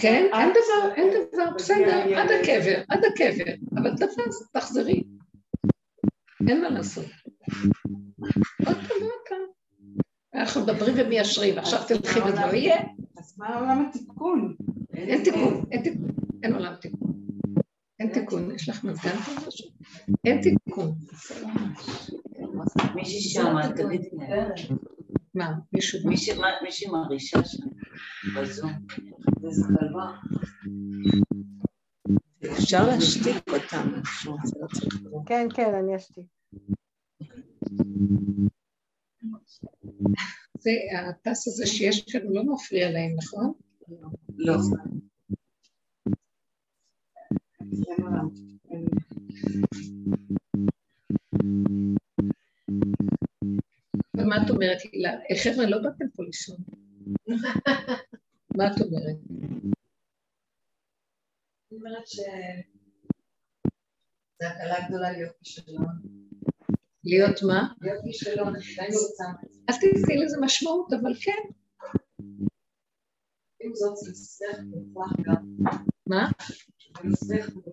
[0.00, 5.04] כן, אין דבר, אין דבר, בסדר, עד הקבר, עד הקבר, אבל תפס, תחזרי.
[6.48, 7.06] אין מה לעשות.
[8.66, 9.38] עוד פעם, עוד פעם.
[10.34, 12.80] אנחנו מדברים ומיישרים, עכשיו תלכי וזה לא יהיה.
[13.18, 14.54] אז מה עולם התיקון?
[14.94, 16.10] אין תיקון, אין תיקון,
[16.42, 17.12] אין עולם תיקון.
[18.00, 19.70] אין תיקון, יש לך מזגן פה משהו?
[20.24, 20.94] אין תיקון.
[22.94, 24.08] מישהי שם, תגידי.
[25.34, 26.10] מה, מישהו?
[26.10, 27.66] מישהי מרעישה שם,
[28.36, 28.72] בזום.
[32.52, 34.00] אפשר להשתיק אותם.
[35.26, 36.24] כן, כן, אני אשתיק.
[40.58, 40.70] זה,
[41.08, 43.52] הטס הזה שיש כאן לא מפריע להם, נכון?
[44.36, 44.54] לא.
[54.16, 55.10] ומה את אומרת, הילה?
[55.42, 56.56] חבר'ה, לא באתם פה לישון.
[58.56, 59.16] מה את אומרת?
[61.72, 62.16] אני אומרת ש...
[64.42, 65.84] זה הקלה גדולה להיות בשלום.
[67.04, 67.68] להיות מה?
[67.80, 69.24] להיות כישלון, עדיין לא רוצה.
[69.68, 71.42] אז תתני לזה משמעות, אבל כן.
[73.60, 75.56] עם זאת, זה מסך מופרך גם.
[76.06, 76.30] מה?
[77.02, 77.67] זה מסך מופרך.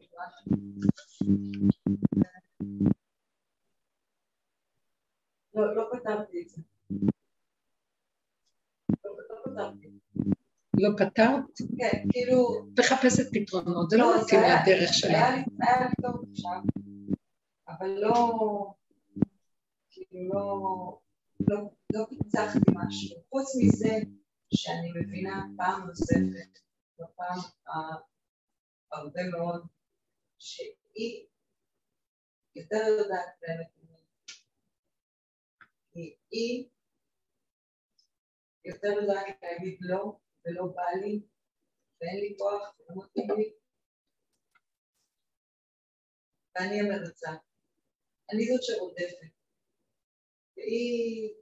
[10.86, 11.44] לא פתרת?
[11.78, 12.68] כן, כאילו...
[12.80, 15.34] מחפשת פתרונות, זה לא זה מתאים מהדרך שלה.
[15.62, 16.62] היה לי טוב עכשיו,
[17.68, 18.34] אבל לא...
[19.91, 20.99] כאילו לא...
[21.49, 23.18] לא, לא פיצחתי משהו.
[23.30, 23.98] חוץ מזה
[24.53, 26.60] שאני מבינה פעם נוספת,
[26.99, 27.40] בפעם
[28.91, 29.68] הרבה מאוד,
[30.40, 31.26] שהיא
[32.56, 33.99] יותר יודעת באמת ממני.
[36.32, 36.68] היא
[38.66, 41.22] יותר יודעת להגיד לא, ולא בא לי,
[42.02, 43.54] ואין לי כוח, ולא מתאים לי.
[46.56, 47.32] ואני המרצה.
[48.32, 49.36] אני זאת שרודפת.
[50.58, 51.34] והיא...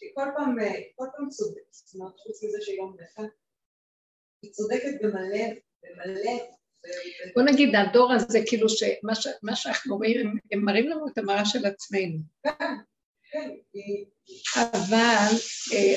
[0.00, 0.56] היא כל פעם,
[0.96, 3.22] כל פעם צודקת, זאת אומרת, חוץ מזה שהיא לא מנפה,
[4.42, 6.54] היא צודקת במלא, במלא,
[7.34, 12.18] בוא נגיד, הדור הזה, כאילו שמה שאנחנו רואים, הם, מראים לנו את המראה של עצמנו.
[12.42, 12.52] כן.
[14.56, 15.34] אבל,
[15.72, 15.94] אה,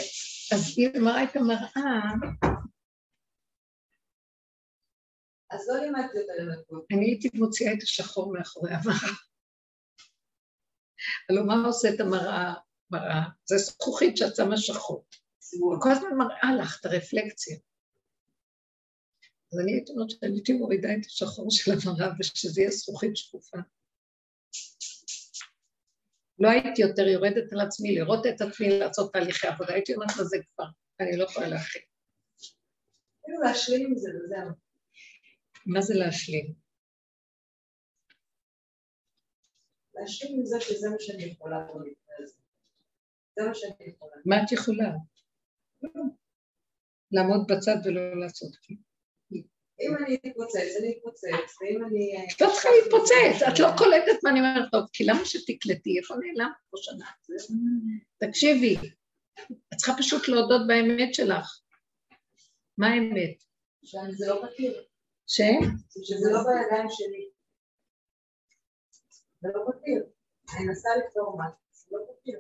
[0.54, 2.02] אז היא מראה את המראה,
[5.52, 6.86] אז לא לימדתי אותה לנקות.
[6.94, 9.14] אני הייתי מוציאה את השחור מאחורי המראה.
[11.30, 12.54] הלוא מה עושה את המראה?
[12.92, 13.22] מראה?
[13.46, 15.06] זה זכוכית שאת שמה שחור.
[15.82, 17.58] כל הזמן מראה לך את הרפלקציה.
[19.54, 23.58] אז אני הייתי אומרת שאני הייתי מורידה את השחור של המראה ושזה יהיה זכוכית שקופה.
[26.40, 30.38] לא הייתי יותר יורדת על עצמי, לראות את עצמי, לעשות תהליכי עבודה, הייתי אומרת לזה
[30.56, 30.66] כבר,
[31.00, 31.82] אני לא יכולה להכין.
[33.24, 34.50] כאילו להשלים עם זה וזהו.
[35.66, 36.54] מה זה להשלים?
[39.94, 42.34] להשלים עם זה שזה מה שאני יכולה במקרה הזה.
[43.36, 44.12] זה מה שאני יכולה.
[44.26, 44.92] מה את יכולה?
[47.12, 48.87] לעמוד בצד ולא לעשות כלום.
[49.80, 52.26] אם אני אתפוצץ, אני אתפוצץ, ואם אני...
[52.36, 55.98] את לא צריכה להתפוצץ, את לא קולטת מה אני אומרת טוב, כי למה שתקלטי?
[55.98, 57.06] איפה נעלמת פה שנה?
[58.18, 58.76] תקשיבי,
[59.74, 61.62] את צריכה פשוט להודות באמת שלך.
[62.78, 63.44] מה האמת?
[63.84, 64.84] שזה לא פתיר,
[65.28, 65.42] ש?
[66.04, 67.30] שזה לא בידיים שלי.
[69.42, 70.06] זה לא פתיר.
[70.54, 72.40] אני מנסה לפתור משהו, זה לא פתיר.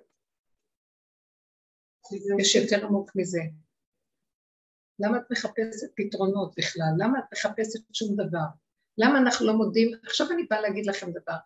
[2.39, 3.39] יש יותר עמוק מזה.
[4.99, 6.91] למה את מחפשת פתרונות בכלל?
[6.97, 8.47] למה את מחפשת שום דבר?
[8.97, 9.91] למה אנחנו לא מודים?
[10.03, 11.37] עכשיו אני באה להגיד לכם דבר.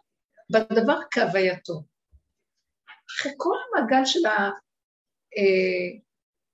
[0.51, 1.83] בדבר כהווייתו.
[3.09, 4.19] אחרי כל המעגל של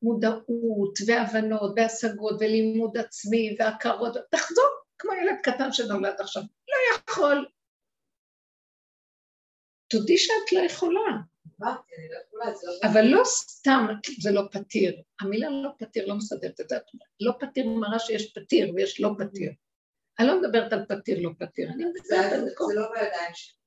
[0.03, 4.65] המודעות והבנות והשגות ולימוד עצמי והכרות, תחזור
[4.99, 6.44] כמו ילד קטן שנולד עכשיו.
[6.44, 7.48] לא יכול.
[9.88, 11.18] תודי שאת לא יכולה.
[11.60, 11.72] לא
[12.34, 12.90] לא...
[12.92, 13.86] אבל לא סתם
[14.22, 15.02] זה לא פתיר.
[15.22, 16.78] המילה לא פתיר לא מסדרת את זה.
[17.20, 19.52] לא פתיר מראה שיש פתיר ויש לא פתיר.
[20.20, 22.68] אני לא מדברת על פתיר לא פתיר, אני מדברת על מקום.
[22.72, 23.58] זה לא בידיים שלי.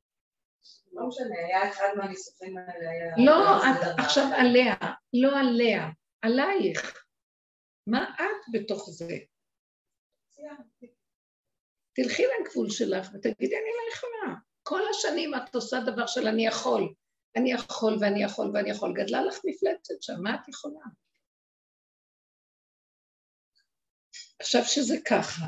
[0.92, 3.14] לא משנה, היה אחד מהניסוחים האלה, היה...
[3.26, 3.98] לא, את.
[3.98, 4.74] עכשיו עליה,
[5.12, 5.88] לא עליה,
[6.22, 7.04] עלייך.
[7.86, 9.16] מה את בתוך זה?
[11.92, 14.34] תלכי לגבול שלך ותגידי, אני לא יכולה.
[14.62, 16.94] כל השנים את עושה דבר של אני יכול.
[17.36, 18.94] אני יכול ואני יכול ואני יכול.
[18.94, 20.80] גדלה לך מפלצת שם, מה את יכולה?
[24.40, 25.46] עכשיו שזה ככה,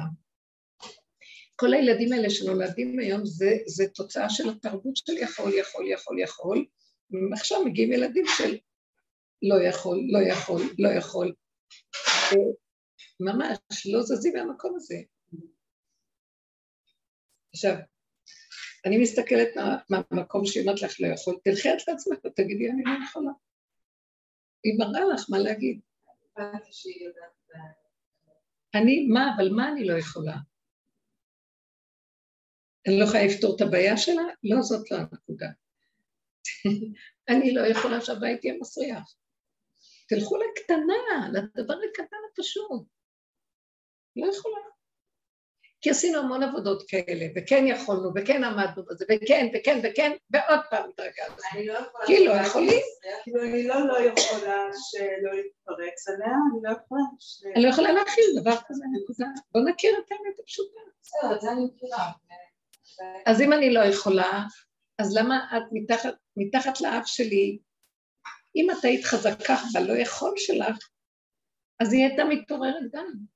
[1.56, 6.66] כל הילדים האלה שנולדים היום זה, זה תוצאה של התרבות של יכול, יכול, יכול, יכול,
[7.30, 8.56] ועכשיו מגיעים ילדים של
[9.42, 11.34] לא יכול, לא יכול, לא יכול.
[13.20, 14.96] ממש לא זזים מהמקום הזה.
[17.54, 17.74] עכשיו,
[18.86, 23.04] אני מסתכלת מה- מהמקום שהיא אומרת לך לא יכול, תלכי את לעצמך ותגידי אני לא
[23.04, 23.32] יכולה.
[24.64, 25.80] היא מראה לך מה להגיד.
[28.74, 30.36] אני, מה, אבל מה אני לא יכולה?
[32.86, 34.22] אני לא יכולה לפתור את הבעיה שלה?
[34.42, 35.46] לא, זאת לא הנקודה.
[37.30, 39.14] אני לא יכולה שהבית יהיה מסריח.
[40.08, 42.86] תלכו לקטנה, לדבר הקטן הפשוט.
[44.16, 44.71] לא יכולה.
[45.82, 50.90] כי עשינו המון עבודות כאלה, וכן יכולנו, וכן עמדנו בזה, וכן, וכן, וכן, ועוד פעם
[50.90, 51.34] התרגלנו.
[51.52, 52.06] אני לא יכולה...
[52.06, 52.80] כי לא יכולים.
[53.22, 57.02] כאילו, אני לא לא יכולה שלא להתפרץ עליה, אני לא יכולה.
[57.54, 59.26] אני לא יכולה להכיל דבר כזה, נקודה.
[59.52, 60.80] בוא נכיר את האמת הפשוטה.
[61.02, 62.10] בסדר, זה אני מכירה.
[63.26, 64.42] אז אם אני לא יכולה,
[64.98, 67.58] אז למה את מתחת, מתחת לאף שלי,
[68.56, 70.88] אם את היית חזקה בלא יכול שלך,
[71.80, 73.31] אז היא הייתה מתעוררת גם.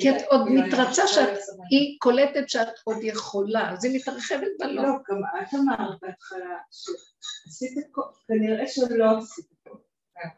[0.00, 1.38] כי את עוד מתרצה שאת.
[1.70, 4.82] היא קולטת שאת עוד יכולה, אז היא מתרחבת בלא.
[4.82, 9.76] לא, גם את אמרת בהתחלה שעשית הכל, כנראה שלא עשית הכל.
[10.14, 10.28] כן.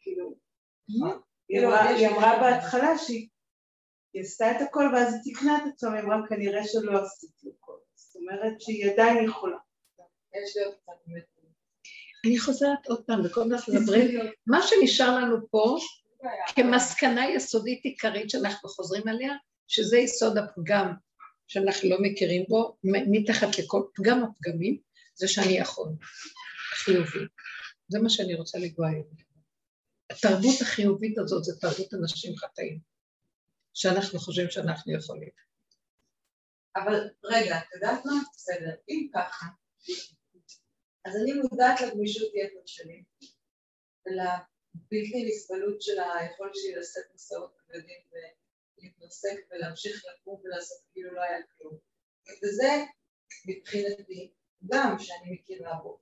[0.00, 0.34] כאילו,
[1.00, 1.14] מה?
[1.48, 3.28] היא אמרה- אמרה בהתחלה שהיא
[4.14, 7.72] היא עשתה את הכל ואז היא תיקנה את עצמה, היא אמרה כנראה שלא עשיתי הכל.
[7.94, 9.56] זאת אומרת שהיא עדיין יכולה.
[10.44, 11.24] יש לי עוד קצת באמת.
[12.26, 15.76] אני חוזרת עוד פעם, וכל אנחנו מדברים, מה שנשאר לנו פה,
[16.54, 19.32] כמסקנה יסודית עיקרית שאנחנו חוזרים עליה,
[19.68, 20.92] שזה יסוד הפגם
[21.48, 24.78] שאנחנו לא מכירים בו, מתחת לכל פגם הפגמים,
[25.14, 25.88] זה שאני יכול,
[26.74, 27.26] חיובי.
[27.88, 29.06] זה מה שאני רוצה לגוע היום.
[30.10, 32.80] התרבות החיובית הזאת זה תרבות אנשים חטאים,
[33.74, 35.30] שאנחנו חושבים שאנחנו יכולים.
[36.76, 38.12] אבל רגע, את יודעת מה?
[38.34, 39.46] בסדר, אם ככה,
[41.04, 43.02] אז אני מודעת לגמישות יתר שלי,
[44.74, 51.38] ולבלתי נסבלות של היכולת שלי לשאת מסעות כבדים ולהתרסק ולהמשיך לקום ולעשות כאילו לא היה
[51.58, 51.78] כלום.
[52.42, 52.84] וזה
[53.46, 54.30] מבחינתי,
[54.72, 55.98] גם שאני מכירה בו.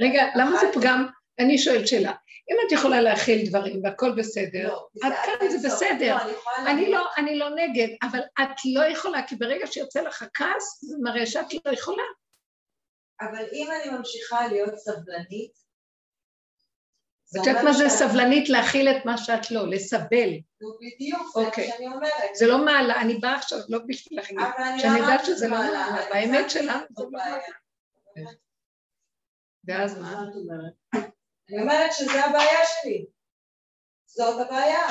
[0.00, 1.06] רגע, למה זה פגם?
[1.38, 2.12] אני שואלת שאלה.
[2.50, 6.16] אם את יכולה להכיל דברים והכל בסדר, לא, עד כאן זה בסדר.
[6.16, 10.84] לא, אני לא, אני לא נגד, אבל את לא יכולה, כי ברגע שיוצא לך כעס,
[10.84, 12.02] זה מראה שאת לא יכולה.
[13.20, 15.52] אבל אם אני ממשיכה להיות סבלנית,
[17.40, 20.30] את יודעת מה זה סבלנית להכיל את מה שאת לא, לסבל.
[20.80, 21.68] בדיוק, זה מה אוקיי.
[21.68, 22.34] שאני אומרת.
[22.34, 25.96] זה לא מעלה, אני באה עכשיו לא בשביל להכיל, אני שאני יודעת שזה לא מעלה,
[26.12, 27.24] באמת שלנו זאת זה לא.
[27.24, 27.42] מעלה.
[29.64, 30.24] ואז מה?
[31.50, 33.06] אני אומרת שזה הבעיה שלי.
[34.06, 34.86] זאת הבעיה.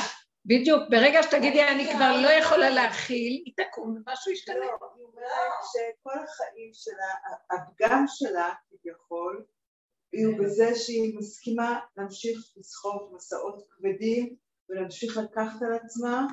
[0.45, 4.55] בדיוק, ברגע שתגידי אני כבר לא יכולה להכיל, היא תקום ומשהו ישתנה.
[4.55, 4.63] לא,
[4.95, 9.45] היא אומרת שכל החיים שלה, הפגם שלה כביכול,
[10.13, 14.35] יהיו בזה שהיא מסכימה להמשיך לסחוב מסעות כבדים
[14.69, 16.27] ולהמשיך לקחת על עצמה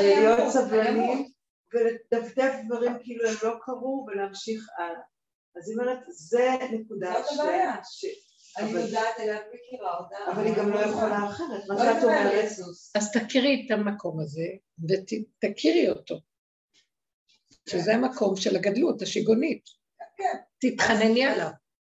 [0.00, 0.50] ולהיות אני.
[0.50, 1.32] סבלנית
[1.74, 5.00] ולדפדף דברים כאילו הם לא קרו ולהמשיך הלאה.
[5.56, 7.74] אז היא אומרת, זה נקודה זאת הבעיה.
[7.84, 8.04] ש...
[8.58, 10.16] אני אבל- יודעת אליה, מכירה אותה.
[10.32, 12.44] אבל היא גם לא יכולה אחרת, מה לא שאת אומרת.
[12.94, 14.46] אז תכירי את המקום הזה
[14.88, 16.14] ותכירי אותו,
[17.68, 19.64] שזה המקום של הגדלות, השיגונית.
[20.16, 20.36] כן.
[20.58, 21.50] תתחנני עליו,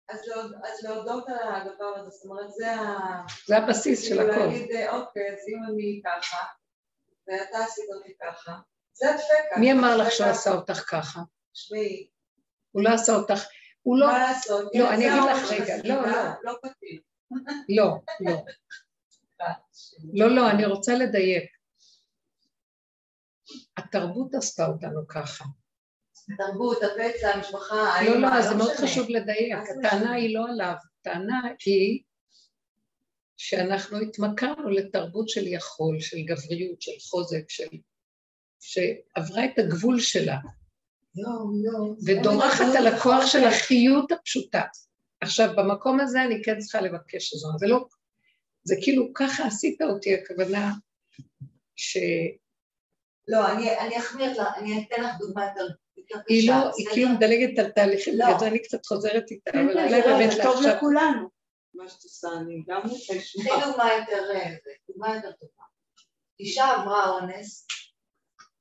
[0.08, 2.98] אז להוד- אז להודות על הדבר הזה, זאת אומרת, זה ה...
[3.46, 4.40] זה הבסיס של כאילו הכל.
[4.40, 6.36] להגיד, אוקיי, אז אם אני ככה,
[7.28, 8.52] ואתה עשית אותי ככה,
[8.92, 9.60] זה הדפקה.
[9.60, 10.10] מי אמר לך.
[10.12, 11.20] שהוא עשה אותך ככה?
[11.52, 12.08] תשמעי,
[12.70, 13.40] הוא לא עשה אותך,
[13.82, 14.70] הוא לא, מה לעשות?
[14.74, 17.00] לא, אני אגיד האור לך רגע, הסביבה, לא, לא פתיר.
[17.68, 17.84] לא,
[18.20, 18.36] לא,
[20.14, 21.44] לא, לא, אני רוצה לדייק.
[23.76, 25.44] התרבות עשתה אותנו ככה.
[26.32, 28.72] התרבות, הפצע, המשפחה, לא, האמא, לא, זה מאוד.
[28.72, 29.58] חשוב לדייק.
[29.78, 30.12] הטענה?
[30.12, 32.02] היא לא עליו, הטענה היא
[33.36, 37.68] שאנחנו התמכרנו לתרבות של יכול, של גבריות, של חוזק, של...
[38.60, 40.36] שעברה את הגבול שלה,
[41.16, 41.96] יואו, יואו.
[42.06, 44.62] ודורכת על הכוח של החיות הפשוטה.
[45.20, 47.52] עכשיו, במקום הזה אני כן צריכה לבקש עזרה.
[47.58, 47.86] זה לא...
[48.64, 50.72] זה כאילו, ככה עשית אותי, הכוונה
[51.76, 51.98] ש...
[53.28, 55.74] לא, אני אחמיר לך, אני אתן לך דוגמה יותר.
[56.28, 56.86] היא לא, היא?
[56.92, 58.26] כאילו מדלגת על תהליכים, לא.
[58.26, 60.76] בגלל זה אני קצת חוזרת איתה, כן, אבל כן, אולי באמת זה טוב לעכשיו...
[60.76, 61.28] לכולנו,
[61.74, 63.44] מה שאת עושה, אני גם רוצה לשמוע.
[63.44, 65.64] תני דוגמה יותר, זה, דוגמה יותר טובה.
[66.40, 67.66] אישה עברה אונס,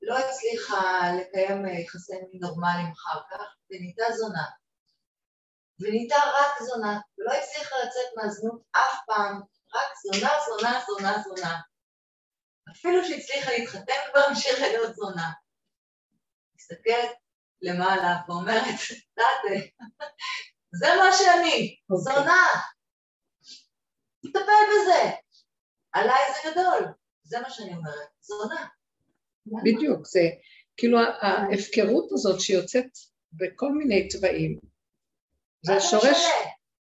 [0.02, 4.46] לא הצליחה לקיים אה, יחסי מין נורמליים אחר כך, ונהייתה זונה.
[5.80, 9.42] ונהייתה רק זונה, ולא הצליחה לצאת מהזנות אף פעם,
[9.76, 11.60] רק זונה, זונה, זונה, זונה.
[12.72, 15.32] אפילו שהצליחה להתחתן כבר המשיכה להיות זונה.
[16.56, 17.12] מסתכלת
[17.64, 18.64] למעלה ואומרת,
[19.18, 19.70] דעתי,
[20.76, 22.14] זה מה שאני, אוקיי.
[22.16, 22.44] זונה.
[24.20, 25.10] תטפל בזה.
[25.94, 26.94] עליי זה גדול.
[27.24, 28.68] זה מה שאני אומרת, זונה.
[29.64, 30.20] בדיוק, זה
[30.78, 32.86] כאילו ההפקרות הזאת שיוצאת
[33.34, 34.60] בכל מיני צבעים.
[35.66, 36.18] זה השורש?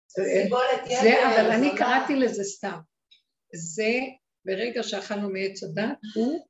[0.08, 1.70] זה- אבל אני.
[1.78, 2.78] קראתי לזה סתם.
[3.54, 3.92] זה,
[4.44, 6.46] ברגע שאכלנו מעץ הדת, הוא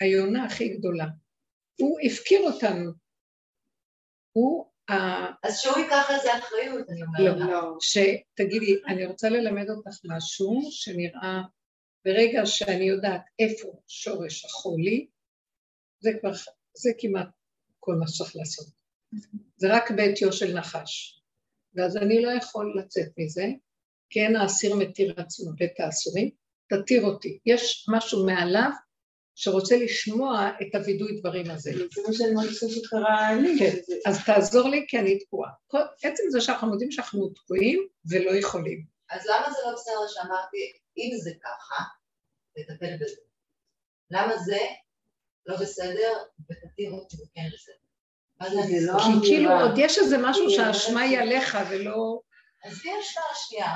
[0.00, 1.04] היונה הכי גדולה.
[1.80, 3.05] הוא הפקיר אותנו.
[4.36, 4.94] הוא ה...
[5.42, 7.36] אז שהוא ייקח על זה אחריות, אני אומרת.
[7.40, 7.46] לא.
[7.52, 7.76] לא.
[7.80, 11.42] שתגידי, אני רוצה ללמד אותך משהו שנראה,
[12.04, 15.06] ברגע שאני יודעת איפה שורש החולי,
[16.00, 16.32] זה כבר,
[16.76, 17.28] זה כמעט
[17.80, 18.66] כל מה שצריך לעשות.
[19.56, 21.22] זה רק בעטיו של נחש.
[21.74, 23.46] ואז אני לא יכול לצאת מזה,
[24.10, 26.30] כי אין האסיר מתיר עצמו בית האסורים,
[26.68, 27.38] תתיר אותי.
[27.46, 28.70] יש משהו מעליו
[29.38, 31.70] שרוצה לשמוע את הווידוי דברים הזה.
[31.94, 33.58] זה מה שאני מרגישה שקרה לי.
[33.58, 33.76] כן.
[34.06, 35.50] אז תעזור לי כי אני תקועה.
[36.02, 38.84] עצם זה שאנחנו יודעים שאנחנו תקועים ולא יכולים.
[39.10, 40.56] אז למה זה לא בסדר שאמרתי,
[40.98, 41.82] אם זה ככה,
[42.52, 43.16] תטפל בזה.
[44.10, 44.58] למה זה
[45.46, 46.12] לא בסדר,
[46.50, 47.74] ותתיר אותי זה כן בסדר.
[48.40, 48.98] לא לא...
[49.00, 49.50] כי כאילו.
[49.60, 52.20] עוד יש איזה משהו היא שהאשמה היא אומרת- עליך ולא...
[52.64, 53.74] אז יש פעם שנייה.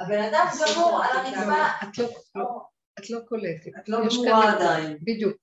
[0.00, 2.71] הבן אדם גמור על הרצפה.
[2.98, 3.70] את לא, את קולטת.
[3.78, 4.52] את לא גמורה.
[4.52, 4.98] עדיין.
[5.02, 5.36] בדיוק.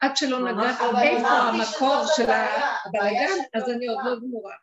[0.00, 0.90] עד שלא נגעת לא.
[0.90, 2.74] אבל איפה המקור של הבעיה.
[2.84, 3.98] הבלגן, אז אני עוד.
[4.04, 4.54] לא גמורה.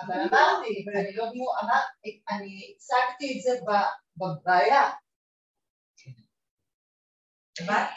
[0.00, 4.90] אבל אמרתי, אני לא גמור, אמרתי, אני הצגתי את זה ב- בבעיה.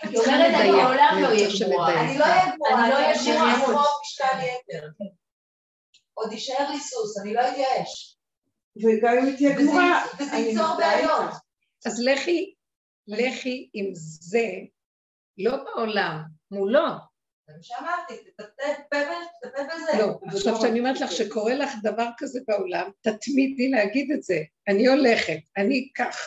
[0.04, 2.02] את היא אומרת, אני לעולם אני לא אהיה גמורה.
[2.02, 3.54] אני לא אהיה גמורה, אני לא אהיה גמורה.
[3.58, 4.88] לסחוב משקל יתר.
[6.14, 8.18] עוד יישאר לי סוס, אני לא אתייאש.
[8.78, 11.32] וגם אם תהיה גמורה, וזה אני ייצור בעיות.
[11.86, 12.51] אז לכי,
[13.08, 14.48] לכי עם זה,
[15.38, 16.22] לא בעולם,
[16.52, 16.88] מולו.
[17.48, 19.06] זה מה שאמרתי, תטפל
[19.44, 20.00] בזה.
[20.00, 24.42] לא, עכשיו שאני אומרת לך שקורה לך דבר כזה בעולם, תתמידי להגיד את זה.
[24.68, 26.18] אני הולכת, אני אקח,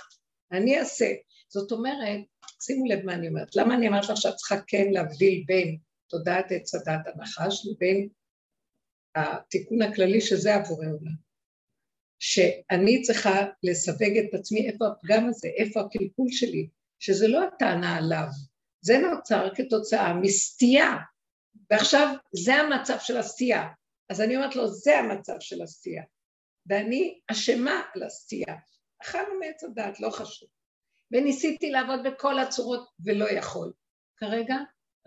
[0.52, 1.12] אני אעשה.
[1.48, 2.20] זאת אומרת,
[2.62, 3.56] שימו לב מה אני אומרת.
[3.56, 5.78] למה אני אומרת לך שאת צריכה כן להבדיל בין
[6.09, 8.09] תודעת עץ הדת הנחש לבין
[9.14, 11.23] התיקון הכללי שזה עבורי עולם.
[12.26, 16.68] שאני צריכה לסווג את עצמי איפה הפגם הזה, איפה הקלקול שלי,
[16.98, 18.26] שזה לא הטענה עליו,
[18.80, 20.96] זה נוצר כתוצאה מסטייה,
[21.70, 23.68] ועכשיו זה המצב של הסטייה.
[24.10, 26.02] אז אני אומרת לו, זה המצב של הסטייה.
[26.66, 28.55] ואני אשמה על הסטייה.
[29.02, 30.48] אכלנו מעץ הדעת, לא חשוב.
[31.12, 33.72] וניסיתי לעבוד בכל הצורות ולא יכול.
[34.16, 34.56] כרגע,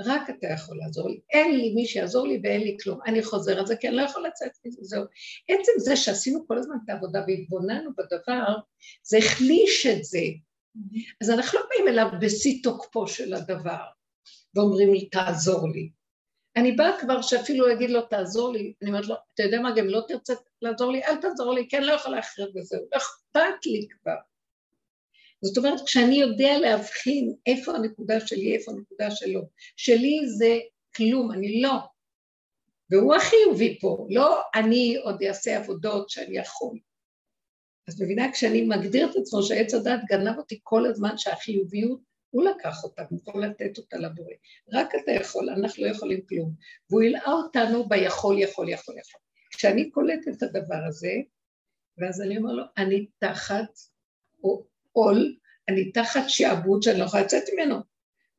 [0.01, 1.19] רק אתה יכול לעזור לי.
[1.29, 2.99] אין לי מי שיעזור לי ואין לי כלום.
[3.05, 5.03] אני חוזר על זה כי אני לא יכול לצאת מזה, זהו.
[5.49, 8.55] עצם זה שעשינו כל הזמן את העבודה והתבוננו בדבר,
[9.03, 10.19] זה החליש את זה.
[11.21, 13.83] אז אנחנו לא באים אליו בשיא תוקפו של הדבר,
[14.55, 15.89] ואומרים לי, תעזור לי.
[16.55, 19.87] אני באה כבר שאפילו אגיד לו, תעזור לי, אני אומרת לו, אתה יודע מה, גם
[19.87, 23.65] לא תרצה לעזור לי, אל תעזור לי, כי אני לא יכולה להכריע וזהו, לא אכפת
[23.65, 24.15] לי כבר.
[25.41, 29.41] זאת אומרת, כשאני יודע להבחין איפה הנקודה שלי, איפה הנקודה שלו,
[29.75, 30.57] שלי זה
[30.95, 31.77] כלום, אני לא.
[32.89, 36.77] והוא החיובי פה, לא אני עוד אעשה עבודות שאני יכול.
[37.87, 41.99] אז מבינה, כשאני מגדיר את עצמו שעץ הדת גנב אותי כל הזמן שהחיוביות,
[42.29, 44.33] הוא לקח אותה, הוא יכול לתת אותה לבורא.
[44.73, 46.53] רק אתה יכול, אנחנו לא יכולים כלום.
[46.89, 49.21] והוא הלאה אותנו ביכול, יכול, יכול, יכול.
[49.49, 51.13] כשאני קולטת את הדבר הזה,
[51.97, 53.69] ואז אני אומר לו, אני תחת
[54.97, 55.35] עול,
[55.69, 57.75] אני תחת שעבוד שאני לא יכולה לצאת ממנו.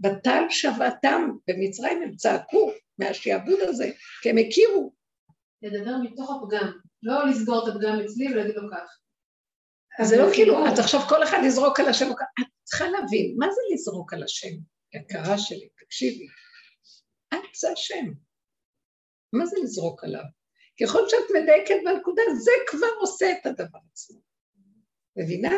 [0.01, 3.91] בטל שבתם, במצרים הם צעקו מהשעבוד הזה,
[4.23, 4.93] כי הם הכירו.
[5.63, 6.73] לדבר מתוך הפגם,
[7.03, 8.99] לא לסגור את הפגם אצלי ולהגיד לו כך.
[10.01, 13.47] אז זה לא כאילו, אז עכשיו כל אחד יזרוק על השם, את צריכה להבין, מה
[13.51, 14.55] זה לזרוק על השם?
[14.95, 16.27] יקרה שלי, תקשיבי.
[17.35, 18.13] את זה השם.
[19.33, 20.25] מה זה לזרוק עליו?
[20.83, 24.21] ככל שאת מדייקת בנקודה, זה כבר עושה את הדבר עצמו.
[25.17, 25.51] מבינה?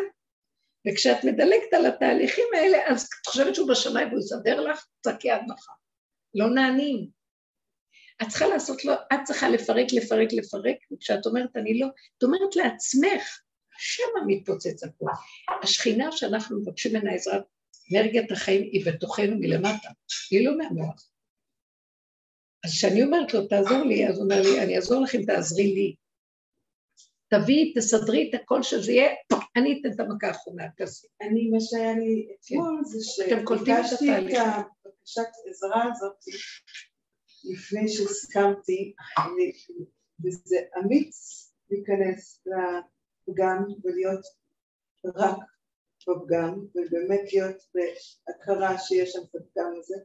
[0.88, 5.72] וכשאת מדלגת על התהליכים האלה, אז את חושבת שהוא בשמיים והוא יסדר לך, צעקי מחר.
[6.34, 7.08] לא נענים.
[8.22, 11.86] את צריכה לעשות לו, את צריכה לפרק, לפרק, לפרק, וכשאת אומרת אני לא,
[12.18, 13.40] את אומרת לעצמך,
[13.78, 15.06] שמה מתפוצץ הכל.
[15.62, 17.42] השכינה שאנחנו מבקשים ממנה עזרת
[17.92, 19.88] אנרגיית החיים היא בתוכנו מלמטה,
[20.30, 21.10] היא לא מהמוח.
[22.64, 25.74] אז כשאני אומרת לו, תעזור לי, אז הוא אומר לי, אני אעזור לך אם תעזרי
[25.74, 25.94] לי.
[27.30, 29.10] תביאי, תסדרי את הכל שזה יהיה,
[29.56, 31.06] אני אתן את המכה האחרונה, תעשי.
[31.20, 34.42] אני, מה שהיה לי אתמול זה אתם קולטים את שביקשתי את התהליך.
[34.84, 36.16] הבקשת עזרה הזאת
[37.44, 38.94] לפני שהסכמתי,
[40.24, 41.16] וזה אמיץ
[41.70, 44.20] להיכנס לפגם ולהיות
[45.04, 45.38] רק
[46.08, 49.96] בפגם, ובאמת להיות בהכרה שיש שם את הפגם הזה.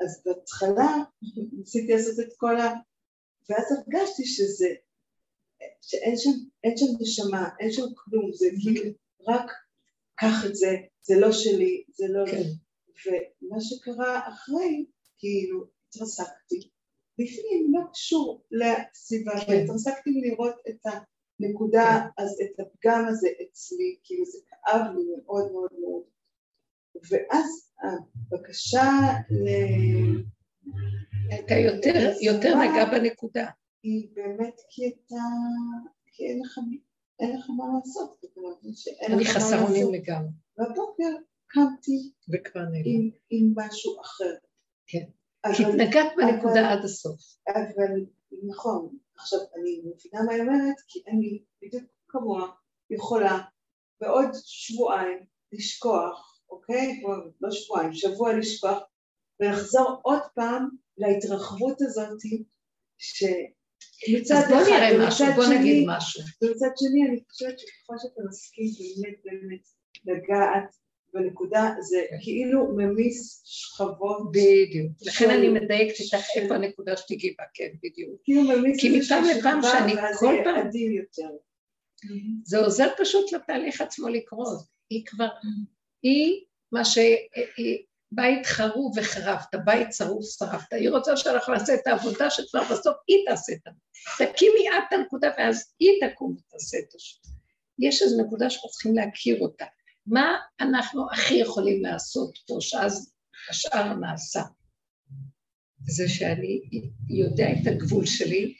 [0.00, 0.96] אז בהתחלה
[1.52, 2.74] ניסיתי לעשות את כל ה...
[3.50, 4.68] ואז הרגשתי שזה,
[5.82, 6.30] שאין שם,
[6.64, 8.90] אין שם נשמה, אין שם כלום, זה כאילו
[9.28, 9.50] רק
[10.14, 12.26] קח את זה, זה לא שלי, זה לא...
[12.30, 12.42] כן.
[13.06, 14.84] ומה שקרה אחרי,
[15.18, 16.68] כאילו, התרסקתי.
[17.18, 19.52] בפנים לא קשור לסביבה, כן.
[19.52, 20.80] אבל התרסקתי מלראות את
[21.40, 26.02] הנקודה, אז את הפגם הזה אצלי, כאילו זה כאב לי מאוד מאוד מאוד.
[27.10, 28.90] ואז הבקשה
[29.30, 29.48] ל...
[31.34, 33.46] אתה יותר, יותר נגע בנקודה.
[33.86, 35.14] היא באמת כי אתה...
[36.12, 36.58] כי אין לך,
[37.20, 38.24] אין לך מה לעשות,
[39.06, 39.94] אני לך מה חסר אונים לעשות.
[39.94, 41.12] לגמרי, והבוקר
[41.46, 42.12] קמתי.
[42.84, 44.34] עם, עם משהו אחר.
[44.86, 45.04] כן.
[45.56, 47.20] כי התנגדת בנקודה עד הסוף.
[47.48, 48.06] אבל
[48.48, 52.48] נכון, עכשיו אני מבינה מה היא אומרת, כי אני בדיוק כמוה
[52.90, 53.38] יכולה
[54.00, 55.18] בעוד שבועיים
[55.52, 57.02] לשכוח, אוקיי?
[57.04, 57.10] או
[57.40, 58.78] לא שבועיים, שבוע לשכוח,
[59.40, 60.68] ולחזור עוד פעם
[60.98, 62.18] להתרחבות הזאת,
[62.98, 63.56] שמצד
[64.48, 65.86] בוא אחד, בוא שני-.
[66.42, 68.66] ומצד שני אני חושבת שככל שאתה מסכים
[69.02, 69.66] באמת באמת
[70.04, 70.76] לגעת
[71.14, 74.92] בנקודה, זה כאילו ממיס שכבות, בדיוק.
[75.06, 78.20] לכן אני מדייקת איתך איפה הנקודה שתיגעי בה, כן, בדיוק.
[78.24, 80.70] כאילו ממיס כי מפעם לפעם שאני כל פעם-.
[82.44, 84.58] זה עוזר פשוט לתהליך עצמו לקרות.
[84.90, 85.28] היא כבר,
[86.02, 87.16] היא מה שהיא,
[88.12, 90.72] בית חרוב וחרבת, בית שרוף שרפת.
[90.72, 93.70] היא רוצה שאנחנו נעשה את העבודה שכבר בסוף היא תעשה את זה.
[94.24, 97.18] תקימי את את הנקודה ואז היא תקום ותעשה את השם.
[97.78, 99.64] יש איזו נקודה שאנחנו צריכים להכיר אותה.
[100.06, 103.12] מה אנחנו הכי יכולים לעשות פה, שאז
[103.50, 104.42] השאר נעשה?
[105.86, 106.60] זה שאני
[107.08, 108.54] יודע את הגבול שלי,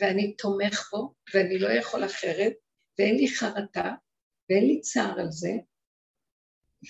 [0.00, 2.52] ואני תומך בו, ואני לא יכול אחרת,
[2.98, 3.94] ואין לי חרטה,
[4.50, 5.52] ואין לי צער על זה,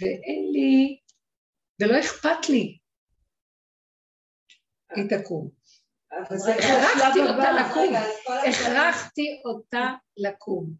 [0.01, 0.99] ואין לי...
[1.81, 2.79] ולא אכפת לי.
[4.97, 5.51] היא תקום.
[6.31, 7.53] זה הכרחתי אותה.
[7.53, 7.95] לקום.
[7.95, 10.75] אז הכרחתי אותה לקום.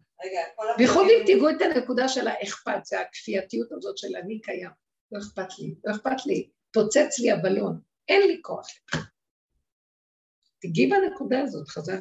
[0.77, 4.69] בייחוד אם תיגעו את הנקודה של האכפת, זה הכפייתיות הזאת של אני קיים.
[5.11, 6.49] לא אכפת לי, לא אכפת לי.
[6.73, 8.67] פוצץ לי הבלון, אין לי כוח.
[10.61, 11.99] תגיעי בנקודה הזאת, חזק.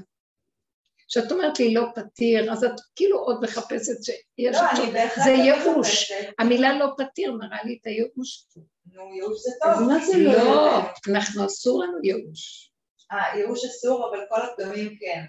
[1.09, 4.57] כשאת אומרת לי לא פתיר, אז את כאילו עוד מחפשת שיש...
[4.57, 6.12] לא, אני בהחלט זה לא ייאוש.
[6.39, 8.47] המילה לא פתיר מראה לי את הייאוש.
[8.93, 9.89] נו, ייאוש זה אז טוב.
[9.89, 10.32] מה זה לא?
[10.32, 10.81] לא,
[11.11, 12.70] אנחנו אסור לנו ייאוש.
[13.12, 15.24] אה, ייאוש אסור, אבל כל הפגמים כן.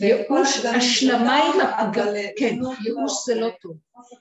[0.00, 2.54] ייאוש, הפגמים השלמה עם אבל, אה, כן,
[2.84, 3.76] ייאוש לא, זה לא אה, טוב.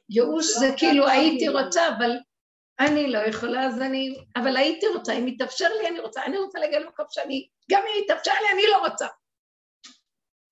[0.09, 1.59] ייאוש זה לא כאילו הייתי כאילו.
[1.59, 2.11] רוצה, אבל
[2.79, 4.15] אני לא יכולה, אז אני...
[4.35, 6.25] אבל הייתי רוצה, אם יתאפשר לי, אני רוצה.
[6.25, 7.47] אני רוצה להגיע למקום שאני...
[7.71, 9.07] גם אם יתאפשר לי, אני לא רוצה.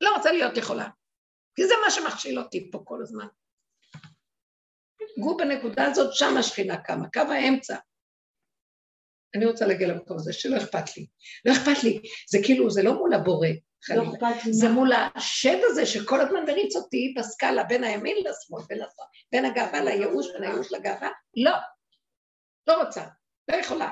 [0.01, 0.88] לא רוצה להיות יכולה.
[1.55, 3.27] כי זה מה שמכשיל אותי פה כל הזמן.
[5.19, 7.75] גו בנקודה הזאת, שם השכינה קמה, קו האמצע.
[9.35, 11.07] אני רוצה להגיע למקום הזה, שלא אכפת לי.
[11.45, 12.01] לא אכפת לי.
[12.29, 13.47] זה כאילו, זה לא מול הבורא,
[13.95, 14.03] לא.
[14.03, 14.69] אכפת לי זה.
[14.69, 18.79] מול השד הזה שכל הזמן מריץ אותי בסקאלה בין הימין לשמאל, בין.
[19.31, 21.09] בין הגאווה לייאוש, בין הייאוש לגאווה.
[21.37, 21.55] לא,
[22.67, 23.05] לא רוצה,
[23.51, 23.91] לא יכולה.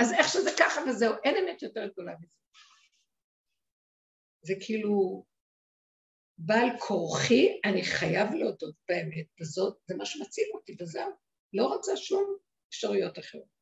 [0.00, 2.36] אז איך שזה ככה וזהו, אין אמת יותר גדולה מזה.
[4.42, 5.24] זה כאילו,
[6.38, 11.10] בעל כורחי, אני חייב להודות באמת, וזאת, זה מה שמציל אותי, וזהו.
[11.52, 12.36] לא רוצה שום
[12.68, 13.57] אפשרויות אחרות.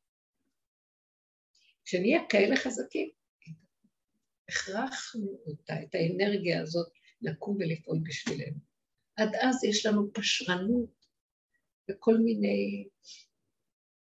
[1.87, 3.09] כשנהיה כאלה חזקים,
[4.49, 6.91] הכרחנו אותה, את האנרגיה הזאת,
[7.21, 8.57] לקום ולפעול בשבילנו.
[9.15, 11.05] עד אז יש לנו פשרנות
[11.91, 12.87] וכל מיני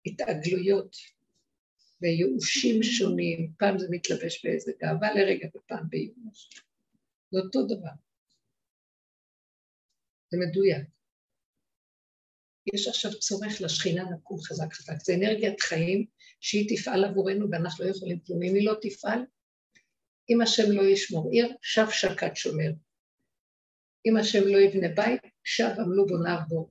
[0.07, 0.97] התעגלויות
[2.01, 6.51] וייאושים שונים, פעם זה מתלבש באיזה גאווה לרגע ופעם בייאוש.
[7.31, 7.97] זה אותו דבר.
[10.31, 10.96] זה מדויק.
[12.75, 15.03] יש עכשיו צורך לשכינה לקום חזק חזק.
[15.05, 16.07] זה אנרגיית חיים
[16.41, 18.43] שהיא תפעל עבורנו ואנחנו לא יכולים כלום.
[18.43, 19.21] אם היא לא תפעל,
[20.31, 22.71] אם השם לא ישמור עיר, שב שקד שומר.
[24.07, 26.71] אם השם לא יבנה בית, שב עמלו בוניו בו.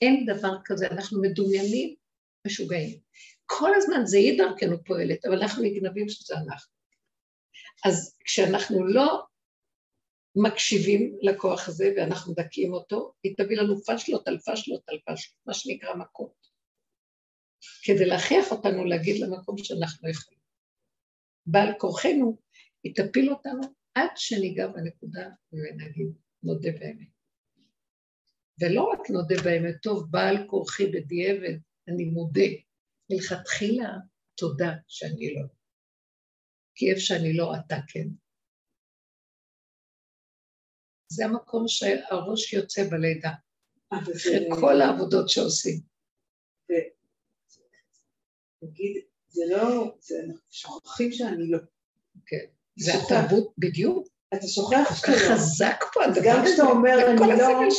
[0.00, 1.94] אין דבר כזה, אנחנו מדומיינים,
[2.46, 2.98] משוגעים.
[3.46, 6.72] כל הזמן זה היא דרכנו פועלת, אבל אנחנו נגנבים שזה אנחנו.
[7.84, 9.22] אז כשאנחנו לא
[10.36, 15.54] מקשיבים לכוח הזה ואנחנו מדכאים אותו, היא תביא לנו פשלות על פשלות על פשלות, מה
[15.54, 16.46] שנקרא מכות.
[17.84, 20.40] כדי להכריח אותנו להגיד למקום שאנחנו יכולים.
[21.46, 22.38] בעל כורחנו,
[22.84, 23.60] היא תפיל אותנו
[23.94, 27.08] עד שניגע בנקודה ונגיד, נודה באמת.
[28.60, 32.50] ולא רק נודה באמת, טוב, בעל כורחי בדיעבד, אני מודה.
[33.10, 33.88] מלכתחילה,
[34.36, 35.42] תודה שאני לא.
[36.74, 38.08] כי איפה שאני לא, אתה כן.
[41.14, 43.30] זה המקום שהראש יוצא בלידה,
[43.92, 45.80] אבל אחרי כל העבודות שעושים.
[48.62, 51.58] נגיד, זה לא, זה אנחנו שוכחים שאני לא.
[52.26, 52.44] כן.
[52.76, 52.92] זה.
[52.94, 55.34] התרבות בדיוק, אתה שוכח כל שאתה כך לא.
[55.34, 57.24] חזק פה הדבר גם הזה, כשאתה אומר, אני כל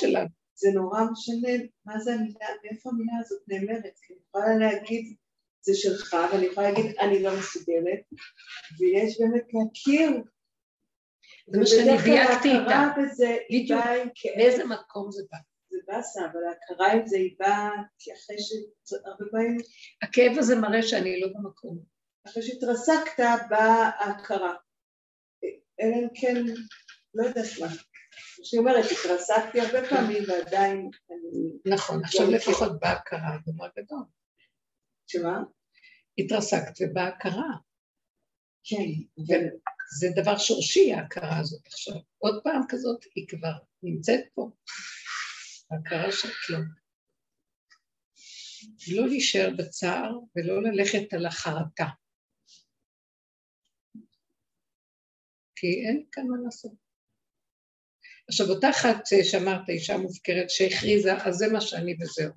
[0.08, 0.20] לא-.
[0.56, 1.50] זה נורא משנה
[1.86, 4.00] מה זה המילה, מאיפה המילה הזאת נאמרת.
[4.02, 5.16] כי אני יכולה להגיד,
[5.62, 8.02] זה שלך, ואני יכולה להגיד, אני לא מסוגלת,
[8.80, 10.24] ויש באמת להכיר.
[11.48, 13.02] זה מה שאני ובדרך כלל דייקתי ההכרה איתה.
[13.02, 13.70] בזה, היא.
[13.70, 15.38] באה עם כאב, באיזה מקום זה בא?
[15.70, 17.70] זה באסה, אבל ההכרה עם זה היא באה,
[18.14, 18.52] אחרי ש...
[19.06, 19.58] הרבה פעמים,
[20.02, 21.80] הכאב הזה מראה שאני לא במקום.
[22.28, 24.54] אחרי שהתרסקת, באה ההכרה.
[25.82, 26.36] אלא אם כן,
[27.14, 27.68] לא יודעת מה.
[28.44, 31.74] שהיא אומרת, התרסקתי הרבה פעמים ועדיין אני...
[31.74, 34.04] נכון, עכשיו לפחות באה הכרה, דבר גדול.
[35.08, 35.44] שמה?
[36.18, 37.52] התרסקת ובאה הכרה.
[38.64, 38.84] כן,
[39.18, 39.44] אבל
[40.00, 41.96] זה דבר שורשי, ההכרה הזאת עכשיו.
[42.18, 43.54] עוד פעם כזאת, היא כבר
[43.84, 44.50] נמצאת פה.
[45.72, 46.62] ההכרה של כלום.
[48.96, 51.86] לא להישאר בצער ולא ללכת על החרטה.
[55.56, 56.72] כי אין כאן מה לעשות.
[58.28, 62.34] עכשיו, אותה אחת שאמרת, אישה מופקרת שהכריזה, אז זה מה שאני וזהו.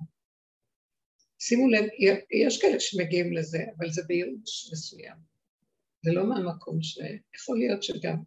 [1.39, 1.85] שימו לב,
[2.31, 5.36] יש כאלה שמגיעים לזה, אבל זה בייאוש מסוים.
[6.07, 6.99] זה לא מהמקום ש...
[7.35, 8.17] יכול להיות שגם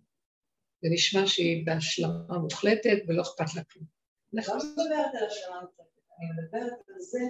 [0.82, 3.84] זה נשמע שהיא בהשלמה מוחלטת ולא אכפת לה כלום.
[4.34, 7.20] אני לא מדברת על השלמה מוחלטת, אני מדברת על זה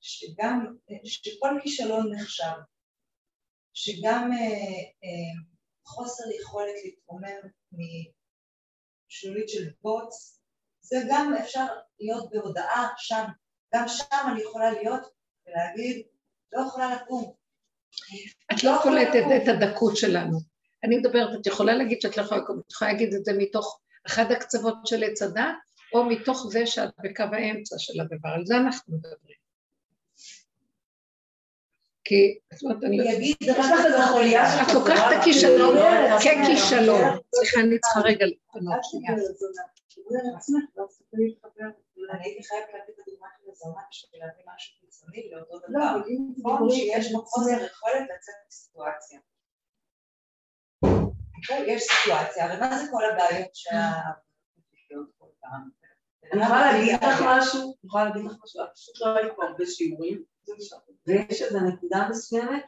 [0.00, 2.56] שגם, שכל כישלון נחשב,
[3.74, 4.46] שגם אה,
[5.04, 5.42] אה,
[5.84, 7.40] חוסר יכולת להתרומם
[7.72, 10.40] משלולית של בוץ,
[10.80, 11.66] זה גם אפשר
[12.00, 13.24] להיות בהודעה שם,
[13.74, 15.02] גם שם אני יכולה להיות
[15.46, 16.06] ולהגיד,
[16.52, 17.41] לא יכולה לקום.
[18.52, 20.38] את לא קולטת את הדקות שלנו.
[20.84, 24.32] אני מדברת, את יכולה להגיד שאת לא יכולה את יכולה להגיד את זה מתוך אחד
[24.32, 25.44] הקצוות של עץ הדת,
[25.94, 29.42] או מתוך זה שאת בקו האמצע של הדבר, על זה אנחנו מדברים.
[32.04, 32.98] כי, זאת אומרת, אני...
[32.98, 33.04] לא-
[34.62, 35.76] את לוקחת את הכישלון
[36.18, 37.18] ככישלון.
[37.34, 39.14] סליחה, אני צריכה רגע לפנות שנייה.
[42.10, 45.94] אני הייתי חייבת להביא את הדוגמה של הזונה בשביל להביא משהו קיצוני לאותו דבר.
[46.38, 49.20] נכון שיש חוסר יכולת לצאת מסיטואציה.
[51.66, 53.92] יש סיטואציה, הרי מה זה כל הבעיות שה...
[56.32, 59.44] אני יכולה להגיד לך משהו, אני יכולה להגיד לך משהו, את פשוט לא היית פה
[59.44, 60.24] הרבה שיעורים,
[61.06, 62.64] ויש איזו נקודה מסוימת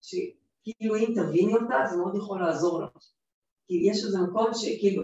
[0.00, 2.90] שכאילו אם תביני אותה זה מאוד יכול לעזור לך.
[3.66, 5.02] כי יש איזה מקום שכאילו,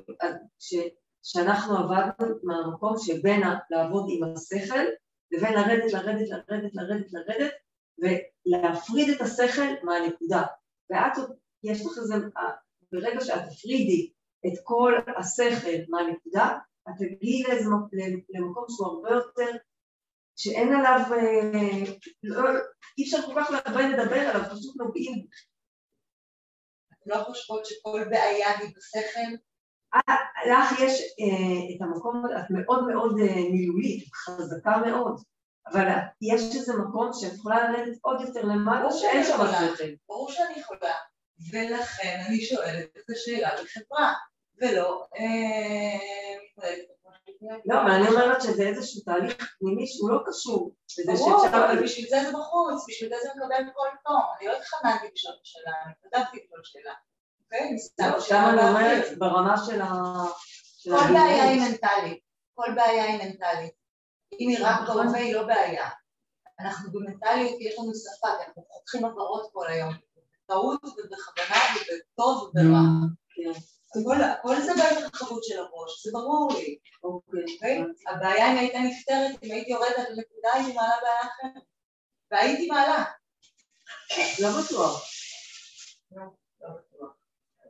[1.23, 3.41] שאנחנו עבדנו מהמקום שבין
[3.71, 4.85] לעבוד עם השכל
[5.31, 7.53] לבין לרדת, לרדת, לרדת, לרדת, לרדת
[7.99, 10.43] ולהפריד את השכל מהנקודה.
[10.91, 11.29] ואת,
[11.65, 12.15] יש לך איזה,
[12.93, 14.13] ברגע שאת תפרידי
[14.47, 17.43] את כל השכל מהנקודה, את תגיעי
[18.31, 19.57] למקום שהוא הרבה יותר,
[20.37, 21.93] שאין עליו, אה,
[22.23, 22.51] לא,
[22.99, 25.27] אי אפשר כל כך הרבה לדבר עליו, פשוט נוגעים.
[27.07, 29.50] לא חושבות שכל בעיה היא בשכל?
[29.95, 30.15] אה,
[30.51, 33.15] לך יש אה, את המקום, את מאוד מאוד
[33.51, 35.23] מילולית, חזקה מאוד,
[35.67, 35.89] אבל
[36.21, 39.39] יש איזה מקום שאת יכולה לרדת עוד יותר למטה, שאין שם
[39.77, 39.85] שכל.
[40.09, 40.95] ברור שאני יכולה,
[41.53, 44.15] ולכן אני שואלת את השאלה לחברה.
[44.61, 45.99] ולא אה,
[47.67, 51.57] לא, אבל אני אומרת שזה איזשהו תהליך פנימי שהוא לא קשור לזה שאפשר...
[51.57, 54.23] אבל בשביל זה זה בחוץ, בשביל זה זה מקבל כל תום.
[54.39, 56.95] אני לא התחננתי בשביל השאלה, אני כתבתי כל שאלה.
[57.53, 57.77] אוקיי?
[57.99, 59.93] לא, שם אני אומרת ברמה של ה...
[60.85, 62.19] כל בעיה היא מנטלית.
[62.55, 63.73] כל בעיה היא מנטלית.
[64.41, 65.89] אם היא רק בהווה היא לא בעיה.
[66.61, 69.95] אנחנו במנטליות, יש לנו שפה, אנחנו חותכים עברות כל היום.
[70.45, 72.81] בטעות ובכוונה ובטוב וברע.
[73.35, 73.61] כן.
[74.43, 76.79] כל זה בהתרחבות של הראש, זה ברור לי.
[77.03, 77.85] אוקיי.
[78.09, 81.63] הבעיה אם הייתה נפתרת, אם הייתי יורדת לנקודה, הייתי מעלה בעיה אחרת.
[82.31, 83.05] והייתי מעלה.
[84.41, 85.03] לא בטוח.
[86.11, 86.40] לא, לא בטוח.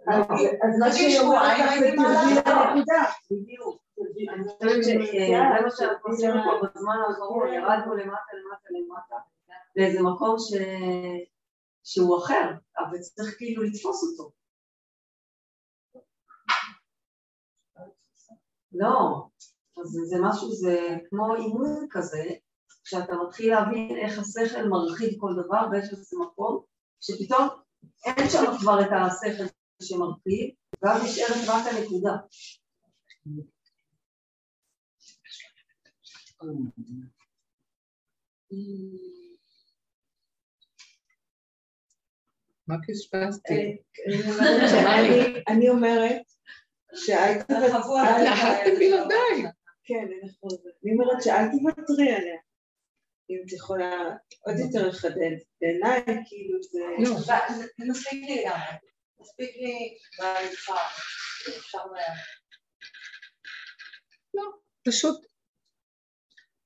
[0.09, 3.03] אז מה שהיא אומרת לך זה תרדי לנקודה.
[3.31, 3.81] בדיוק.
[4.35, 9.17] אני חושבת שזה מה שאנחנו עושים פה בזמן האחרון, ירדנו למטה למטה למטה
[9.77, 10.37] לאיזה מקום
[11.85, 14.31] שהוא אחר, אבל צריך כאילו לתפוס אותו.
[18.73, 19.27] לא,
[19.81, 22.25] אז זה משהו, זה כמו אימון כזה,
[22.85, 26.63] כשאתה מתחיל להבין איך השכל מרחיב כל דבר ויש איזה מקום,
[27.01, 27.49] שפתאום
[28.07, 32.13] אין שם כבר את השכל שמרחיב, ואז נשארת רק הנקודה.
[42.67, 43.77] מה פספסתי?
[45.49, 46.23] אני אומרת
[46.95, 48.79] שאל תוותרי.
[48.79, 49.53] בלעדיי.
[49.85, 50.07] כן,
[50.83, 52.37] אני אומרת שאל תוותרי עליה.
[53.31, 53.93] אם את יכולה
[54.41, 55.37] עוד יותר לחדד.
[55.61, 56.81] בעיניי, כאילו זה...
[56.99, 57.21] לא,
[57.59, 58.59] זה מספיק לי גם.
[59.21, 60.87] מספיק לי בהליכה.
[61.59, 61.79] אפשר...
[64.35, 64.43] לא,
[64.89, 65.27] פשוט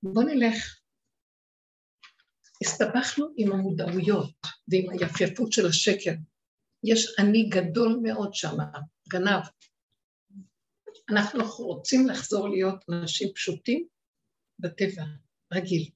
[0.03, 0.81] בוא נלך.
[2.63, 4.35] הסתבכנו עם המודעויות
[4.69, 6.13] ועם היפייפות של השקר.
[6.85, 8.57] יש אני גדול מאוד שם,
[9.09, 9.43] גנב.
[11.11, 13.89] אנחנו רוצים לחזור להיות אנשים פשוטים
[14.59, 15.03] בטבע,
[15.55, 15.91] רגיל.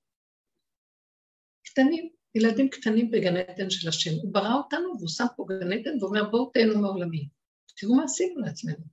[1.62, 4.10] קטנים, ילדים קטנים בגן עדן של השם.
[4.22, 7.28] הוא ברא אותנו והוא שם פה גן עדן ואומר בואו תהנו מעולמי.
[7.76, 8.84] תראו מה עשינו לעצמנו.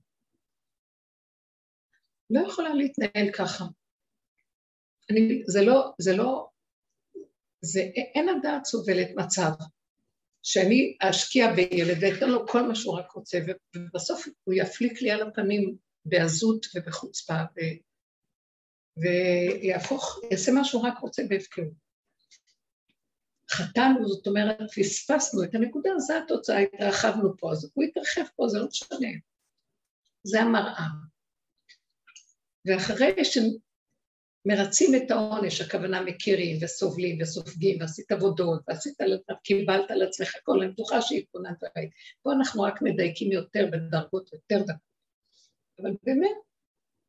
[2.30, 3.64] לא יכולה להתנהל ככה.
[5.10, 6.48] אני, זה לא, זה לא,
[7.60, 7.80] זה,
[8.14, 9.50] אין הדעת סובלת מצב
[10.42, 13.38] שאני אשקיע בילד ואתן לו כל מה שהוא רק רוצה,
[13.76, 17.60] ובסוף הוא יפליק לי על הפנים בעזות ובחוצפה, ו...
[18.96, 21.85] ויהפוך, יעשה מה שהוא רק רוצה בהפקרות.
[23.50, 28.58] חטאנו, זאת אומרת, פספסנו את הנקודה, זו התוצאה, התרחבנו פה, אז הוא התרחב פה, זה
[28.58, 29.08] לא משנה.
[30.22, 30.86] זה המראה.
[32.64, 33.12] ואחרי
[34.46, 38.94] מרצים את העונש, הכוונה מכירים וסובלים וסופגים ועשית עבודות ועשית,
[39.42, 41.90] קיבלת על עצמך הכל, אני בטוחה שהתכוננת וראית.
[42.22, 44.86] פה אנחנו רק מדייקים יותר בדרגות יותר דקות.
[45.82, 46.36] אבל באמת,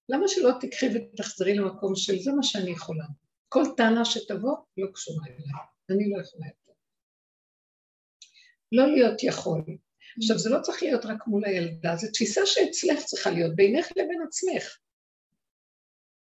[0.10, 3.06] למה שלא תקחי ותחזרי למקום של זה מה שאני יכולה?
[3.50, 6.72] כל טענה שתבוא לא קשורה אליי, אני לא יכולה יותר.
[8.72, 9.62] לא להיות יכול.
[10.18, 14.22] עכשיו, זה לא צריך להיות רק מול הילדה, זו תפיסה שאצלך צריכה להיות, בינך לבין
[14.28, 14.78] עצמך.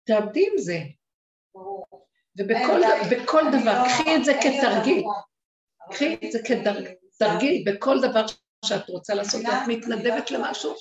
[0.04, 0.80] תעבדי עם זה.
[2.38, 5.04] ובכל דבר, לא- קחי את זה כתרגיל.
[5.92, 8.26] קחי את זה כתרגיל, בכל דבר
[8.66, 10.76] שאת רוצה לעשות, ואת מתנדבת למשהו,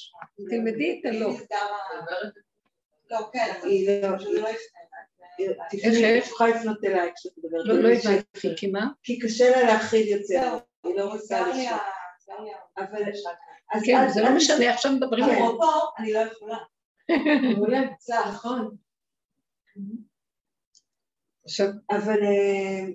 [0.50, 1.30] תלמדי את הלא.
[3.10, 3.52] לא, כן,
[5.38, 6.26] איך?
[6.26, 7.66] יכולה לפנות אליי כשאת מדברת.
[7.66, 8.86] לא, לא הבנתי, כי מה?
[9.02, 11.78] כי קשה לה להכיל יותר, היא לא רוצה לשאול.
[12.78, 13.02] אבל...
[13.86, 15.30] כן, זה לא משנה, עכשיו מדברים על...
[15.56, 16.58] פה, אני לא יכולה.
[17.56, 17.80] מעולה,
[18.28, 18.76] נכון.
[21.44, 22.22] עכשיו, אבל...
[22.22, 22.92] אה,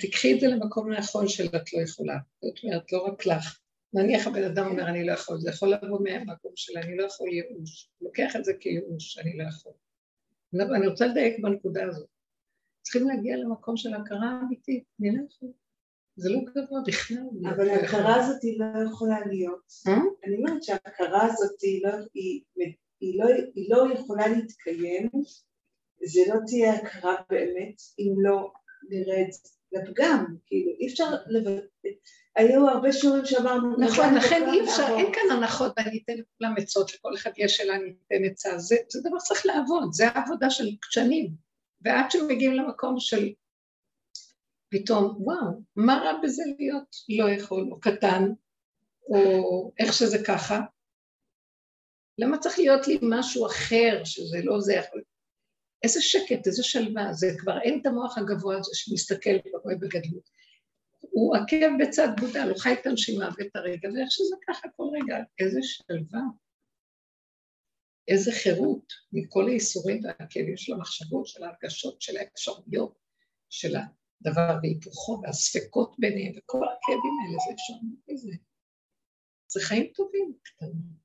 [0.00, 2.18] תקחי את זה למקום הנכון של את לא יכולה.
[2.42, 3.58] זאת אומרת, לא רק לך.
[3.94, 7.28] נניח הבן אדם אומר, אני לא יכול, זה יכול לבוא מהמקום של אני לא יכול
[7.28, 7.90] ייאוש.
[8.00, 9.72] לוקח את זה כייאוש, אני לא יכול.
[10.60, 12.08] אני רוצה לדייק בנקודה הזאת.
[12.82, 15.48] צריכים להגיע למקום של הכרה אמיתית, אני לא.
[16.16, 17.26] זה לא גבוה בכלל.
[17.54, 19.72] אבל ההכרה הזאת היא לא יכולה להיות.
[19.88, 19.98] אה?
[20.24, 21.52] אני אומרת שההכרה הזאת
[21.82, 21.90] לא,
[23.16, 25.10] לא, היא לא יכולה להתקיים,
[26.04, 28.52] זה לא תהיה הכרה באמת אם לא
[28.88, 29.28] נרד
[29.74, 31.88] לפגם, כאילו אי אפשר לבטא,
[32.36, 36.94] היו הרבה שיעורים שאמרנו, נכון, לכן אי אפשר, אין כאן הנחות ואני אתן לכולם עצות,
[36.94, 40.68] לכל אחד יש שאלה, אני אתן עצה, זה, זה דבר שצריך לעבוד, זה העבודה של
[40.90, 41.30] שנים,
[41.80, 43.32] ועד שמגיעים למקום של
[44.68, 48.22] פתאום, וואו, מה רע בזה להיות לא יכול, או קטן,
[49.08, 50.60] או איך שזה ככה?
[52.18, 55.02] למה צריך להיות לי משהו אחר, שזה לא זה יכול...
[55.84, 60.30] איזה שקט, איזה שלווה, זה כבר אין את המוח הגבוה הזה שמסתכל ורואה בגדלות.
[61.00, 65.16] הוא עקב בצד גודל, הוא חי את הנשימה ואת הרגע, ואיך שזה ככה כל רגע,
[65.38, 66.20] איזה שלווה,
[68.08, 72.98] איזה חירות מכל הייסורים והכאבים של המחשבות, של ההרגשות, של האפשרויות,
[73.50, 77.74] של הדבר והיפוכו והספקות ביניהם, וכל הכאבים האלה, זה אפשר
[78.08, 78.32] איזה...
[79.48, 81.04] זה חיים טובים קטנים.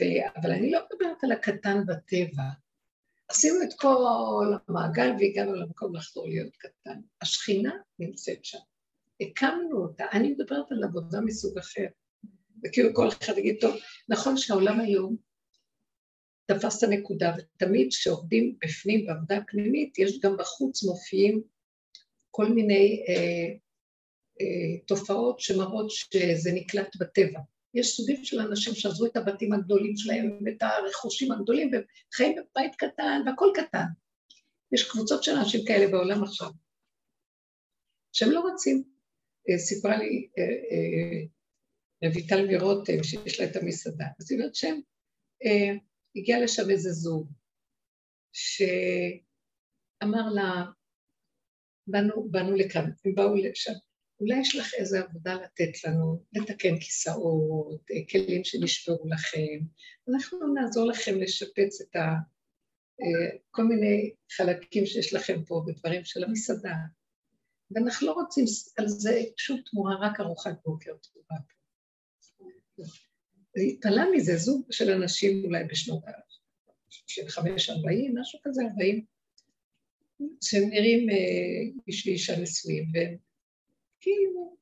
[0.00, 0.02] ו...
[0.36, 2.63] אבל אני לא מדברת על הקטן בטבע,
[3.34, 7.00] עשינו את כל המעגל והגענו למקום לחזור להיות קטן.
[7.22, 8.58] השכינה נמצאת שם.
[9.20, 11.86] הקמנו אותה, אני מדברת על עבודה מסוג אחר.
[12.64, 13.74] וכאילו כל אחד יגיד, טוב,
[14.08, 15.16] נכון שהעולם היום
[16.46, 21.42] תפס את הנקודה, ותמיד כשעובדים בפנים בעבודה פנימית, יש גם בחוץ מופיעים
[22.30, 23.54] כל מיני אה,
[24.40, 27.40] אה, תופעות שמראות שזה נקלט בטבע.
[27.74, 33.22] יש סוגים של אנשים שעזבו את הבתים הגדולים שלהם ואת הרכושים הגדולים וחיים בבית קטן
[33.26, 33.86] והכל קטן.
[34.72, 36.50] יש קבוצות של אנשים כאלה בעולם עכשיו,
[38.12, 38.94] שהם לא רוצים.
[39.50, 44.80] אה, סיפרה לי אה, אה, רויטל מרותם, שיש לה את המסעדה, אז היא אומרת שהם,
[46.16, 47.32] הגיע לשם איזה זוג,
[48.32, 49.18] שאמר
[50.34, 50.64] לה,
[51.86, 53.72] באנו, באנו לכאן, הם באו לשם,
[54.20, 59.58] אולי יש לך איזו עבודה לתת לנו, לתקן כיסאות, אה, כלים שנשברו לכם,
[60.08, 62.00] אנחנו נעזור לכם לשפץ את ה...
[63.00, 66.74] אה, כל מיני חלקים שיש לכם פה בדברים של המסעדה.
[67.70, 68.44] ואנחנו לא רוצים
[68.76, 71.36] על זה שום תמורה, רק ארוחת בוקר טובה
[72.76, 72.84] פה.
[73.56, 76.10] התפלה מזה זוג של אנשים אולי בשנות ה...
[76.88, 79.04] של חמש ארבעים, משהו כזה, ארבעים,
[80.42, 83.16] שהם נראים אה, בשביל אישה נשואים, והם
[84.04, 84.56] כאילו.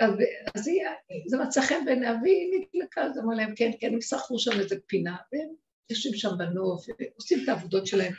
[0.00, 0.10] אז,
[0.54, 0.82] אז היא,
[1.26, 4.76] זה מצא חן בעיניה, והיא נדלקה, אז אמרה להם, כן, כן, הם שכרו שם איזה
[4.86, 5.48] פינה, והם
[5.90, 8.12] יושבים שם בנוף, ועושים את העבודות שלהם.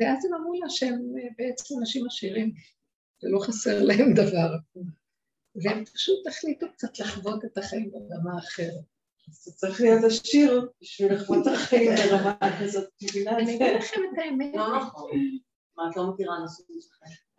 [0.00, 2.52] ואז הם אמרו לה שהם בעצם אנשים עשירים,
[3.22, 4.50] ולא חסר להם דבר.
[5.54, 8.84] והם פשוט החליטו קצת לחוות את החיים ברמה אחרת.
[9.28, 12.90] אז צריך להיות עשיר בשביל לחוות את החיים ברמה כזאת,
[13.28, 14.54] אני אגיד לכם את האמת.
[14.54, 15.10] לא נכון.
[15.76, 17.31] מה, את לא מכירה אנשים שלכם?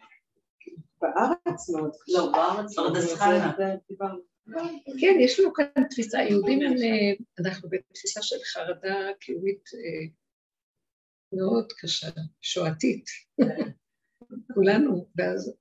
[1.04, 1.92] בארץ מאוד.
[2.08, 3.54] לא, בארץ פרדס חנה.
[5.00, 10.08] כן, יש לנו כאן תפיסה, יהודים הם, אה, אנחנו בתפיסה של חרדה קיומית אה,
[11.34, 12.08] מאוד קשה,
[12.42, 13.06] שואתית.
[14.54, 15.54] כולנו, ואז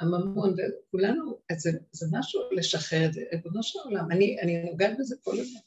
[0.00, 4.98] הממון, וכולנו, אז זה, זה משהו לשחרר את זה, ריבונו של עולם, אני, אני נוגעת
[4.98, 5.60] בזה כל הזמן.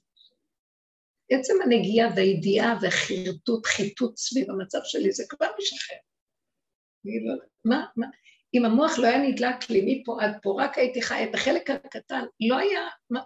[1.30, 5.98] עצם הנגיעה והידיעה והחרטוט, חיטוט סביב המצב שלי, זה כבר משחרר.
[7.06, 8.08] אני לא יודעת, מה, מה,
[8.54, 12.24] אם המוח לא היה נדלק לי מפה עד פה, רק הייתי חי את החלק הקטן,
[12.50, 12.82] לא היה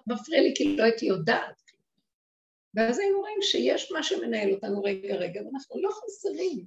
[0.07, 1.61] מפריע לי כי לא הייתי יודעת.
[2.73, 6.65] ואז היינו רואים שיש מה שמנהל אותנו רגע רגע, ואנחנו לא חסרים.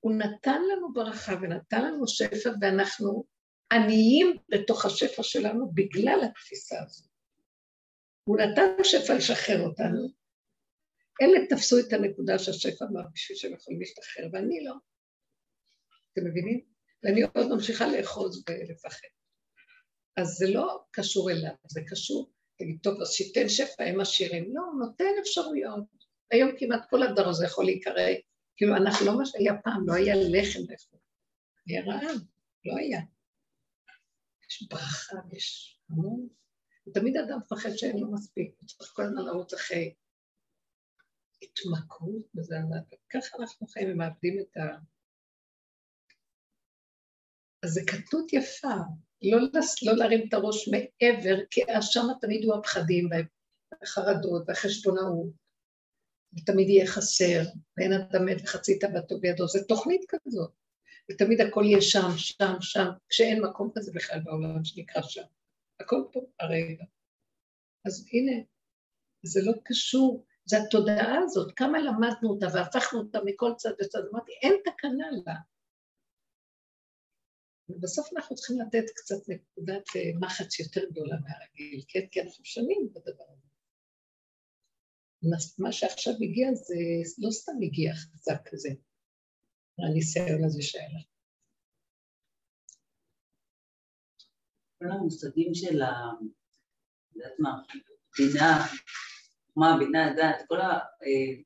[0.00, 3.24] הוא נתן לנו ברכה ונתן לנו שפע, ואנחנו
[3.72, 7.10] עניים בתוך השפע שלנו בגלל התפיסה הזאת.
[8.24, 10.23] הוא נתן שפע לשחרר אותנו.
[11.22, 14.74] אלה תפסו את הנקודה שהשפע אמר בשביל שהם יכולים להשתחרר, ואני לא.
[16.12, 16.60] אתם מבינים?
[17.02, 19.08] ואני עוד ממשיכה לאחוז ולפחד.
[20.16, 24.54] אז זה לא קשור אליו, זה קשור, תגיד, טוב, אז שייתן שפע, הם עשירים.
[24.54, 25.84] לא, נותן אפשרויות.
[26.30, 28.02] היום כמעט כל הדר הזה יכול להיקרא,
[28.56, 30.98] כאילו, אנחנו לא מה שהיה פעם, לא היה לחם לאכול.
[31.66, 32.20] היה רעב,
[32.64, 33.00] לא היה.
[34.50, 36.28] יש ברכה, יש המון.
[36.88, 39.94] ותמיד אדם מפחד שאין לו מספיק, הוא צריך כל הזמן לרוץ אחרי
[41.42, 42.56] התמכרות בזה,
[43.10, 44.60] ככה אנחנו חיים ומאבדים את ה...
[47.62, 48.74] אז זו קטנות יפה,
[49.22, 49.38] לא,
[49.82, 55.32] לא להרים את הראש מעבר, כי שם תמיד יהיו הפחדים והחרדות והחשבונאות,
[56.38, 57.40] ותמיד יהיה חסר,
[57.76, 60.50] ואין אדם מת וחצי תאוותו בידו, זו תוכנית כזאת,
[61.10, 65.22] ותמיד הכל יהיה שם, שם, שם, כשאין מקום כזה בכלל בעולם שנקרא שם.
[65.80, 66.84] הכל פה הרגע.
[67.86, 68.42] אז הנה,
[69.22, 74.32] זה לא קשור, זה התודעה הזאת, כמה למדנו אותה והפכנו אותה מכל צד לצד, אמרתי,
[74.42, 75.34] אין תקנה לה.
[77.68, 82.06] ובסוף אנחנו צריכים לתת קצת נקודת אה, מחץ יותר גדולה מהרגיל, כן?
[82.10, 83.44] כי אנחנו שנים בדבר הזה.
[85.58, 86.74] מה שעכשיו הגיע זה
[87.18, 88.68] לא סתם הגיע חזק כזה,
[89.78, 90.62] הניסיון הזה
[90.98, 91.06] לך.
[94.78, 96.10] כל המושגים של ה...
[97.14, 97.50] יודעת מה,
[98.18, 98.58] בינה,
[99.56, 100.70] מה, בינה, דעת, כל ה...
[101.02, 101.42] אה,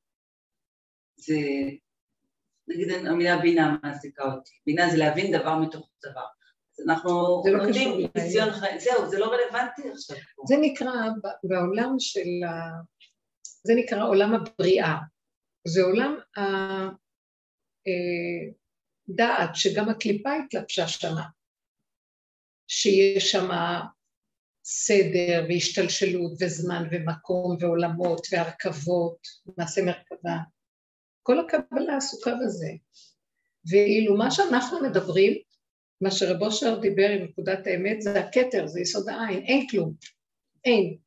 [1.17, 1.37] זה
[2.69, 4.51] נגיד המילה בינה מעסיקה אותי.
[4.67, 6.27] בינה זה להבין דבר מתוך דבר.
[6.79, 10.17] אז אנחנו לא לומדים ניסיון חיים, זהו, זה לא רלוונטי עכשיו.
[10.49, 10.93] זה נקרא,
[11.45, 12.51] בעולם של ה...
[13.43, 14.97] זה נקרא עולם הבריאה.
[15.67, 16.19] זה עולם
[19.09, 21.25] הדעת, אה, שגם הקליפה התלבשה שמה.
[22.69, 23.51] שיש שם
[24.71, 29.19] סדר והשתלשלות וזמן ומקום ועולמות והרכבות,
[29.59, 30.37] מעשה מרכבה.
[31.23, 32.69] כל הקבלה עסוקה בזה.
[33.71, 35.33] ואילו מה שאנחנו מדברים,
[36.01, 39.95] מה שרב אושר דיבר עם נקודת האמת, זה הכתר, זה יסוד העין, אין כלום,
[40.65, 40.99] אין.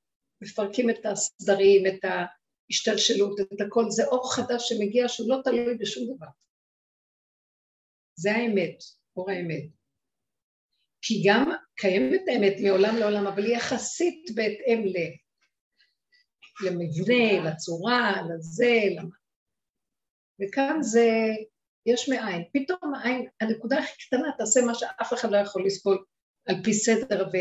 [0.41, 6.15] מפרקים את הסדרים, את ההשתלשלות, את הכל, זה אור חדש שמגיע שהוא לא תלוי בשום
[6.15, 6.27] דבר.
[8.15, 8.83] זה האמת,
[9.15, 9.80] אור האמת.
[11.01, 14.95] כי גם קיימת האמת מעולם לעולם, אבל היא יחסית בהתאם ל...
[16.65, 19.09] למבנה, לצורה, לזה, למ...
[20.41, 21.09] וכאן זה,
[21.85, 22.43] יש מאין.
[22.53, 26.05] פתאום העין, הנקודה הכי קטנה תעשה מה שאף אחד לא יכול לסבול
[26.47, 27.37] על פי סדר ו,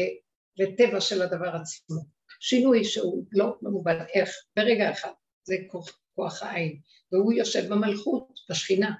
[0.60, 1.96] וטבע של הדבר עצמו.
[2.40, 5.10] שינוי שהוא לא מובן איך, ברגע אחד,
[5.42, 6.80] זה כוח, כוח העין,
[7.12, 8.94] והוא יושב במלכות, בשכינה,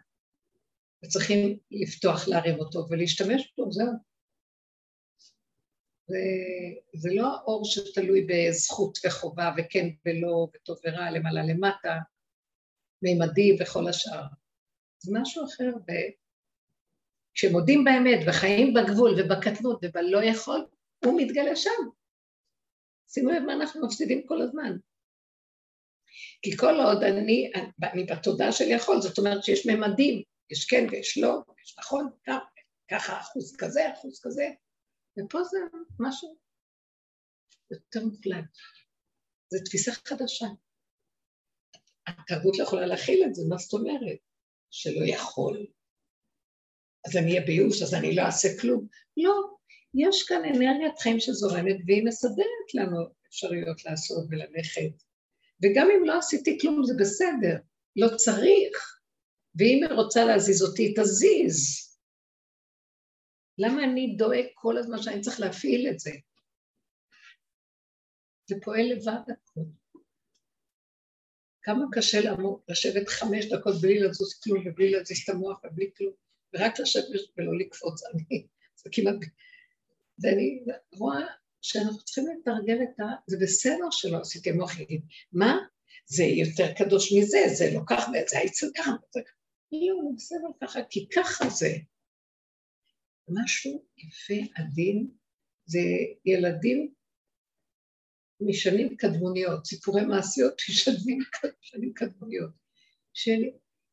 [1.05, 4.10] וצריכים לפתוח, להרים אותו ולהשתמש בו, זהו.
[6.11, 6.19] זה,
[6.95, 11.99] זה לא האור שתלוי בזכות וחובה וכן ולא וטוב ורע למעלה למטה,
[13.03, 14.23] מימדים וכל השאר.
[14.99, 15.71] זה משהו אחר,
[17.33, 20.67] וכשמודים באמת וחיים בגבול ובקטנות ובלא יכול,
[21.05, 21.71] הוא מתגלה שם.
[23.09, 24.77] שימו לב מה אנחנו מפסידים כל הזמן.
[26.43, 27.51] כי כל עוד אני,
[27.93, 32.11] אני בתודעה של יכול, זאת אומרת שיש ממדים, יש כן ויש לא, יש נכון,
[32.91, 34.49] ככה אחוז כזה, אחוז כזה,
[35.25, 35.59] ופה זה
[36.01, 36.37] משהו
[37.71, 38.45] יותר מוחלט.
[39.51, 40.47] זו תפיסה חדשה.
[42.07, 44.19] התרבות לא יכולה להכיל את זה, מה זאת אומרת?
[44.71, 45.67] שלא יכול.
[47.07, 48.87] אז אני אהיה ביוש, אז אני לא אעשה כלום.
[49.17, 49.33] לא,
[49.95, 52.99] יש כאן אנרגיית חיים שזורמת והיא מסדרת לנו
[53.29, 55.03] אפשרויות לעשות וללכת.
[55.63, 57.57] וגם אם לא עשיתי כלום זה בסדר,
[57.97, 59.01] לא צריך.
[59.55, 61.90] ואם היא רוצה להזיז אותי, תזיז.
[63.61, 66.11] למה אני דואג כל הזמן שאני צריך להפעיל את זה?
[68.47, 69.65] זה פועל לבד הכול.
[71.63, 76.13] כמה קשה לעמוד, לשבת חמש דקות בלי לזוז כלום ובלי להזיז את המוח ובלי כלום,
[76.55, 78.03] ורק לשבת ולא לקפוץ.
[78.05, 78.47] אני,
[78.77, 79.15] זה כמעט...
[80.23, 81.27] ואני רואה
[81.63, 83.05] שאנחנו צריכים לתרגל את ה...
[83.27, 85.59] זה בסדר שלא עשיתי מוח יגיד, מה?
[86.07, 89.21] זה יותר קדוש מזה, זה לא ככה, זה הייצא ככה, זה.
[89.73, 91.71] לא, בסדר ככה, כי ככה זה.
[93.35, 95.11] משהו יפה, עדין,
[95.67, 95.79] זה
[96.25, 96.95] ילדים
[98.41, 101.19] משנים קדמוניות, סיפורי מעשיות משנים,
[101.63, 102.51] משנים קדמוניות,
[103.15, 103.41] של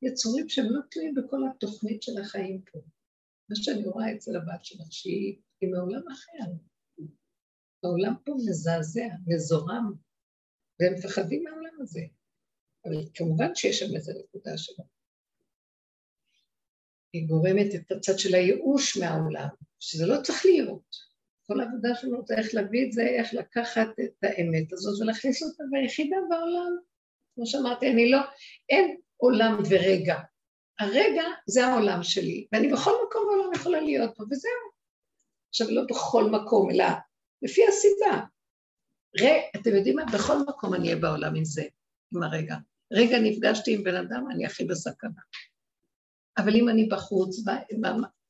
[0.01, 2.79] יצורים שהם לא תלויים בכל התוכנית של החיים פה.
[3.49, 6.51] מה שאני רואה אצל הבת שלך, שהיא מעולם אחר.
[7.83, 9.93] העולם פה מזעזע, מזורם,
[10.79, 12.01] והם מפחדים מהעולם הזה.
[12.85, 14.96] אבל כמובן שיש שם איזו נקודה שלו.
[17.13, 19.47] היא גורמת את הצד של הייאוש מהעולם,
[19.79, 21.07] שזה לא צריך להיות.
[21.47, 25.63] כל העבודה שלנו זה איך להביא את זה, איך לקחת את האמת הזאת ולהכניס אותה
[25.71, 26.77] ביחידה בעולם.
[27.35, 28.19] כמו שאמרתי, אני לא,
[28.69, 30.15] אין עולם ורגע.
[30.79, 34.51] הרגע זה העולם שלי, ואני בכל מקום בעולם יכולה להיות פה, וזהו.
[35.49, 36.85] עכשיו, לא בכל מקום, אלא
[37.41, 38.21] לפי הסיבה.
[39.21, 39.25] ר...
[39.55, 40.05] אתם יודעים מה?
[40.13, 41.63] בכל מקום אני אהיה בעולם עם זה,
[42.15, 42.55] עם הרגע.
[42.93, 45.21] רגע נפגשתי עם בן אדם, אני הכי בסכנה.
[46.37, 47.35] אבל אם אני בחוץ,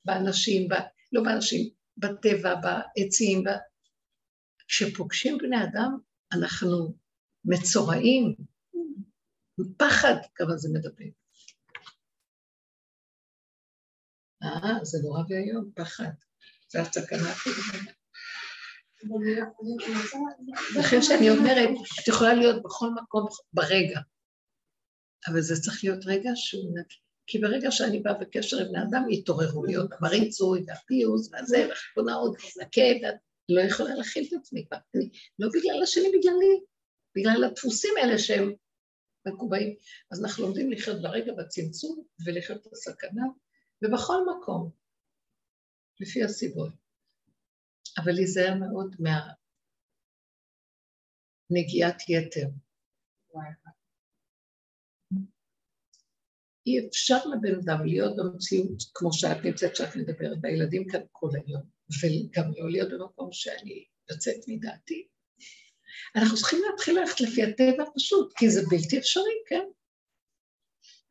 [0.06, 0.74] באנשים, ב...
[1.12, 3.50] לא באנשים, בטבע, בעצים, ב...
[4.68, 5.98] כשפוגשים בני אדם,
[6.34, 6.98] אנחנו
[7.46, 8.36] מצורעים,
[9.78, 11.06] פחד כמה זה מדבר.
[14.44, 16.12] אה, זה נורא ואיום, פחד.
[16.70, 17.86] זה הסכנה הכי גדולה.
[20.80, 21.70] לכן שאני אומרת,
[22.02, 24.00] את יכולה להיות בכל מקום ברגע,
[25.28, 27.07] אבל זה צריך להיות רגע שהוא נקי.
[27.28, 32.98] כי ברגע שאני באה בקשר עם בני אדם, התעוררויות, המריצוי והפיוס והזה, והחשבונאות, והכאב,
[33.50, 34.78] לא יכולה להכיל את עצמי כבר.
[35.40, 36.62] לא בגלל השני, בגללי,
[37.16, 38.54] בגלל הדפוסים האלה שהם
[39.28, 39.76] מקובעים.
[40.12, 43.24] אז אנחנו לומדים לחיות ברגע בצמצום ולחיות בסכנה,
[43.82, 44.72] ובכל מקום,
[46.00, 46.72] לפי הסיבות.
[47.98, 48.96] אבל להיזהר מאוד
[51.50, 52.48] מהנגיעת יתר.
[56.68, 61.62] אי אפשר לבן אדם להיות במציאות כמו שאת נמצאת, שאת מדברת, והילדים כאן כל היום,
[62.02, 65.08] וגם לא להיות במקום שאני יוצאת מדעתי.
[66.16, 69.64] אנחנו צריכים להתחיל ללכת לפי הטבע פשוט, כי זה בלתי אפשרי, כן?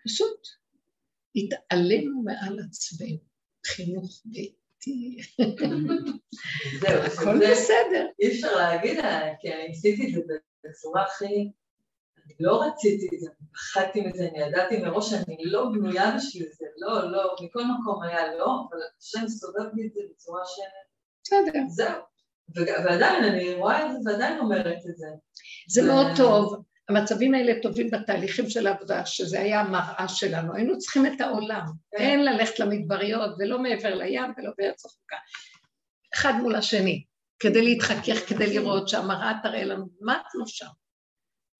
[0.04, 0.46] פשוט.
[1.36, 3.18] התעלינו מעל עצמנו,
[3.66, 5.16] חינוך ביתי.
[6.80, 8.06] זהו, הכל בסדר.
[8.20, 9.00] אי אפשר להגיד
[9.40, 10.34] כי אני עשיתי את זה
[10.64, 11.50] בצורה הכי...
[12.40, 17.12] לא רציתי את זה, פחדתי מזה, אני ידעתי מראש שאני לא בנויה בשביל זה, לא,
[17.12, 20.60] לא, מכל מקום היה לא, אבל השם סובב לי את זה בצורה ש...
[21.24, 21.60] בסדר.
[21.68, 22.02] זהו.
[22.54, 25.06] ועדיין, אני רואה את זה ועדיין אומרת את זה.
[25.68, 26.64] זה מאוד טוב.
[26.88, 30.54] המצבים האלה טובים בתהליכים של העבודה, שזה היה המראה שלנו.
[30.54, 31.64] היינו צריכים את העולם.
[31.90, 31.96] כן.
[31.96, 35.16] אין ללכת למדבריות ולא מעבר לים ולא בארץ רחוקה.
[36.14, 37.04] אחד מול השני,
[37.38, 40.66] כדי להתחכך, כדי לראות שהמראה תראה לנו מה אנחנו שם.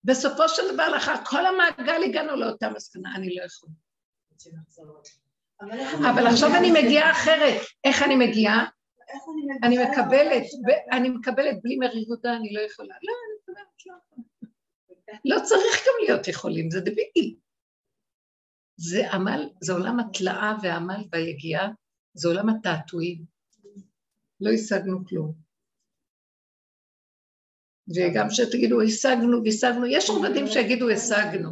[0.03, 3.73] בסופו של דבר, לאחר כל המעגל הגענו לאותה מסקנה, אני לא יכולה.
[6.11, 7.61] אבל עכשיו אני מגיעה אחרת.
[7.83, 8.65] איך אני מגיעה?
[9.63, 10.43] אני מקבלת,
[10.91, 12.95] אני מקבלת בלי מרירודה, אני לא יכולה.
[13.03, 13.95] לא, אני מקבלת, לא.
[15.25, 17.35] לא צריך גם להיות יכולים, זה דבילי.
[18.77, 21.69] זה עמל, זה עולם התלאה והעמל והיגיעה,
[22.13, 23.25] זה עולם התעתועים.
[24.41, 25.46] לא השגנו כלום.
[27.95, 31.49] וגם שתגידו, השגנו והשגנו, יש רבדים שיגידו, השגנו.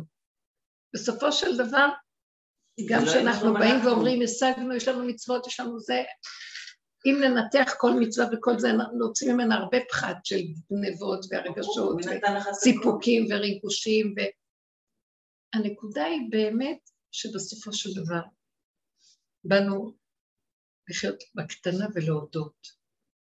[0.93, 1.89] בסופו של דבר,
[2.89, 3.85] גם כשאנחנו באים.
[3.85, 6.03] ואומרים, השגנו, יש לנו מצוות, יש לנו זה,
[7.05, 8.67] אם ננתח כל מצווה וכל זה,
[8.97, 10.39] נוציא ממנה הרבה פחת של
[10.71, 12.53] גנבות והרגשות, מי נתן לך את הכל?
[12.53, 14.15] סיפוקים וריגושים,
[15.55, 18.21] והנקודה היא באמת שבסופו של דבר
[19.43, 19.93] באנו
[20.89, 22.84] לחיות בקטנה ולהודות.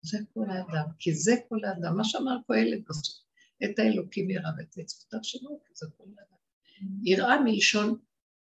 [0.06, 3.26] זה כל האדם, כי זה כל האדם, מה שאמר קהלת בסוף,
[3.64, 6.38] את האלוקים ירא ואת מצוותיו שלו, כי זה כל האדם.
[7.04, 8.00] יראה מלשון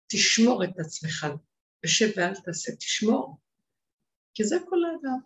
[0.07, 1.27] תשמור את עצמך,
[1.85, 3.37] ושב ואל תעשה, תשמור,
[4.33, 5.19] כי זה כל האדם.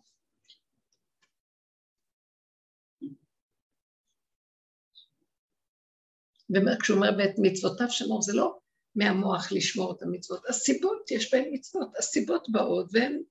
[6.49, 8.59] וכשהוא אומר ואת מצוותיו שמור, זה לא
[8.95, 13.21] מהמוח לשמור את המצוות, הסיבות, יש בהן מצוות, הסיבות באות והן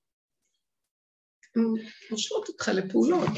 [2.11, 3.29] מושכות אותך לפעולות,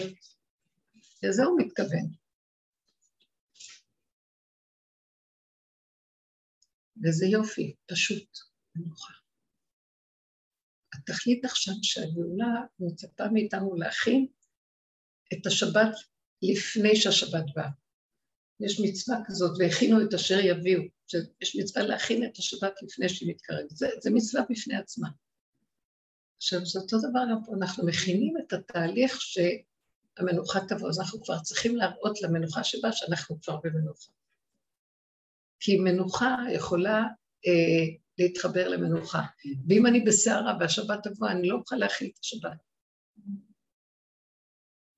[1.24, 2.22] לזה הוא מתכוון.
[7.04, 8.38] וזה יופי, פשוט,
[8.76, 9.14] מנוחה.
[10.94, 14.28] התכלית עכשיו שהגאולה מצפה מאיתנו להכין
[15.34, 15.96] את השבת
[16.42, 17.70] לפני שהשבת באה.
[18.60, 23.70] יש מצווה כזאת, והכינו את אשר יביאו, שיש מצווה להכין את השבת לפני שהיא מתקרבת.
[23.70, 25.10] זה, זה מצווה בפני עצמה.
[26.42, 31.40] עכשיו, זה אותו דבר גם פה, אנחנו מכינים את התהליך שהמנוחה תבוא, אז אנחנו כבר
[31.40, 34.12] צריכים להראות למנוחה שבה שאנחנו כבר במנוחה.
[35.60, 37.04] כי מנוחה יכולה
[37.48, 37.86] אה,
[38.18, 39.22] להתחבר למנוחה.
[39.70, 42.58] ואם אני בסערה והשבת תבוא, אני לא אוכל להכיל את השבת.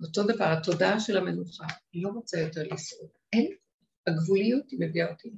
[0.04, 3.10] אותו דבר, התודעה של המנוחה, היא לא רוצה יותר לשרוד.
[3.34, 3.56] אין,
[4.08, 5.30] הגבוליות היא מביאה אותי.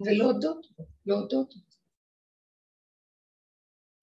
[0.00, 1.65] ולהודות בו, להודות בו.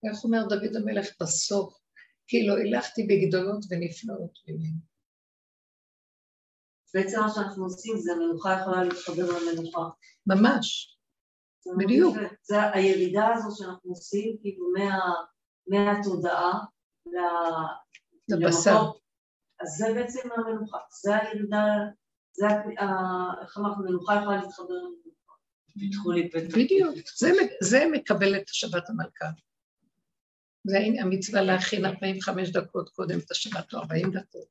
[0.09, 1.79] איך אומר דוד המלך בסוף?
[2.27, 4.77] כי לא הילכתי בגדולות ונפלאות ממנו.
[6.93, 9.81] בעצם מה שאנחנו עושים זה המנוחה יכולה להתחבר למנוחה.
[10.27, 10.97] ממש.
[11.77, 12.17] בדיוק.
[12.43, 14.99] זה הירידה הזו שאנחנו עושים, כאילו מה,
[15.67, 16.59] מהתודעה
[18.29, 18.79] לבשר.
[19.61, 21.65] אז זה בעצם המנוחה, זה הירידה,
[22.33, 22.45] זה,
[23.41, 25.33] איך אמרנו, מנוחה יכולה להתחבר למנוחה.
[26.57, 26.95] בדיוק.
[27.15, 27.31] זה,
[27.61, 29.25] זה מקבל את השבת המלכה.
[30.63, 34.47] זה המצווה להכין 45 דקות קודם את השבת או 40 דקות.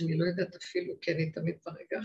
[0.00, 2.00] אני לא יודעת אפילו, כי אני תמיד ברגע.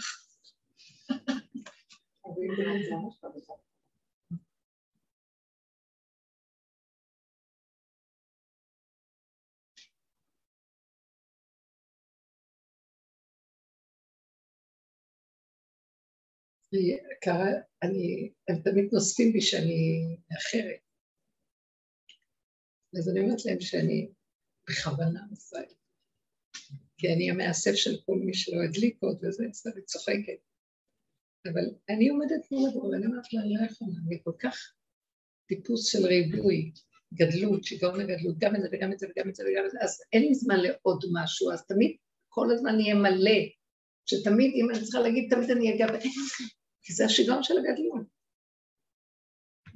[17.84, 20.82] אני, הם תמיד נוספים בי שאני מאחרת.
[22.97, 24.09] אז אני אומרת להם שאני
[24.69, 25.75] בכוונה עושה את זה.
[26.97, 30.39] כי אני המאסף של כל מי שלא הדליק עוד וזה, אז אני צוחקת.
[31.45, 34.73] אבל אני עומדת מול הגבול, ואני אומרת לה, אני לא יכולה, אני כל כך
[35.47, 36.71] טיפוס של ריבוי,
[37.13, 39.77] גדלות, שיגעון לגדלות, גם את זה וגם את זה וגם את זה וגם את זה,
[39.81, 41.95] אז אין לי זמן לעוד משהו, אז תמיד
[42.29, 43.39] כל הזמן יהיה מלא,
[44.05, 45.87] שתמיד, אם אני צריכה להגיד, תמיד אני אגע,
[46.83, 48.12] כי זה השיגעון של הגדלות.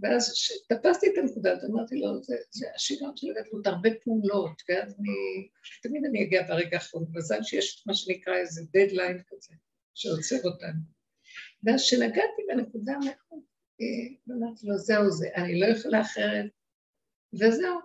[0.01, 0.33] ואז
[0.69, 5.49] תפסתי את הנקודה אמרתי לו, זה, זה השיגעון של הגדלות, הרבה פעולות, ואז אני,
[5.83, 9.55] תמיד אני אגיע ברגע האחרון, מזל שיש מה שנקרא איזה דדליין כזה,
[9.93, 10.79] שעוצר אותנו.
[11.63, 13.41] ואז כשנגעתי בנקודה מאוד,
[13.81, 16.45] אה, אמרתי לו, זהו זה, אני לא יכולה אחרת,
[17.33, 17.79] וזהו.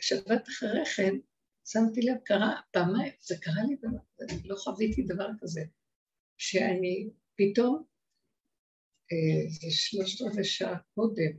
[0.00, 1.14] ושבת אחרי כן,
[1.64, 3.76] שמתי לב, קרה פעמיים, זה קרה לי,
[4.44, 5.60] לא חוויתי דבר כזה,
[6.38, 7.84] שאני פתאום,
[9.12, 11.32] אה, זה שלושת רבעי שעה קודם,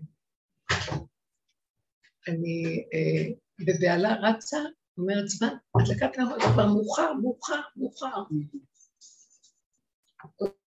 [2.28, 4.58] אני אה, בבהלה רצה,
[4.98, 8.24] אומרת זמן, הדלקת נרות, כבר מאוחר, מאוחר, מאוחר.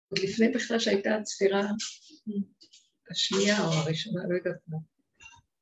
[0.09, 1.61] עוד לפני בכלל שהייתה הצפירה
[3.11, 4.77] השנייה או הראשונה, לא יודעת מה.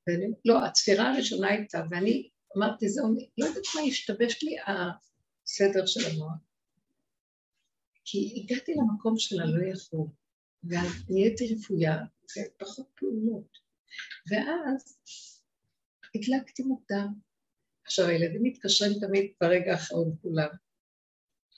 [0.06, 6.00] ואני, לא, הצפירה הראשונה הייתה, ואני אמרתי, זהו, לא יודעת מה השתבש לי הסדר של
[6.10, 6.32] המוח.
[8.04, 10.06] כי הגעתי למקום של הלא יכול,
[10.64, 11.96] ונהייתי רפויה,
[12.38, 13.58] ופחות פעולות.
[14.30, 14.98] ואז
[16.14, 17.08] הדלקתי מוקדם.
[17.84, 20.48] עכשיו, הילדים מתקשרים תמיד ברגע האחרון כולם.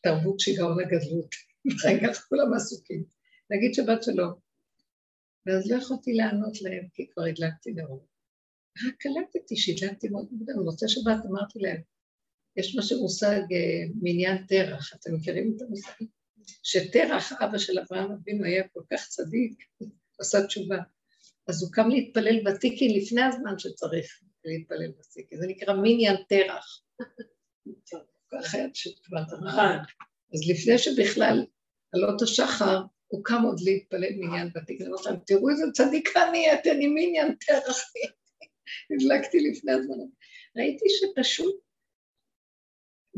[0.02, 1.35] תרבות שיגעון הגדלות.
[1.64, 3.05] ברגע כולם עסוקים.
[3.51, 4.35] נגיד שבת שלום.
[5.47, 8.06] ואז לא יכולתי לענות להם, כי כבר הדלקתי נרות.
[8.86, 10.55] רק קלטתי שהדלקתי מאוד מוקדם.
[10.59, 11.81] במוצאי שבת אמרתי להם,
[12.56, 16.05] יש מה שמושג אה, מניין תרח, אתם מכירים את המושג?
[16.62, 19.64] שתרח, אבא של אברהם אבינו, היה כל כך צדיק,
[20.20, 20.78] עשה תשובה.
[21.48, 25.39] אז הוא קם להתפלל ותיקין לפני הזמן שצריך להתפלל ותיקין.
[25.39, 26.82] זה נקרא מניין תרח.
[28.32, 29.78] ככה היה שתשובת הרמח"ל.
[30.35, 31.47] אז לפני שבכלל
[31.93, 34.86] עלות השחר, הוא קם עוד להתפלל מניין ותיקין.
[34.86, 37.78] אמרתי להם, תראו איזה צדיקה נהיית, אני מניין תרח.
[38.90, 39.94] הדלקתי לפני הזמן.
[40.56, 41.65] ראיתי שפשוט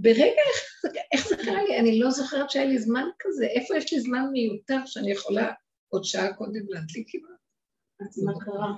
[0.02, 0.42] ברגע
[1.12, 4.24] איך זה קרה לי, אני לא זוכרת שהיה לי זמן כזה, איפה יש לי זמן
[4.32, 5.52] מיותר שאני יכולה
[5.88, 7.40] עוד שעה קודם להדליק כמעט?
[8.00, 8.74] אז מה קרה?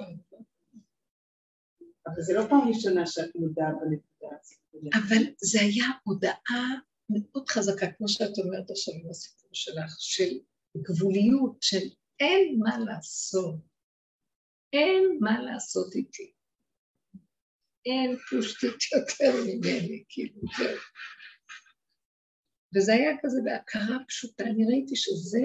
[2.06, 4.94] אבל זה לא פעם ראשונה שאת מודעה בנקודה הזאת.
[4.94, 6.74] אבל זה היה הודעה
[7.10, 10.38] מאוד חזקה, כמו שאת אומרת עכשיו עם הסיפור שלך, של
[10.76, 11.86] גבוליות, של
[12.20, 13.60] אין מה לעשות,
[14.72, 16.32] אין מה לעשות איתי.
[17.86, 20.78] אין פושטית יותר ממני, כאילו, זהו.
[22.76, 25.40] וזה היה כזה בהכרה פשוטה, אני ראיתי שזה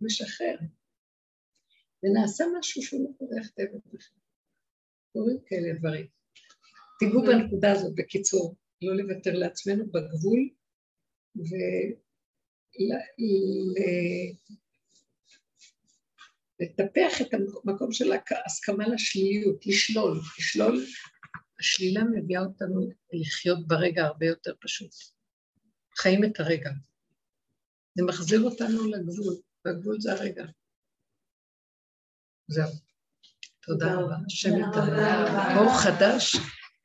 [0.00, 0.56] משחרר.
[2.02, 4.18] ונעשה משהו שהוא לא קורה טבע בכלל.
[5.12, 6.06] קורים כאלה דברים.
[6.98, 10.48] תיגעו בנקודה הזאת, בקיצור, לא לוותר לעצמנו בגבול,
[16.60, 20.84] ולטפח את המקום של ההסכמה לשליליות, לשלול, לשלול.
[21.60, 24.90] השלילה מביאה אותנו לחיות ברגע הרבה יותר פשוט.
[25.96, 26.70] חיים את הרגע.
[27.94, 30.44] זה מחזיר אותנו לגבול, והגבול זה הרגע.
[32.48, 32.70] זהו.
[33.62, 34.16] תודה רבה.
[34.26, 35.58] השם יתראה.
[35.58, 36.36] אור חדש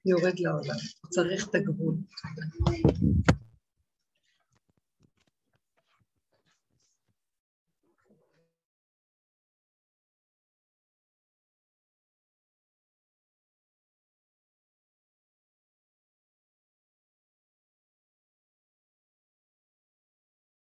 [0.05, 0.75] יורד לעולם.
[1.01, 1.95] הוא צריך את הגבול.
[1.95, 3.42] תודה.